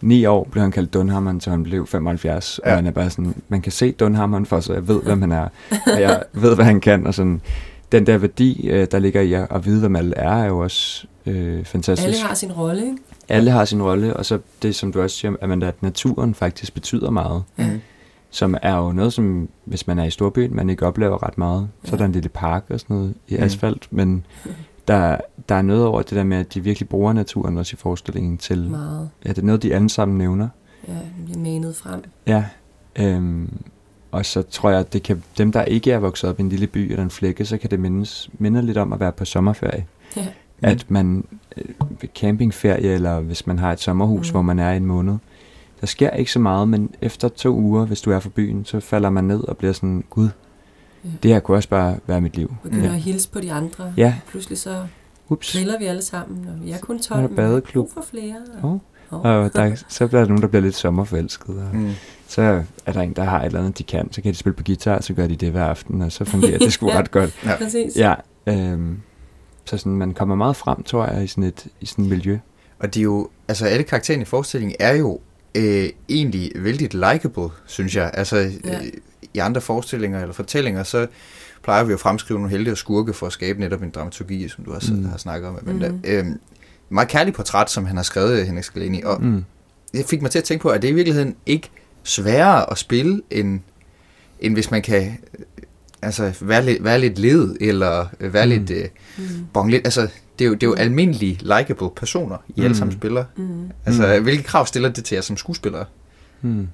9 0.00 0.24
år, 0.26 0.48
blev 0.50 0.62
han 0.62 0.70
kaldt 0.70 0.94
Dunhammeren, 0.94 1.40
til 1.40 1.50
han 1.50 1.62
blev 1.62 1.86
75. 1.86 2.60
Ja. 2.64 2.70
Og 2.70 2.76
han 2.76 2.86
er 2.86 2.90
bare 2.90 3.10
sådan, 3.10 3.34
man 3.48 3.62
kan 3.62 3.72
se 3.72 3.92
Dunhammeren 3.92 4.46
for 4.46 4.60
sig, 4.60 4.74
jeg 4.74 4.88
ved, 4.88 5.02
hvem 5.02 5.20
han 5.20 5.32
er, 5.32 5.48
og 5.70 6.00
jeg 6.00 6.22
ved, 6.32 6.54
hvad 6.54 6.64
han 6.64 6.80
kan, 6.80 7.06
og 7.06 7.14
sådan, 7.14 7.40
den 7.92 8.06
der 8.06 8.18
værdi, 8.18 8.68
øh, 8.68 8.86
der 8.92 8.98
ligger 8.98 9.20
i 9.20 9.32
at, 9.32 9.46
at 9.50 9.64
vide, 9.64 9.80
hvem 9.80 9.96
alle 9.96 10.16
er, 10.16 10.30
er 10.42 10.46
jo 10.46 10.58
også 10.58 11.06
øh, 11.26 11.64
fantastisk. 11.64 12.06
Alle 12.08 12.20
har 12.28 12.34
sin 12.34 12.52
rolle, 12.52 12.82
ikke? 12.82 12.96
alle 13.28 13.50
har 13.50 13.64
sin 13.64 13.82
rolle, 13.82 14.16
og 14.16 14.26
så 14.26 14.38
det, 14.62 14.74
som 14.74 14.92
du 14.92 15.02
også 15.02 15.16
siger, 15.16 15.32
at, 15.40 15.48
man, 15.48 15.62
at 15.62 15.82
naturen 15.82 16.34
faktisk 16.34 16.74
betyder 16.74 17.10
meget 17.10 17.42
Mm. 17.56 17.64
som 18.30 18.56
er 18.62 18.76
jo 18.76 18.92
noget, 18.92 19.12
som 19.12 19.48
hvis 19.64 19.86
man 19.86 19.98
er 19.98 20.04
i 20.04 20.10
storbyen, 20.10 20.56
man 20.56 20.70
ikke 20.70 20.86
oplever 20.86 21.26
ret 21.26 21.38
meget. 21.38 21.68
Så 21.84 21.92
er 21.92 21.96
Ja. 21.96 21.98
der 21.98 22.04
en 22.04 22.12
lille 22.12 22.28
park 22.28 22.64
og 22.70 22.80
sådan 22.80 22.96
noget 22.96 23.14
i 23.28 23.36
Mm. 23.36 23.42
asfalt, 23.42 23.88
men 23.90 24.26
der, 24.88 25.16
der 25.48 25.54
er 25.54 25.62
noget 25.62 25.84
over 25.86 26.02
det 26.02 26.10
der 26.16 26.24
med, 26.24 26.36
at 26.36 26.54
de 26.54 26.60
virkelig 26.60 26.88
bruger 26.88 27.12
naturen 27.12 27.56
også 27.58 27.74
i 27.74 27.76
forestillingen 27.76 28.38
til, 28.38 28.70
Meget. 28.70 29.10
ja, 29.24 29.28
det 29.28 29.38
er 29.38 29.42
noget, 29.42 29.62
de 29.62 29.74
alle 29.74 29.88
sammen 29.90 30.18
nævner. 30.18 30.48
Ja, 30.88 30.92
den 30.92 31.24
bliver 31.24 31.38
manet 31.38 31.76
frem. 31.76 32.02
Ja, 32.26 32.44
øhm, 32.98 33.48
og 34.12 34.26
så 34.26 34.42
tror 34.42 34.70
jeg, 34.70 34.80
at 34.80 34.92
det 34.92 35.02
kan, 35.02 35.22
dem, 35.38 35.52
der 35.52 35.62
ikke 35.64 35.92
er 35.92 35.98
vokset 35.98 36.30
op 36.30 36.38
i 36.38 36.42
en 36.42 36.48
lille 36.48 36.66
by 36.66 36.90
eller 36.90 37.02
en 37.04 37.10
flække, 37.10 37.44
så 37.44 37.56
kan 37.58 37.70
det 37.70 37.80
mindes, 37.80 38.30
minde 38.38 38.62
lidt 38.62 38.78
om 38.78 38.92
at 38.92 39.00
være 39.00 39.12
på 39.12 39.24
sommerferie. 39.24 39.86
Ja. 40.16 40.26
At 40.62 40.90
man 40.90 41.24
øh, 41.56 41.64
ved 42.00 42.08
campingferie, 42.14 42.90
eller 42.90 43.20
hvis 43.20 43.46
man 43.46 43.58
har 43.58 43.72
et 43.72 43.80
sommerhus, 43.80 44.28
Mm. 44.28 44.32
hvor 44.32 44.42
man 44.42 44.58
er 44.58 44.72
i 44.72 44.76
en 44.76 44.86
måned, 44.86 45.16
der 45.80 45.86
sker 45.86 46.10
ikke 46.10 46.32
så 46.32 46.38
meget, 46.38 46.68
men 46.68 46.90
efter 47.02 47.28
to 47.28 47.54
uger, 47.56 47.86
hvis 47.86 48.00
du 48.00 48.10
er 48.10 48.20
fra 48.20 48.28
byen, 48.34 48.64
så 48.64 48.80
falder 48.80 49.10
man 49.10 49.24
ned 49.24 49.40
og 49.48 49.56
bliver 49.56 49.72
sådan, 49.72 50.04
gud, 50.10 50.28
Ja. 51.04 51.08
det 51.22 51.30
her 51.30 51.40
kunne 51.40 51.56
også 51.56 51.68
bare 51.68 51.96
være 52.06 52.20
mit 52.20 52.36
liv. 52.36 52.54
Begynder 52.62 52.84
Ja. 52.88 52.94
at 52.94 53.00
hilse 53.00 53.30
på 53.30 53.40
de 53.40 53.52
andre. 53.52 53.92
Ja. 53.96 54.14
Pludselig 54.30 54.58
så 54.58 54.86
Ups. 55.28 55.52
griller 55.52 55.78
vi 55.78 55.84
alle 55.84 56.02
sammen, 56.02 56.48
og 56.48 56.64
vi 56.66 56.70
er 56.70 56.78
kun 56.78 56.98
12, 56.98 57.02
Så 57.02 57.14
er 57.14 57.20
der 57.20 57.28
men 57.28 57.52
har 57.54 57.60
brug 57.72 57.90
for 57.94 58.04
flere. 58.10 58.34
Oh. 58.62 58.78
Og, 59.10 59.20
Og 59.22 59.52
der, 59.54 59.74
så 59.88 60.06
bliver 60.06 60.20
der 60.20 60.28
nogen, 60.28 60.42
der 60.42 60.48
bliver 60.48 60.62
lidt 60.62 60.76
sommerforelsket. 60.76 61.48
Og 61.58 61.76
Mm. 61.76 61.90
så 62.28 62.62
er 62.86 62.92
der 62.92 63.00
en, 63.00 63.12
der 63.12 63.24
har 63.24 63.40
et 63.40 63.46
eller 63.46 63.60
andet, 63.60 63.78
de 63.78 63.82
kan. 63.82 64.12
Så 64.12 64.22
kan 64.22 64.32
de 64.32 64.36
spille 64.38 64.54
på 64.56 64.62
guitar, 64.66 65.00
så 65.00 65.14
gør 65.14 65.26
de 65.26 65.36
det 65.36 65.50
hver 65.50 65.64
aften, 65.64 66.02
og 66.02 66.12
så 66.12 66.24
fungerer 66.24 66.58
det 66.58 66.72
sgu 66.72 66.88
Ja. 66.90 66.98
ret 66.98 67.10
godt. 67.10 67.34
Ja. 67.44 67.56
Præcis. 67.56 67.96
Ja, 67.96 68.14
øhm, 68.46 69.00
så 69.64 69.76
sådan, 69.76 69.92
man 69.96 70.14
kommer 70.14 70.34
meget 70.34 70.56
frem, 70.56 70.82
tror 70.82 71.06
jeg, 71.06 71.24
i 71.24 71.26
sådan 71.26 71.44
et, 71.44 71.66
i 71.80 71.86
sådan 71.86 72.04
et 72.04 72.10
miljø. 72.10 72.38
Og 72.78 72.94
de 72.94 72.98
er 73.00 73.04
jo, 73.04 73.28
altså 73.48 73.66
alle 73.66 73.84
karaktererne 73.84 74.22
i 74.22 74.24
forestillingen 74.24 74.76
er 74.80 74.94
jo 74.96 75.20
øh, 75.54 75.88
egentlig 76.08 76.52
vældig 76.56 76.94
likable, 76.94 77.48
synes 77.66 77.96
jeg. 77.96 78.10
Altså 78.14 78.36
Ja. 78.36 78.48
øh, 78.74 78.82
i 79.34 79.38
andre 79.38 79.60
forestillinger 79.60 80.20
eller 80.20 80.32
fortællinger, 80.34 80.82
så 80.82 81.06
plejer 81.62 81.84
vi 81.84 81.88
jo 81.90 81.94
at 81.96 82.00
fremskrive 82.00 82.38
nogle 82.38 82.50
helte 82.50 82.70
og 82.70 82.78
skurke 82.78 83.12
for 83.12 83.26
at 83.26 83.32
skabe 83.32 83.60
netop 83.60 83.82
en 83.82 83.90
dramaturgi, 83.90 84.48
som 84.48 84.64
du 84.64 84.72
også 84.74 84.92
Mm. 84.94 84.98
mm. 85.00 85.04
har 85.08 85.16
snakket 85.18 85.48
om. 85.48 85.58
Men 85.62 85.76
mm. 85.78 86.00
øh, 86.04 86.26
meget 86.88 87.08
kærlig 87.08 87.34
portræt, 87.34 87.70
som 87.70 87.86
han 87.86 87.96
har 87.96 88.02
skrevet, 88.02 88.46
Henrik 88.46 88.64
Skaleni, 88.64 89.02
og 89.02 89.22
mm. 89.22 89.28
Mm. 89.28 89.44
det 89.92 90.06
fik 90.06 90.22
mig 90.22 90.30
til 90.30 90.38
at 90.38 90.44
tænke 90.44 90.62
på, 90.62 90.68
at 90.68 90.82
det 90.82 90.88
i 90.88 90.92
virkeligheden 90.92 91.36
ikke 91.46 91.70
sværere 92.02 92.70
at 92.70 92.78
spille, 92.78 93.22
end, 93.30 93.60
end 94.40 94.54
hvis 94.54 94.70
man 94.70 94.82
kan 94.82 95.02
øh, 95.38 95.44
altså, 96.02 96.32
være, 96.40 96.64
lidt, 96.64 96.84
være 96.84 96.98
lidt 97.00 97.18
led, 97.18 97.56
eller 97.60 98.06
øh, 98.20 98.32
være 98.34 98.46
mm. 98.46 98.50
lidt 98.52 98.70
øh, 98.70 98.84
Mm. 99.18 99.24
bong 99.52 99.70
lidt. 99.70 99.86
Altså, 99.86 100.08
det 100.38 100.44
er 100.44 100.48
jo, 100.48 100.54
det 100.54 100.62
er 100.62 100.66
jo 100.66 100.74
almindelige, 100.74 101.38
likable 101.42 101.90
personer, 101.96 102.36
I 102.48 102.52
mm. 102.56 102.64
alle 102.64 102.76
sammen 102.76 102.94
Mm. 102.94 103.00
spiller. 103.00 103.24
Mm. 103.36 103.70
Altså, 103.86 104.16
Mm. 104.16 104.22
hvilke 104.22 104.42
krav 104.42 104.66
stiller 104.66 104.88
det 104.88 105.04
til 105.04 105.14
jer 105.14 105.22
som 105.22 105.36
skuespillere? 105.36 105.84
Hmm. 106.40 106.68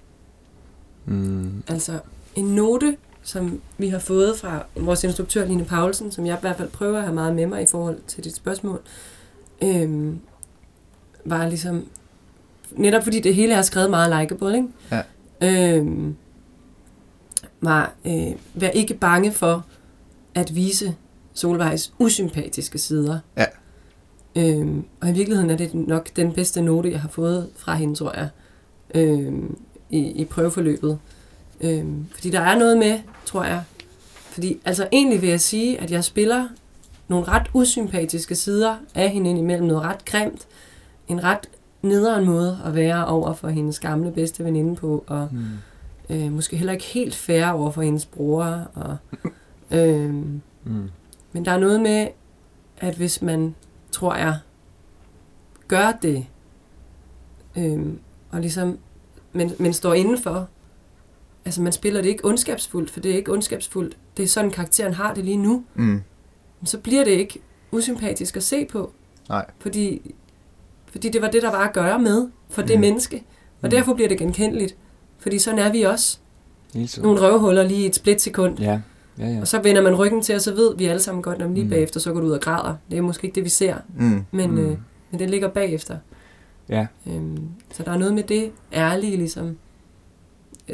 Hmm. 1.05 1.63
Altså, 1.69 1.99
en 2.35 2.45
note, 2.45 2.97
som 3.23 3.61
vi 3.79 3.89
har 3.89 3.99
fået 3.99 4.39
fra 4.39 4.65
vores 4.77 5.05
instruktør, 5.05 5.45
Line 5.45 5.65
Paulsen, 5.65 6.11
som 6.11 6.27
jeg 6.27 6.37
i 6.37 6.41
hvert 6.41 6.57
fald 6.57 6.69
prøver 6.69 6.99
at 6.99 7.05
have 7.05 7.15
meget 7.15 7.35
med 7.35 7.47
mig 7.47 7.63
i 7.63 7.67
forhold 7.67 7.99
til 8.07 8.25
dit 8.25 8.37
spørgsmål, 8.37 8.81
øhm, 9.63 10.21
var 11.25 11.49
ligesom, 11.49 11.87
netop 12.73 13.03
fordi 13.03 13.21
det 13.21 13.35
hele 13.35 13.55
er 13.55 13.63
skrevet 13.63 13.91
meget 13.91 14.21
likeable, 14.21 14.57
ikke? 14.57 14.69
Ja. 14.91 15.03
Øhm, 15.77 16.17
var, 17.61 17.93
øh, 18.07 18.33
vær 18.55 18.69
ikke 18.69 18.95
bange 18.95 19.33
for 19.33 19.67
at 20.35 20.55
vise 20.55 20.97
Solvejs 21.35 21.93
usympatiske 21.99 22.79
sider. 22.79 23.19
Ja. 23.37 23.45
Øhm, 24.37 24.85
og 25.01 25.09
i 25.09 25.13
virkeligheden 25.13 25.51
er 25.51 25.57
det 25.57 25.75
nok 25.75 26.17
den 26.17 26.33
bedste 26.33 26.63
note, 26.63 26.91
jeg 26.91 27.01
har 27.01 27.09
fået 27.09 27.51
fra 27.57 27.75
hende, 27.75 27.95
tror 27.95 28.13
jeg, 28.17 28.29
øhm, 28.95 29.57
i, 29.91 29.99
i 29.99 30.25
prøveforløbet. 30.25 30.99
Øhm, 31.61 32.07
fordi 32.15 32.31
der 32.31 32.41
er 32.41 32.59
noget 32.59 32.79
med, 32.79 33.01
tror 33.25 33.45
jeg. 33.45 33.63
Fordi 34.15 34.61
altså 34.65 34.89
egentlig 34.93 35.23
vil 35.23 35.29
jeg 35.29 35.41
sige, 35.41 35.81
at 35.81 35.91
jeg 35.91 36.05
spiller 36.05 36.49
nogle 37.09 37.29
ret 37.29 37.47
usympatiske 37.55 38.35
sider 38.35 38.77
af 38.95 39.11
hende 39.11 39.31
indimellem. 39.31 39.67
Noget 39.67 39.83
ret 39.83 40.05
grimt. 40.05 40.47
En 41.09 41.25
ret 41.25 41.49
nederen 41.83 42.25
måde 42.25 42.59
at 42.65 42.75
være 42.75 43.07
over 43.07 43.33
for 43.35 43.49
hendes 43.49 43.81
gamle 43.81 44.13
bedste 44.13 44.45
veninde 44.45 44.77
på. 44.77 45.05
Og 45.07 45.27
Hmm. 45.29 45.45
øh, 46.11 46.33
måske 46.33 46.57
heller 46.57 46.73
ikke 46.73 46.85
helt 46.85 47.15
fair 47.15 47.47
over 47.47 47.71
for 47.71 47.83
hendes 47.83 48.07
bror. 48.07 48.69
Og, 48.75 48.97
øhm, 49.71 50.41
Hmm. 50.63 50.91
men 51.33 51.45
der 51.45 51.53
er 51.53 51.59
noget 51.59 51.81
med, 51.81 52.09
at 52.79 52.95
hvis 52.95 53.23
man, 53.23 53.55
tror 53.93 54.15
jeg, 54.15 54.37
gør 55.69 55.93
det, 56.03 56.27
øhm, 57.57 57.99
og 58.31 58.41
ligesom, 58.41 58.79
men, 59.33 59.53
men 59.59 59.73
står 59.73 59.95
indenfor, 59.95 60.49
altså 61.45 61.63
man 61.63 61.73
spiller 61.73 62.03
det 62.03 62.09
ikke 62.09 62.25
ondskabsfuldt, 62.25 62.91
for 62.91 63.01
det 63.01 63.11
er 63.13 63.17
ikke 63.17 63.33
ondskabsfuldt, 63.33 63.97
det 64.17 64.23
er 64.23 64.27
sådan 64.27 64.51
karakteren 64.51 64.93
har 64.95 65.15
det 65.15 65.25
lige 65.25 65.37
nu, 65.37 65.65
Mm. 65.75 65.85
men 66.61 66.67
så 66.67 66.79
bliver 66.79 67.05
det 67.05 67.11
ikke 67.11 67.39
usympatisk 67.73 68.37
at 68.37 68.43
se 68.43 68.65
på. 68.65 68.93
Nej. 69.29 69.47
Fordi, 69.59 70.15
fordi 70.87 71.09
det 71.09 71.23
var 71.23 71.31
det, 71.31 71.43
der 71.43 71.51
var 71.51 71.67
at 71.69 71.73
gøre 71.75 71.99
med 71.99 72.29
for 72.51 72.63
det 72.63 72.77
Mm. 72.77 72.81
menneske. 72.81 73.17
Og 73.63 73.67
Mm. 73.67 73.71
derfor 73.71 73.95
bliver 73.95 74.09
det 74.09 74.19
genkendeligt. 74.19 74.77
Fordi 75.19 75.39
sådan 75.39 75.59
er 75.61 75.73
vi 75.73 75.83
også. 75.83 76.19
Tiden. 76.73 76.89
Nogle 77.03 77.21
røvhuller 77.21 77.63
lige 77.63 77.83
i 77.83 77.87
et 77.87 77.95
splitsekund. 77.95 78.59
Ja, 78.59 78.81
ja, 79.19 79.29
ja. 79.29 79.41
Og 79.41 79.49
så 79.49 79.61
vender 79.63 79.83
man 79.83 79.95
ryggen 79.95 80.23
til, 80.23 80.35
og 80.35 80.41
så 80.41 80.55
ved 80.55 80.77
vi 80.77 80.85
alle 80.87 81.03
sammen 81.03 81.23
godt, 81.23 81.39
når 81.39 81.49
lige 81.49 81.65
Mm. 81.65 81.71
bagefter, 81.71 82.01
så 82.01 82.13
går 82.13 82.21
du 82.21 82.27
ud 82.27 82.33
og 82.33 82.41
græder. 82.41 82.75
Det 82.91 82.99
er 82.99 83.03
måske 83.03 83.25
ikke 83.25 83.35
det, 83.35 83.45
vi 83.45 83.49
ser, 83.49 83.77
Mm. 83.99 84.25
men, 84.31 84.51
Mm. 84.51 84.59
øh, 84.59 84.77
men 85.11 85.19
det 85.21 85.31
ligger 85.31 85.49
bagefter. 85.49 85.97
Ja, 86.69 86.87
Øhm, 87.07 87.49
så 87.73 87.83
der 87.83 87.93
er 87.93 87.99
noget 87.99 88.15
med 88.15 88.23
det 88.23 88.51
ærlige, 88.73 89.17
ligesom, 89.17 89.59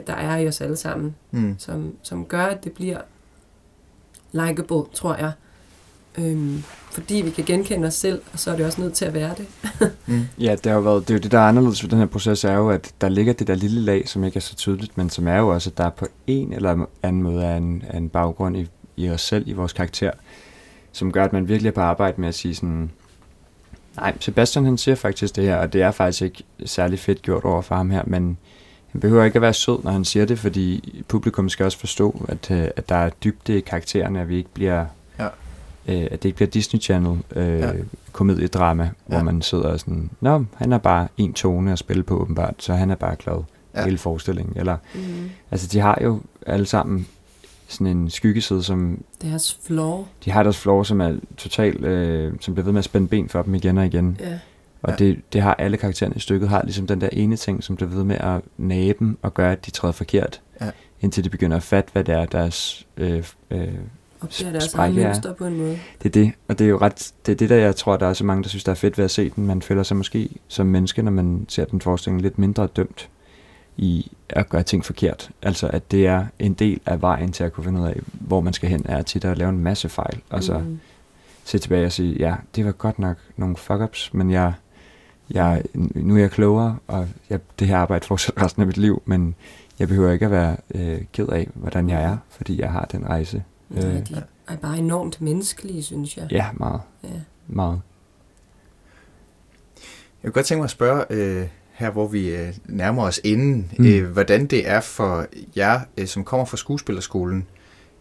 der 0.06 0.14
er 0.14 0.36
i 0.36 0.48
os 0.48 0.60
alle 0.60 0.76
sammen, 0.76 1.14
Mm. 1.30 1.54
som, 1.58 1.94
som 2.02 2.24
gør, 2.24 2.44
at 2.44 2.64
det 2.64 2.72
bliver 2.72 2.98
likeable, 4.32 4.82
tror 4.94 5.14
jeg. 5.16 5.32
Øhm, 6.18 6.62
fordi 6.92 7.14
vi 7.14 7.30
kan 7.30 7.44
genkende 7.44 7.86
os 7.86 7.94
selv, 7.94 8.22
og 8.32 8.38
så 8.38 8.50
er 8.50 8.56
det 8.56 8.66
også 8.66 8.80
nødt 8.80 8.94
til 8.94 9.04
at 9.04 9.14
være 9.14 9.34
det. 9.38 9.46
Mm. 10.06 10.22
Ja, 10.38 10.50
det 10.54 10.66
har 10.66 10.72
jo 10.72 10.80
været, 10.80 11.08
det 11.08 11.14
er 11.14 11.18
jo 11.18 11.20
det, 11.20 11.32
der 11.32 11.38
er 11.38 11.48
anderledes 11.48 11.82
ved 11.82 11.90
den 11.90 11.98
her 11.98 12.06
proces, 12.06 12.44
er 12.44 12.52
jo, 12.54 12.70
at 12.70 12.92
der 13.00 13.08
ligger 13.08 13.32
det 13.32 13.46
der 13.46 13.54
lille 13.54 13.80
lag, 13.80 14.08
som 14.08 14.24
ikke 14.24 14.36
er 14.36 14.40
så 14.40 14.56
tydeligt, 14.56 14.98
men 14.98 15.10
som 15.10 15.28
er 15.28 15.36
jo 15.38 15.48
også, 15.48 15.70
at 15.70 15.78
der 15.78 15.90
på 15.90 16.06
en 16.26 16.52
eller 16.52 16.86
anden 17.02 17.22
måde 17.22 17.44
er 17.44 17.56
en, 17.56 17.84
er 17.88 17.96
en 17.98 18.08
baggrund 18.08 18.56
i, 18.56 18.68
i 18.96 19.10
os 19.10 19.20
selv, 19.20 19.48
i 19.48 19.52
vores 19.52 19.72
karakter, 19.72 20.10
som 20.92 21.12
gør, 21.12 21.24
at 21.24 21.32
man 21.32 21.48
virkelig 21.48 21.68
er 21.68 21.74
på 21.74 21.80
arbejde 21.80 22.20
med 22.20 22.28
at 22.28 22.34
sige 22.34 22.54
sådan, 22.54 22.90
nej, 23.96 24.16
Sebastian 24.20 24.64
han 24.64 24.78
siger 24.78 24.94
faktisk 24.94 25.36
det 25.36 25.44
her, 25.44 25.56
og 25.56 25.72
det 25.72 25.82
er 25.82 25.90
faktisk 25.90 26.22
ikke 26.22 26.44
særlig 26.64 26.98
fedt 26.98 27.22
gjort 27.22 27.44
over 27.44 27.62
for 27.62 27.74
ham 27.74 27.90
her, 27.90 28.02
men 28.06 28.38
han 28.92 29.00
behøver 29.00 29.24
ikke 29.24 29.36
at 29.36 29.42
være 29.42 29.52
sød, 29.52 29.78
når 29.84 29.90
han 29.90 30.04
siger 30.04 30.24
det, 30.26 30.38
fordi 30.38 30.94
publikum 31.08 31.48
skal 31.48 31.64
også 31.66 31.78
forstå, 31.78 32.24
at, 32.28 32.50
øh, 32.50 32.68
at 32.76 32.88
der 32.88 32.94
er 32.96 33.10
dybde 33.24 33.56
i 33.58 33.60
karaktererne, 33.60 34.20
at 34.20 34.28
vi 34.28 34.36
ikke 34.36 34.50
bliver... 34.54 34.86
Ja. 35.18 35.26
Øh, 35.88 36.02
at 36.10 36.10
det 36.22 36.24
ikke 36.24 36.36
bliver 36.36 36.50
Disney 36.50 36.80
Channel 36.80 37.18
øh, 37.36 37.58
Ja. 37.60 37.70
komediedrama, 38.12 38.90
hvor 39.06 39.16
Ja. 39.16 39.22
man 39.22 39.42
sidder 39.42 39.64
og 39.68 39.80
sådan, 39.80 40.10
Nå, 40.20 40.44
han 40.56 40.72
er 40.72 40.78
bare 40.78 41.08
en 41.16 41.32
tone 41.32 41.72
at 41.72 41.78
spille 41.78 42.02
på 42.02 42.18
åbenbart, 42.20 42.54
så 42.58 42.74
han 42.74 42.90
er 42.90 42.94
bare 42.94 43.16
glad 43.16 43.42
Ja. 43.74 43.84
hele 43.84 43.98
forestillingen. 43.98 44.56
Eller, 44.58 44.76
Mm. 44.94 45.00
altså, 45.50 45.66
de 45.72 45.78
har 45.80 45.98
jo 46.04 46.20
alle 46.46 46.66
sammen 46.66 47.06
sådan 47.68 47.86
en 47.86 48.10
skyggeside, 48.10 48.62
som 48.62 49.02
Deres 49.22 49.58
flaw. 49.66 50.04
de 50.24 50.30
har 50.30 50.42
deres 50.42 50.58
floor, 50.58 50.82
som 50.82 51.00
er 51.00 51.12
totalt, 51.36 51.84
øh, 51.84 52.32
som 52.40 52.54
bliver 52.54 52.64
ved 52.64 52.72
med 52.72 52.78
at 52.78 52.84
spænde 52.84 53.08
ben 53.08 53.28
for 53.28 53.42
dem 53.42 53.54
igen 53.54 53.78
og 53.78 53.86
igen. 53.86 54.16
Ja. 54.20 54.38
Og 54.82 54.90
Ja. 54.90 54.96
det, 54.96 55.20
det 55.32 55.42
har 55.42 55.54
alle 55.54 55.76
karaktererne 55.76 56.14
i 56.16 56.18
stykket, 56.18 56.48
har 56.48 56.62
ligesom 56.62 56.86
den 56.86 57.00
der 57.00 57.08
ene 57.12 57.36
ting, 57.36 57.64
som 57.64 57.76
bliver 57.76 57.88
ved 57.90 58.04
med 58.04 58.16
at 58.16 58.40
nage 58.58 58.94
dem 58.98 59.18
og 59.22 59.34
gøre, 59.34 59.52
at 59.52 59.66
de 59.66 59.70
træder 59.70 59.92
forkert. 59.92 60.40
Ja. 60.60 60.70
Indtil 61.00 61.24
de 61.24 61.30
begynder 61.30 61.56
at 61.56 61.62
fatte, 61.62 61.92
hvad 61.92 62.04
det 62.04 62.14
er, 62.14 62.26
deres... 62.26 62.86
Øh, 62.96 63.24
øh, 63.50 63.68
Og 64.20 64.28
det 64.28 64.46
er 64.46 64.50
deres 64.52 64.74
eget 64.74 64.98
er- 64.98 65.04
mønster 65.06 65.34
på 65.34 65.46
en 65.46 65.56
måde. 65.56 65.78
det 66.02 66.08
er 66.16 66.22
det, 66.22 66.32
og 66.48 66.58
det 66.58 66.64
er 66.64 66.68
jo 66.68 66.78
ret, 66.78 67.12
det 67.26 67.32
er 67.32 67.36
det, 67.36 67.50
der 67.50 67.56
jeg 67.56 67.76
tror, 67.76 67.96
der 67.96 68.06
er 68.06 68.12
så 68.12 68.24
mange, 68.24 68.42
der 68.42 68.48
synes, 68.48 68.64
der 68.64 68.72
er 68.72 68.76
fedt 68.76 68.98
ved 68.98 69.04
at 69.04 69.10
se 69.10 69.30
den. 69.30 69.46
Man 69.46 69.62
føler 69.62 69.82
sig 69.82 69.96
måske 69.96 70.28
som 70.48 70.66
menneske, 70.66 71.02
når 71.02 71.10
man 71.10 71.46
ser 71.48 71.64
den 71.64 71.80
forestilling, 71.80 72.22
lidt 72.22 72.38
mindre 72.38 72.66
dømt 72.66 73.08
i 73.76 74.12
at 74.28 74.48
gøre 74.48 74.62
ting 74.62 74.84
forkert. 74.84 75.30
Altså, 75.42 75.68
at 75.68 75.90
det 75.90 76.06
er 76.06 76.26
en 76.38 76.54
del 76.54 76.80
af 76.86 77.02
vejen 77.02 77.32
til 77.32 77.44
at 77.44 77.52
kunne 77.52 77.64
finde 77.64 77.80
ud 77.80 77.86
af, 77.86 78.00
hvor 78.12 78.40
man 78.40 78.52
skal 78.52 78.68
hen, 78.68 78.82
er 78.88 79.02
tit 79.02 79.24
at 79.24 79.38
lave 79.38 79.48
en 79.50 79.58
masse 79.58 79.88
fejl. 79.88 80.20
Og 80.30 80.42
så 80.44 80.58
Mm. 80.58 80.80
se 81.44 81.58
tilbage 81.58 81.86
og 81.86 81.92
sige, 81.92 82.16
ja, 82.18 82.34
det 82.56 82.64
var 82.64 82.72
godt 82.72 82.98
nok 82.98 83.16
nogle 83.36 83.56
fuck-ups, 83.56 84.10
men 84.12 84.30
jeg, 84.30 84.52
jeg, 85.30 85.62
nu 85.94 86.16
er 86.16 86.20
jeg 86.20 86.30
klogere, 86.30 86.78
og 86.86 87.08
jeg, 87.30 87.40
det 87.58 87.68
her 87.68 87.76
arbejde 87.78 88.06
fortsætter 88.06 88.42
resten 88.44 88.62
af 88.62 88.66
mit 88.66 88.76
liv, 88.76 89.02
men 89.06 89.34
jeg 89.78 89.88
behøver 89.88 90.12
ikke 90.12 90.24
at 90.24 90.30
være 90.30 90.56
øh, 90.74 91.00
ked 91.12 91.26
af, 91.28 91.48
hvordan 91.54 91.88
jeg 91.90 92.02
er, 92.02 92.16
fordi 92.30 92.60
jeg 92.60 92.72
har 92.72 92.84
den 92.84 93.06
rejse. 93.08 93.44
Øh, 93.70 93.82
de 93.84 94.22
er 94.48 94.56
bare 94.56 94.78
enormt 94.78 95.20
menneskelige, 95.20 95.82
synes 95.82 96.16
jeg. 96.16 96.26
ja, 96.30 96.46
meget, 96.54 96.80
Ja. 97.04 97.08
meget. 97.46 97.80
Jeg 100.22 100.28
kunne 100.28 100.32
godt 100.32 100.46
tænke 100.46 100.58
mig 100.58 100.64
at 100.64 100.70
spørge, 100.70 101.04
øh, 101.10 101.46
her 101.72 101.90
hvor 101.90 102.06
vi 102.08 102.28
øh, 102.36 102.54
nærmer 102.64 103.02
os 103.02 103.20
inden, 103.24 103.72
Mm. 103.78 103.86
øh, 103.86 104.10
hvordan 104.12 104.46
det 104.46 104.68
er 104.68 104.80
for 104.80 105.26
jer, 105.56 105.80
øh, 105.98 106.06
som 106.06 106.24
kommer 106.24 106.44
fra 106.46 106.56
skuespillerskolen, 106.56 107.46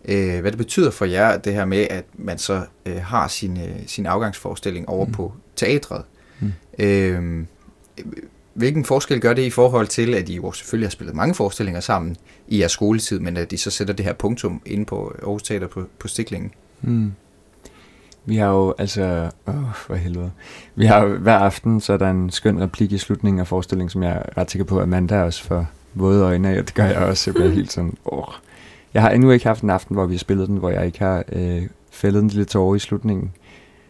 øh, 0.06 0.40
hvad 0.42 0.52
det 0.52 0.58
betyder 0.58 0.92
for 0.92 1.06
jer, 1.06 1.38
det 1.38 1.54
her 1.54 1.66
med, 1.66 1.88
at 1.90 2.06
man 2.14 2.38
så 2.38 2.66
øh, 2.86 3.02
har 3.02 3.28
sin, 3.28 3.58
øh, 3.58 3.76
sin 3.88 4.06
afgangsforestilling 4.06 4.90
over 4.90 5.06
mm. 5.06 5.12
På 5.12 5.34
teatret. 5.56 6.04
Mm. 6.40 6.54
Øh, 6.80 7.46
hvilken 8.54 8.86
forskel 8.86 9.22
gør 9.22 9.34
det 9.34 9.42
i 9.42 9.50
forhold 9.50 9.88
til, 9.88 10.14
at 10.14 10.30
I 10.30 10.36
jo 10.36 10.52
selvfølgelig 10.52 10.88
har 10.88 10.92
spillet 10.92 11.16
mange 11.16 11.36
forestillinger 11.36 11.82
sammen 11.82 12.16
i 12.48 12.60
jeres 12.60 12.72
skoletid, 12.72 13.20
men 13.20 13.38
at 13.38 13.52
I 13.52 13.58
så 13.58 13.72
sætter 13.72 13.94
det 13.94 14.06
her 14.06 14.14
punktum 14.14 14.62
inde 14.66 14.86
på 14.86 15.14
Aarhus 15.22 15.44
Teater 15.44 15.68
på, 15.68 15.84
på 16.00 16.08
stiklingen? 16.08 16.52
Mm. 16.82 17.12
Vi 18.26 18.36
har 18.36 18.48
jo, 18.48 18.74
altså, 18.78 19.30
åh, 19.48 19.74
for 19.76 19.96
helvede. 19.96 20.32
Vi 20.76 20.86
har 20.86 21.04
jo 21.06 21.18
hver 21.18 21.38
aften, 21.38 21.82
så 21.82 21.94
er 21.94 21.98
der 21.98 22.10
en 22.10 22.30
skøn 22.30 22.62
replik 22.62 22.92
i 22.92 22.98
slutningen 22.98 23.40
af 23.40 23.48
forestillingen, 23.48 23.90
som 23.90 24.04
jeg 24.04 24.12
er 24.12 24.38
ret 24.38 24.52
sikker 24.52 24.66
på, 24.66 24.78
at 24.78 24.84
Amanda 24.84 25.24
også 25.24 25.44
får 25.44 25.68
våde 25.94 26.24
øjne 26.24 26.50
af, 26.50 26.60
og 26.60 26.68
det 26.68 26.74
gør 26.74 26.86
jeg 26.86 26.98
også. 26.98 27.30
Jeg 27.30 27.36
bliver 27.36 27.50
helt 27.50 27.72
sådan, 27.72 27.98
åh. 28.06 28.24
Jeg 28.94 29.02
har 29.02 29.10
endnu 29.10 29.32
ikke 29.32 29.46
haft 29.46 29.64
en 29.64 29.70
aften, 29.70 29.96
hvor 29.96 30.06
vi 30.06 30.14
har 30.14 30.20
spillet 30.20 30.48
den, 30.48 30.58
hvor 30.58 30.70
jeg 30.70 30.86
ikke 30.86 31.00
har 31.00 31.24
øh, 31.32 31.62
fældet 31.92 32.24
en 32.24 32.30
lille 32.30 32.46
tårer 32.46 32.76
i 32.76 32.80
slutningen. 32.80 33.32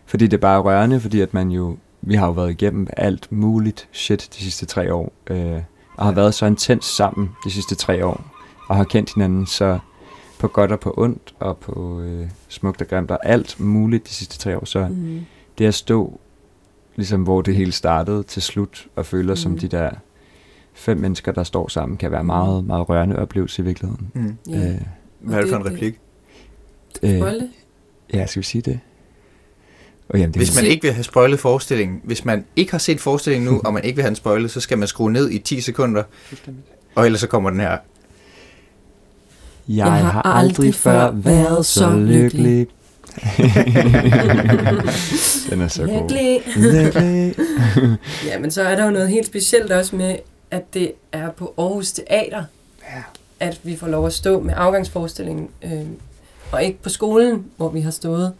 Fordi 0.05 0.27
det 0.27 0.33
er 0.33 0.41
bare 0.41 0.61
rørende, 0.61 0.99
fordi 0.99 1.21
at 1.21 1.33
man 1.33 1.49
jo, 1.49 1.77
vi 2.01 2.15
har 2.15 2.25
jo 2.25 2.31
været 2.31 2.49
igennem 2.49 2.87
alt 2.97 3.31
muligt 3.31 3.87
shit 3.91 4.29
de 4.37 4.43
sidste 4.43 4.65
tre 4.65 4.93
år, 4.93 5.11
øh, 5.29 5.61
og 5.97 6.05
har 6.05 6.11
været 6.11 6.33
så 6.33 6.45
intens 6.45 6.85
sammen 6.85 7.29
de 7.45 7.51
sidste 7.51 7.75
tre 7.75 8.05
år, 8.05 8.25
og 8.67 8.75
har 8.75 8.83
kendt 8.83 9.13
hinanden 9.13 9.45
så 9.45 9.79
på 10.39 10.47
godt 10.47 10.71
og 10.71 10.79
på 10.79 10.93
ondt, 10.97 11.33
og 11.39 11.57
på 11.57 12.01
øh, 12.01 12.29
smukt 12.47 12.81
og 12.81 12.87
grimt, 12.87 13.11
og 13.11 13.19
alt 13.23 13.59
muligt 13.59 14.07
de 14.07 14.13
sidste 14.13 14.37
tre 14.37 14.57
år. 14.57 14.65
Så 14.65 14.87
Mm. 14.89 15.19
det 15.57 15.65
at 15.65 15.73
stå, 15.73 16.19
ligesom 16.95 17.23
hvor 17.23 17.41
det 17.41 17.55
hele 17.55 17.71
startede, 17.71 18.23
til 18.23 18.41
slut, 18.41 18.87
og 18.95 19.05
føle 19.05 19.31
os 19.31 19.39
som 19.39 19.51
Mm. 19.51 19.59
de 19.59 19.67
der 19.67 19.89
fem 20.73 20.97
mennesker, 20.97 21.31
der 21.31 21.43
står 21.43 21.67
sammen, 21.67 21.97
kan 21.97 22.11
være 22.11 22.21
Mm. 22.23 22.27
meget, 22.27 22.63
meget 22.65 22.89
rørende 22.89 23.15
oplevelse 23.19 23.61
i 23.61 23.65
virkeligheden. 23.65 24.11
Mm. 24.13 24.37
Ja. 24.49 24.69
Øh, 24.73 24.81
Hvad 25.19 25.37
er 25.37 25.41
det 25.41 25.49
for 25.49 25.57
en 25.57 25.65
replik? 25.65 25.99
øh, 27.03 27.21
ja, 28.13 28.25
skal 28.25 28.39
vi 28.39 28.45
sige 28.45 28.61
det? 28.61 28.79
Oh, 30.13 30.19
jamen, 30.19 30.33
det 30.33 30.39
Hvis 30.39 30.55
man 30.55 30.65
ikke 30.65 30.81
vil 30.81 30.93
have 30.93 31.03
spoilet 31.03 31.39
forestillingen, 31.39 32.01
hvis 32.03 32.25
man 32.25 32.45
ikke 32.55 32.71
har 32.71 32.77
set 32.77 32.99
forestillingen 33.01 33.53
nu, 33.53 33.61
og 33.65 33.73
man 33.73 33.83
ikke 33.83 33.95
vil 33.95 34.03
have 34.03 34.09
den 34.09 34.15
spoilet, 34.15 34.51
så 34.51 34.59
skal 34.59 34.77
man 34.77 34.87
skrue 34.87 35.11
ned 35.11 35.29
i 35.29 35.39
10 35.39 35.61
sekunder, 35.61 36.03
og 36.95 37.05
ellers 37.05 37.21
så 37.21 37.27
kommer 37.27 37.49
den 37.49 37.59
her. 37.59 37.69
Jeg, 39.67 39.77
jeg 39.77 39.85
har 39.85 40.21
aldrig 40.21 40.75
før 40.75 41.11
været 41.11 41.65
så 41.65 41.95
lykkelig. 41.95 42.67
Den 45.49 45.61
er 45.61 45.67
så 45.67 45.85
god. 45.85 45.93
Virkelig. 45.93 46.41
Lykkelig. 46.55 47.35
Ja, 48.27 48.39
men 48.39 48.51
så 48.51 48.61
er 48.63 48.75
der 48.75 48.85
jo 48.85 48.91
noget 48.91 49.09
helt 49.09 49.27
specielt 49.27 49.71
også 49.71 49.95
med, 49.95 50.15
at 50.51 50.73
det 50.73 50.91
er 51.11 51.29
på 51.31 51.53
Aarhus 51.57 51.91
Teater. 51.91 52.43
Ja. 52.83 53.03
at 53.39 53.59
vi 53.63 53.75
får 53.75 53.87
lov 53.87 54.05
at 54.05 54.13
stå 54.13 54.39
med 54.39 54.53
afgangsforestillingen, 54.57 55.49
øh, 55.63 55.71
og 56.51 56.63
ikke 56.63 56.81
på 56.81 56.89
skolen, 56.89 57.45
hvor 57.57 57.69
vi 57.69 57.81
har 57.81 57.91
stået 57.91 58.33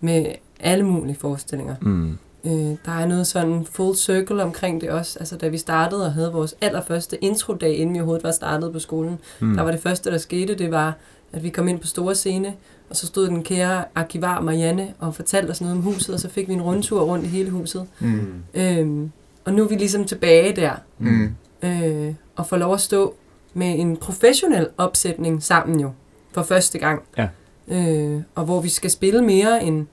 med 0.00 0.26
alle 0.60 0.84
mulige 0.84 1.16
forestillinger. 1.16 1.74
Mm. 1.80 2.18
Øh, 2.44 2.52
der 2.86 2.92
er 2.92 3.06
noget 3.06 3.26
sådan 3.26 3.66
full 3.70 3.96
circle 3.96 4.42
omkring 4.42 4.80
det 4.80 4.90
også. 4.90 5.18
Altså 5.18 5.36
da 5.36 5.48
vi 5.48 5.58
startede 5.58 6.04
og 6.06 6.12
havde 6.12 6.32
vores 6.32 6.54
allerførste 6.60 7.24
introdag, 7.24 7.74
inden 7.76 7.94
vi 7.94 7.98
overhovedet 8.00 8.24
var 8.24 8.30
startet 8.30 8.72
på 8.72 8.78
skolen, 8.78 9.18
Mm. 9.40 9.54
der 9.56 9.62
var 9.62 9.70
det 9.70 9.80
første, 9.80 10.10
der 10.10 10.18
skete, 10.18 10.54
det 10.54 10.70
var, 10.70 10.94
at 11.32 11.42
vi 11.42 11.48
kom 11.48 11.68
ind 11.68 11.78
på 11.80 11.86
store 11.86 12.14
scene, 12.14 12.54
og 12.90 12.96
så 12.96 13.06
stod 13.06 13.26
den 13.26 13.42
kære 13.42 13.84
arkivar 13.94 14.40
Marianne 14.40 14.92
og 14.98 15.14
fortalte 15.14 15.50
os 15.50 15.60
noget 15.60 15.76
om 15.76 15.82
huset, 15.82 16.14
og 16.14 16.20
så 16.20 16.28
fik 16.28 16.48
vi 16.48 16.52
en 16.52 16.62
rundtur 16.62 17.00
rundt 17.02 17.24
i 17.24 17.28
hele 17.28 17.50
huset. 17.50 17.86
Mm. 18.00 18.32
Øhm, 18.54 19.10
og 19.44 19.52
nu 19.52 19.64
er 19.64 19.68
vi 19.68 19.74
ligesom 19.74 20.04
tilbage 20.04 20.56
der, 20.56 20.72
Mm. 20.98 21.34
øh, 21.62 22.14
og 22.36 22.46
får 22.46 22.56
lov 22.56 22.74
at 22.74 22.80
stå 22.80 23.14
med 23.54 23.78
en 23.78 23.96
professionel 23.96 24.68
opsætning 24.78 25.42
sammen 25.42 25.80
jo, 25.80 25.90
for 26.32 26.42
første 26.42 26.78
gang. 26.78 27.02
Ja. 27.18 27.28
Øh, 27.68 28.22
og 28.34 28.44
hvor 28.44 28.60
vi 28.60 28.68
skal 28.68 28.90
spille 28.90 29.22
mere 29.24 29.64
end 29.64 29.86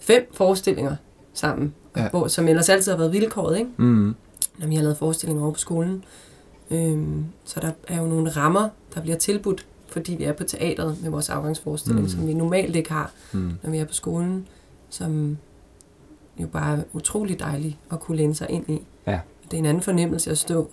fem 0.00 0.28
forestillinger 0.34 0.96
sammen, 1.34 1.74
Ja. 1.96 2.08
hvor, 2.10 2.26
som 2.28 2.48
ellers 2.48 2.68
altid 2.68 2.92
har 2.92 2.98
været 2.98 3.12
vilkåret, 3.12 3.58
ikke? 3.58 3.70
Mm. 3.76 4.14
når 4.58 4.66
vi 4.66 4.74
har 4.74 4.82
lavet 4.82 4.96
forestillinger 4.96 5.42
over 5.44 5.52
på 5.52 5.58
skolen. 5.58 6.04
Øhm, 6.70 7.24
så 7.44 7.60
der 7.60 7.70
er 7.88 8.00
jo 8.00 8.06
nogle 8.06 8.30
rammer, 8.30 8.68
der 8.94 9.00
bliver 9.00 9.16
tilbudt, 9.16 9.66
fordi 9.88 10.14
vi 10.14 10.24
er 10.24 10.32
på 10.32 10.44
teateret 10.44 10.96
med 11.02 11.10
vores 11.10 11.28
afgangsforestilling, 11.30 12.02
Mm. 12.02 12.08
som 12.08 12.26
vi 12.26 12.34
normalt 12.34 12.76
ikke 12.76 12.92
har, 12.92 13.12
Mm. 13.32 13.52
når 13.62 13.70
vi 13.70 13.78
er 13.78 13.84
på 13.84 13.94
skolen, 13.94 14.46
som 14.90 15.38
jo 16.40 16.46
bare 16.46 16.78
er 16.78 16.82
utrolig 16.92 17.40
dejligt 17.40 17.76
at 17.92 18.00
kunne 18.00 18.16
læne 18.16 18.34
sig 18.34 18.50
ind 18.50 18.68
i. 18.70 18.82
Ja. 19.06 19.20
Det 19.44 19.54
er 19.54 19.58
en 19.58 19.66
anden 19.66 19.82
fornemmelse 19.82 20.30
at 20.30 20.38
stå 20.38 20.70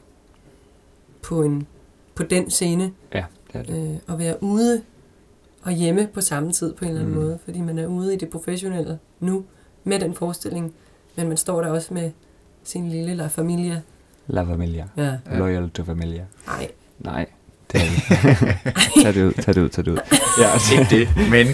på, 1.21 1.41
en, 1.43 1.67
på 2.15 2.23
den 2.23 2.49
scene, 2.49 2.91
Ja, 3.13 3.25
det 3.53 3.59
er 3.59 3.63
det. 3.63 3.91
øh, 3.91 3.97
og 4.07 4.19
være 4.19 4.43
ude 4.43 4.81
og 5.63 5.71
hjemme 5.71 6.07
på 6.13 6.21
samme 6.21 6.51
tid 6.51 6.73
på 6.73 6.85
en 6.85 6.89
eller 6.89 7.01
anden 7.01 7.15
mm. 7.15 7.21
måde, 7.23 7.39
fordi 7.45 7.61
man 7.61 7.77
er 7.79 7.87
ude 7.87 8.13
i 8.13 8.17
det 8.17 8.29
professionelle 8.29 8.99
nu 9.19 9.45
med 9.83 9.99
den 9.99 10.13
forestilling, 10.15 10.73
men 11.15 11.27
man 11.27 11.37
står 11.37 11.61
der 11.61 11.69
også 11.69 11.93
med 11.93 12.11
sin 12.63 12.89
lille 12.89 13.15
La 13.15 13.27
Familia. 13.27 13.81
La 14.27 14.43
familia. 14.43 14.87
Ja. 14.97 15.17
Loyal 15.31 15.69
to 15.69 15.83
familia. 15.83 16.25
nej, 16.47 16.67
Nej, 16.99 17.25
det 17.71 17.81
er 17.81 17.85
det. 17.85 19.03
tag 19.03 19.13
det 19.13 19.25
ud, 19.27 19.33
tag 19.33 19.55
det 19.55 19.61
ud, 19.63 19.69
tag 19.69 19.85
det 19.85 19.91
ud. 19.91 19.97
Ja, 20.39 20.47
altså. 20.53 20.73
Ikke 20.73 20.85
det, 20.89 21.29
men 21.29 21.47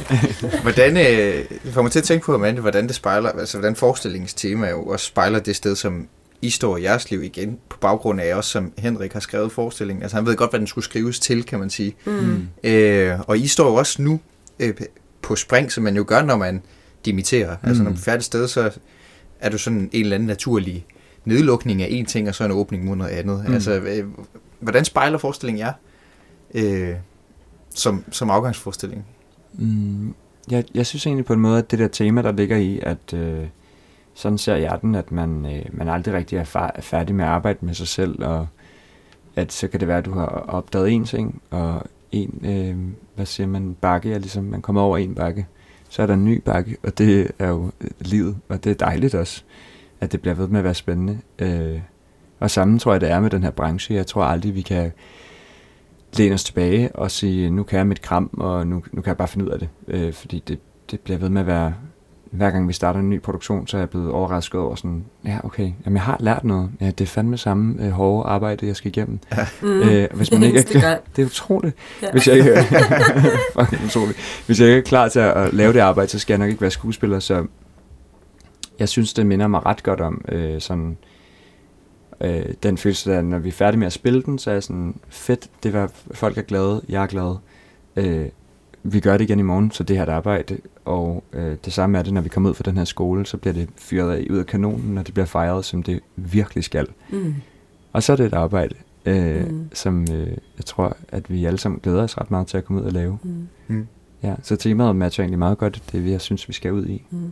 hvordan, 0.61 0.97
øh, 0.97 1.45
det 1.63 1.73
får 1.73 1.81
mig 1.81 1.91
til 1.91 1.99
at 1.99 2.05
tænke 2.05 2.25
på, 2.25 2.33
Amanda, 2.33 2.61
hvordan 2.61 2.87
det 2.87 2.95
spejler, 2.95 3.29
altså 3.29 3.57
hvordan 3.57 3.75
forestillingens 3.75 4.33
tema 4.33 4.69
jo 4.69 4.83
også 4.83 5.05
spejler 5.05 5.39
det 5.39 5.55
sted, 5.55 5.75
som 5.75 6.07
I 6.41 6.49
står 6.49 6.77
i 6.77 6.83
jeres 6.83 7.11
liv 7.11 7.23
igen, 7.23 7.59
på 7.69 7.77
baggrund 7.77 8.21
af 8.21 8.35
også, 8.35 8.49
som 8.49 8.73
Henrik 8.77 9.13
har 9.13 9.19
skrevet 9.19 9.51
forestillingen. 9.51 10.03
Altså 10.03 10.17
han 10.17 10.25
ved 10.25 10.35
godt, 10.35 10.51
hvad 10.51 10.59
den 10.59 10.67
skulle 10.67 10.85
skrives 10.85 11.19
til, 11.19 11.43
kan 11.43 11.59
man 11.59 11.69
sige. 11.69 11.95
Mm. 12.05 12.47
Øh, 12.63 13.19
og 13.27 13.37
I 13.37 13.47
står 13.47 13.69
jo 13.69 13.75
også 13.75 14.01
nu 14.01 14.19
øh, 14.59 14.73
på 15.21 15.35
spring, 15.35 15.71
som 15.71 15.83
man 15.83 15.95
jo 15.95 16.05
gør, 16.07 16.21
når 16.23 16.37
man 16.37 16.61
dimitterer. 17.05 17.57
Mm. 17.61 17.67
Altså 17.67 17.83
når 17.83 17.89
man 17.89 17.97
er 17.97 18.01
færdig 18.01 18.23
sted, 18.23 18.47
så 18.47 18.71
er 19.39 19.49
du 19.49 19.57
sådan 19.57 19.89
en 19.91 20.03
eller 20.03 20.15
anden 20.15 20.27
naturlig 20.27 20.85
nedlukning 21.25 21.81
af 21.81 21.87
en 21.91 22.05
ting, 22.05 22.29
og 22.29 22.35
så 22.35 22.45
en 22.45 22.51
åbning 22.51 22.85
mod 22.85 22.95
noget 22.95 23.11
andet. 23.11 23.39
Mm. 23.39 23.47
Mm. 23.47 23.53
Altså, 23.53 23.71
øh, 23.71 24.05
hvordan 24.59 24.85
spejler 24.85 25.17
forestillingen 25.17 25.59
jer 25.59 25.73
øh, 26.53 26.95
som, 27.75 28.03
som 28.11 28.29
afgangsforestilling? 28.29 29.05
Mm, 29.53 30.13
jeg, 30.51 30.63
jeg 30.73 30.85
synes 30.85 31.05
egentlig 31.05 31.25
på 31.25 31.33
en 31.33 31.39
måde, 31.39 31.57
at 31.57 31.71
det 31.71 31.79
der 31.79 31.87
tema, 31.87 32.21
der 32.21 32.31
ligger 32.31 32.57
i, 32.57 32.79
at 32.83 33.13
øh, 33.13 33.45
sådan 34.13 34.37
ser 34.37 34.55
jeg 34.55 34.79
den, 34.81 34.95
at 34.95 35.11
man, 35.11 35.45
øh, 35.45 35.65
man 35.71 35.89
aldrig 35.89 36.13
rigtig 36.13 36.37
er, 36.37 36.43
far, 36.43 36.71
er 36.75 36.81
færdig 36.81 37.15
med 37.15 37.25
at 37.25 37.31
arbejde 37.31 37.59
med 37.61 37.73
sig 37.73 37.87
selv, 37.87 38.23
og 38.23 38.47
at 39.35 39.53
så 39.53 39.67
kan 39.67 39.79
det 39.79 39.87
være, 39.87 39.97
at 39.97 40.05
du 40.05 40.13
har 40.13 40.25
opdaget 40.25 40.91
en 40.91 41.05
ting, 41.05 41.41
og 41.49 41.83
en, 42.11 42.41
øh, 42.45 42.77
hvad 43.15 43.25
siger 43.25 43.47
man, 43.47 43.75
bakke 43.81 44.13
er 44.13 44.19
ligesom, 44.19 44.43
man 44.43 44.61
kommer 44.61 44.81
over 44.81 44.97
en 44.97 45.15
bakke, 45.15 45.47
så 45.93 46.01
er 46.01 46.05
der 46.05 46.13
en 46.13 46.25
ny 46.25 46.41
bakke, 46.45 46.77
og 46.83 46.97
det 46.97 47.31
er 47.39 47.47
jo 47.47 47.71
øh, 47.81 47.89
livet, 47.99 48.37
og 48.49 48.63
det 48.63 48.69
er 48.69 48.85
dejligt 48.85 49.15
også, 49.15 49.43
at 50.01 50.11
det 50.11 50.21
bliver 50.21 50.33
ved 50.33 50.47
med 50.47 50.59
at 50.59 50.63
være 50.63 50.73
spændende. 50.73 51.19
Øh, 51.39 51.79
og 52.39 52.51
sammen 52.51 52.79
tror 52.79 52.91
jeg, 52.91 53.01
det 53.01 53.11
er 53.11 53.19
med 53.19 53.29
den 53.29 53.43
her 53.43 53.51
branche. 53.51 53.95
Jeg 53.95 54.07
tror 54.07 54.23
aldrig, 54.23 54.55
vi 54.55 54.61
kan 54.61 54.91
læne 56.17 56.33
os 56.33 56.43
tilbage 56.43 56.95
og 56.95 57.11
sige, 57.11 57.49
nu 57.49 57.63
kan 57.63 57.77
jeg 57.77 57.87
mit 57.87 58.01
kram, 58.01 58.29
og 58.33 58.67
nu, 58.67 58.83
nu 58.91 59.01
kan 59.01 59.09
jeg 59.09 59.17
bare 59.17 59.27
finde 59.27 59.45
ud 59.45 59.49
af 59.49 59.59
det. 59.59 59.69
Øh, 59.87 60.13
fordi 60.13 60.43
det, 60.47 60.59
det 60.91 60.99
bliver 60.99 61.17
ved 61.17 61.29
med 61.29 61.41
at 61.41 61.47
være, 61.47 61.73
hver 62.33 62.51
gang 62.51 62.67
vi 62.67 62.73
starter 62.73 62.99
en 62.99 63.09
ny 63.09 63.21
produktion, 63.21 63.67
så 63.67 63.77
er 63.77 63.81
jeg 63.81 63.89
blevet 63.89 64.11
overrasket 64.11 64.61
over 64.61 64.75
sådan, 64.75 65.05
ja 65.25 65.39
okay, 65.43 65.71
jamen 65.85 65.95
jeg 65.95 66.03
har 66.03 66.17
lært 66.19 66.43
noget. 66.43 66.71
Ja, 66.81 66.85
det 66.85 67.01
er 67.01 67.05
fandme 67.05 67.37
samme 67.37 67.85
øh, 67.85 67.91
hårde 67.91 68.29
arbejde, 68.29 68.67
jeg 68.67 68.75
skal 68.75 68.91
igennem. 68.91 69.19
Mm. 69.61 69.67
Øh, 69.67 70.07
hvis 70.13 70.31
man 70.31 70.43
ikke 70.47 70.59
er 70.59 70.81
gang. 70.81 71.01
det 71.15 71.21
er 71.21 71.25
utroligt. 71.25 71.75
Ja. 72.01 72.11
Hvis 72.11 72.27
jeg 72.27 72.35
ikke, 72.35 72.53
fucking 73.59 73.85
utroligt. 73.85 74.43
Hvis 74.45 74.59
jeg 74.59 74.67
ikke 74.67 74.77
er 74.77 74.83
klar 74.83 75.07
til 75.07 75.19
at 75.19 75.53
lave 75.53 75.73
det 75.73 75.79
arbejde, 75.79 76.11
så 76.11 76.19
skal 76.19 76.33
jeg 76.33 76.39
nok 76.39 76.49
ikke 76.49 76.61
være 76.61 76.71
skuespiller, 76.71 77.19
så 77.19 77.45
jeg 78.79 78.89
synes, 78.89 79.13
det 79.13 79.25
minder 79.25 79.47
mig 79.47 79.65
ret 79.65 79.83
godt 79.83 80.01
om 80.01 80.25
øh, 80.29 80.61
sådan, 80.61 80.97
øh, 82.21 82.45
den 82.63 82.77
følelse, 82.77 83.11
der 83.11 83.21
når 83.21 83.39
vi 83.39 83.49
er 83.49 83.53
færdige 83.53 83.79
med 83.79 83.87
at 83.87 83.93
spille 83.93 84.21
den, 84.21 84.39
så 84.39 84.49
er 84.49 84.53
jeg 84.53 84.63
sådan, 84.63 84.95
fedt, 85.09 85.49
det 85.63 85.73
var, 85.73 85.91
folk 86.11 86.37
er 86.37 86.41
glade, 86.41 86.81
jeg 86.89 87.03
er 87.03 87.07
glad. 87.07 87.35
Øh, 87.95 88.25
vi 88.83 88.99
gør 88.99 89.17
det 89.17 89.23
igen 89.23 89.39
i 89.39 89.41
morgen, 89.41 89.71
så 89.71 89.83
det 89.83 89.95
her 89.97 90.03
er 90.03 90.07
et 90.07 90.13
arbejde, 90.13 90.57
og 90.85 91.23
øh, 91.33 91.57
det 91.65 91.73
samme 91.73 91.97
er 91.97 92.03
det, 92.03 92.13
når 92.13 92.21
vi 92.21 92.29
kommer 92.29 92.49
ud 92.49 92.55
fra 92.55 92.63
den 92.63 92.77
her 92.77 92.85
skole, 92.85 93.25
så 93.25 93.37
bliver 93.37 93.53
det 93.53 93.69
fyret 93.77 94.11
af, 94.15 94.27
ud 94.29 94.37
af 94.37 94.45
kanonen, 94.45 94.93
når 94.95 95.03
det 95.03 95.13
bliver 95.13 95.25
fejret, 95.27 95.65
som 95.65 95.83
det 95.83 95.99
virkelig 96.15 96.63
skal. 96.63 96.87
Mm. 97.11 97.35
Og 97.93 98.03
så 98.03 98.11
er 98.11 98.15
det 98.15 98.25
et 98.25 98.33
arbejde, 98.33 98.75
øh, 99.05 99.47
Mm. 99.49 99.69
som 99.73 100.01
øh, 100.11 100.27
jeg 100.57 100.65
tror, 100.65 100.97
at 101.07 101.29
vi 101.29 101.45
alle 101.45 101.59
sammen 101.59 101.79
glæder 101.83 102.03
os 102.03 102.17
ret 102.17 102.31
meget 102.31 102.47
til 102.47 102.57
at 102.57 102.65
komme 102.65 102.81
ud 102.81 102.85
og 102.85 102.91
lave. 102.91 103.17
Mm. 103.23 103.47
Mm. 103.67 103.87
Ja, 104.23 104.35
så 104.43 104.55
temaet 104.55 104.95
matcher 104.95 105.23
egentlig 105.23 105.39
meget 105.39 105.57
godt 105.57 105.83
det, 105.91 106.11
jeg 106.11 106.21
synes, 106.21 106.47
vi 106.47 106.53
skal 106.53 106.71
ud 106.73 106.85
i. 106.85 107.05
Mm. 107.11 107.31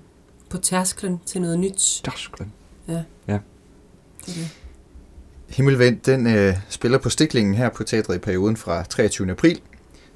På 0.49 0.57
tærsklen 0.57 1.19
til 1.25 1.41
noget 1.41 1.59
nyt. 1.59 2.01
Dørsklen. 2.05 2.51
Det 2.87 2.95
er 3.27 3.39
det. 4.25 4.57
Himmelvendt, 5.49 6.05
den 6.05 6.27
øh, 6.27 6.53
spiller 6.69 6.97
på 6.97 7.09
stiklingen 7.09 7.53
her 7.55 7.69
på 7.69 7.83
teatret 7.83 8.15
i 8.15 8.19
perioden 8.19 8.57
fra 8.57 8.83
23. 8.83 9.31
april. 9.31 9.59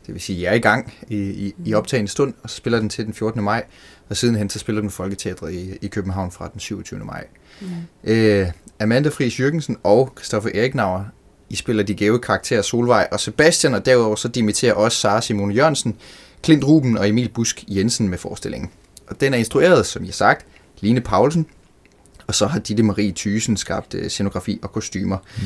Det 0.06 0.14
vil 0.14 0.22
sige, 0.22 0.38
at 0.38 0.44
jeg 0.44 0.52
er 0.52 0.56
i 0.56 0.60
gang 0.60 0.94
i, 1.10 1.18
i, 1.18 1.56
i 1.66 1.74
optagende 1.74 2.12
stund, 2.12 2.34
og 2.44 2.50
så 2.50 2.56
spiller 2.56 2.80
den 2.80 2.90
til 2.90 3.06
den 3.06 3.14
14. 3.14 3.44
maj, 3.44 3.64
og 4.10 4.18
sidenhen 4.18 4.50
så 4.50 4.60
spiller 4.60 4.82
den 4.82 4.90
Folketeatret 4.90 5.54
i, 5.54 5.78
i 5.82 5.88
København 5.88 6.32
fra 6.32 6.50
den 6.54 6.60
27. 6.60 7.00
maj. 7.00 7.28
Mm. 7.62 7.68
Øh, 8.04 8.48
Amanda 8.80 9.10
Friis 9.10 9.40
Jørgensen 9.40 9.78
og 9.84 10.14
Christoffer 10.18 10.50
Eriknauer, 10.54 11.04
I 11.50 11.56
spiller 11.56 11.84
de 11.84 11.94
gave 11.94 12.20
karakterer 12.20 12.62
Solvej 12.62 13.08
og 13.12 13.20
Sebastian, 13.20 13.74
og 13.74 13.86
derudover 13.86 14.16
så 14.16 14.28
dimitterer 14.28 14.74
også 14.74 14.98
Sara 14.98 15.22
Simone 15.22 15.54
Jørgensen, 15.54 15.96
Klint 16.44 16.64
Ruben 16.64 16.98
og 16.98 17.10
Emil 17.10 17.30
Busk 17.30 17.64
Jensen 17.68 18.10
med 18.10 18.18
forestillingen. 18.18 18.70
Og 19.08 19.22
den 19.22 19.34
er 19.34 19.38
instrueret, 19.38 19.86
som 19.86 20.06
jeg 20.06 20.14
sagt, 20.14 20.46
Line 20.80 21.02
Paulsen, 21.02 21.46
og 22.28 22.36
så 22.36 22.46
har 22.48 22.60
Ditte 22.60 22.84
Marie 22.84 23.14
Thysen 23.16 23.58
skabt 23.58 23.94
øh, 23.94 24.10
scenografi 24.10 24.60
og 24.62 24.72
kostymer. 24.72 25.18
Mm. 25.38 25.44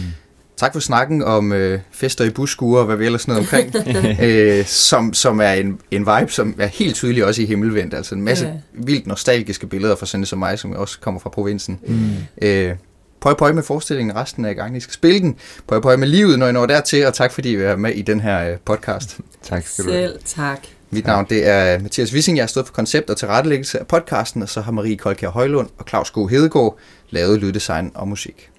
Tak 0.59 0.73
for 0.73 0.79
snakken 0.79 1.23
om 1.23 1.51
øh, 1.53 1.79
fester 1.91 2.25
i 2.25 2.29
buskure 2.29 2.79
og 2.79 2.85
hvad 2.85 2.95
vi 2.95 3.05
ellers 3.05 3.27
noget 3.27 3.39
omkring, 3.39 3.73
øh, 4.21 4.65
som, 4.65 5.13
som 5.13 5.39
er 5.41 5.51
en, 5.51 5.79
en 5.91 5.99
vibe, 6.01 6.31
som 6.31 6.55
er 6.59 6.67
helt 6.67 6.95
tydelig 6.95 7.25
også 7.25 7.41
i 7.41 7.45
Himmelvendt. 7.45 7.93
Altså 7.93 8.15
en 8.15 8.21
masse 8.21 8.45
Ja. 8.45 8.51
vildt 8.73 9.07
nostalgiske 9.07 9.67
billeder 9.67 9.95
fra 9.95 10.05
sådan 10.05 10.25
som 10.25 10.39
mig, 10.39 10.59
som 10.59 10.71
også 10.71 10.99
kommer 10.99 11.19
fra 11.19 11.29
provinsen. 11.29 11.79
Mm. 11.87 12.09
Øh, 12.41 12.75
pøj 13.21 13.33
pøj 13.33 13.51
med 13.51 13.63
forestillingen 13.63 14.15
resten 14.15 14.45
af 14.45 14.55
gangen. 14.55 14.75
I 14.77 14.79
skal 14.79 14.93
spille 14.93 15.19
den. 15.19 15.35
Pøj 15.67 15.79
pøj 15.79 15.95
med 15.95 16.07
livet, 16.07 16.39
når 16.39 16.47
I 16.47 16.51
når 16.51 16.65
dertil, 16.65 17.05
og 17.07 17.13
tak 17.13 17.31
fordi 17.31 17.49
I 17.51 17.55
er 17.55 17.75
med 17.75 17.91
i 17.93 18.01
den 18.01 18.19
her 18.19 18.51
øh, 18.51 18.57
podcast. 18.65 19.17
Tak 19.43 19.67
skal 19.67 19.85
du 19.85 19.91
have. 19.91 20.07
Selv 20.07 20.19
tak. 20.25 20.59
Mit 20.91 21.05
navn 21.05 21.25
det 21.29 21.47
er 21.47 21.79
Mathias 21.79 22.13
Wissing, 22.13 22.37
jeg 22.37 22.43
har 22.43 22.47
stået 22.47 22.65
for 22.65 22.73
koncept 22.73 23.09
og 23.09 23.17
tilrettelæggelse 23.17 23.79
af 23.79 23.87
podcasten, 23.87 24.41
og 24.41 24.49
så 24.49 24.61
har 24.61 24.71
Marie 24.71 24.97
Kolkær 24.97 25.29
Højlund 25.29 25.69
og 25.77 25.85
Claus 25.89 26.11
Go 26.11 26.27
Hedegaard 26.27 26.77
lavet 27.09 27.39
lyddesign 27.39 27.91
og 27.95 28.07
musik. 28.07 28.49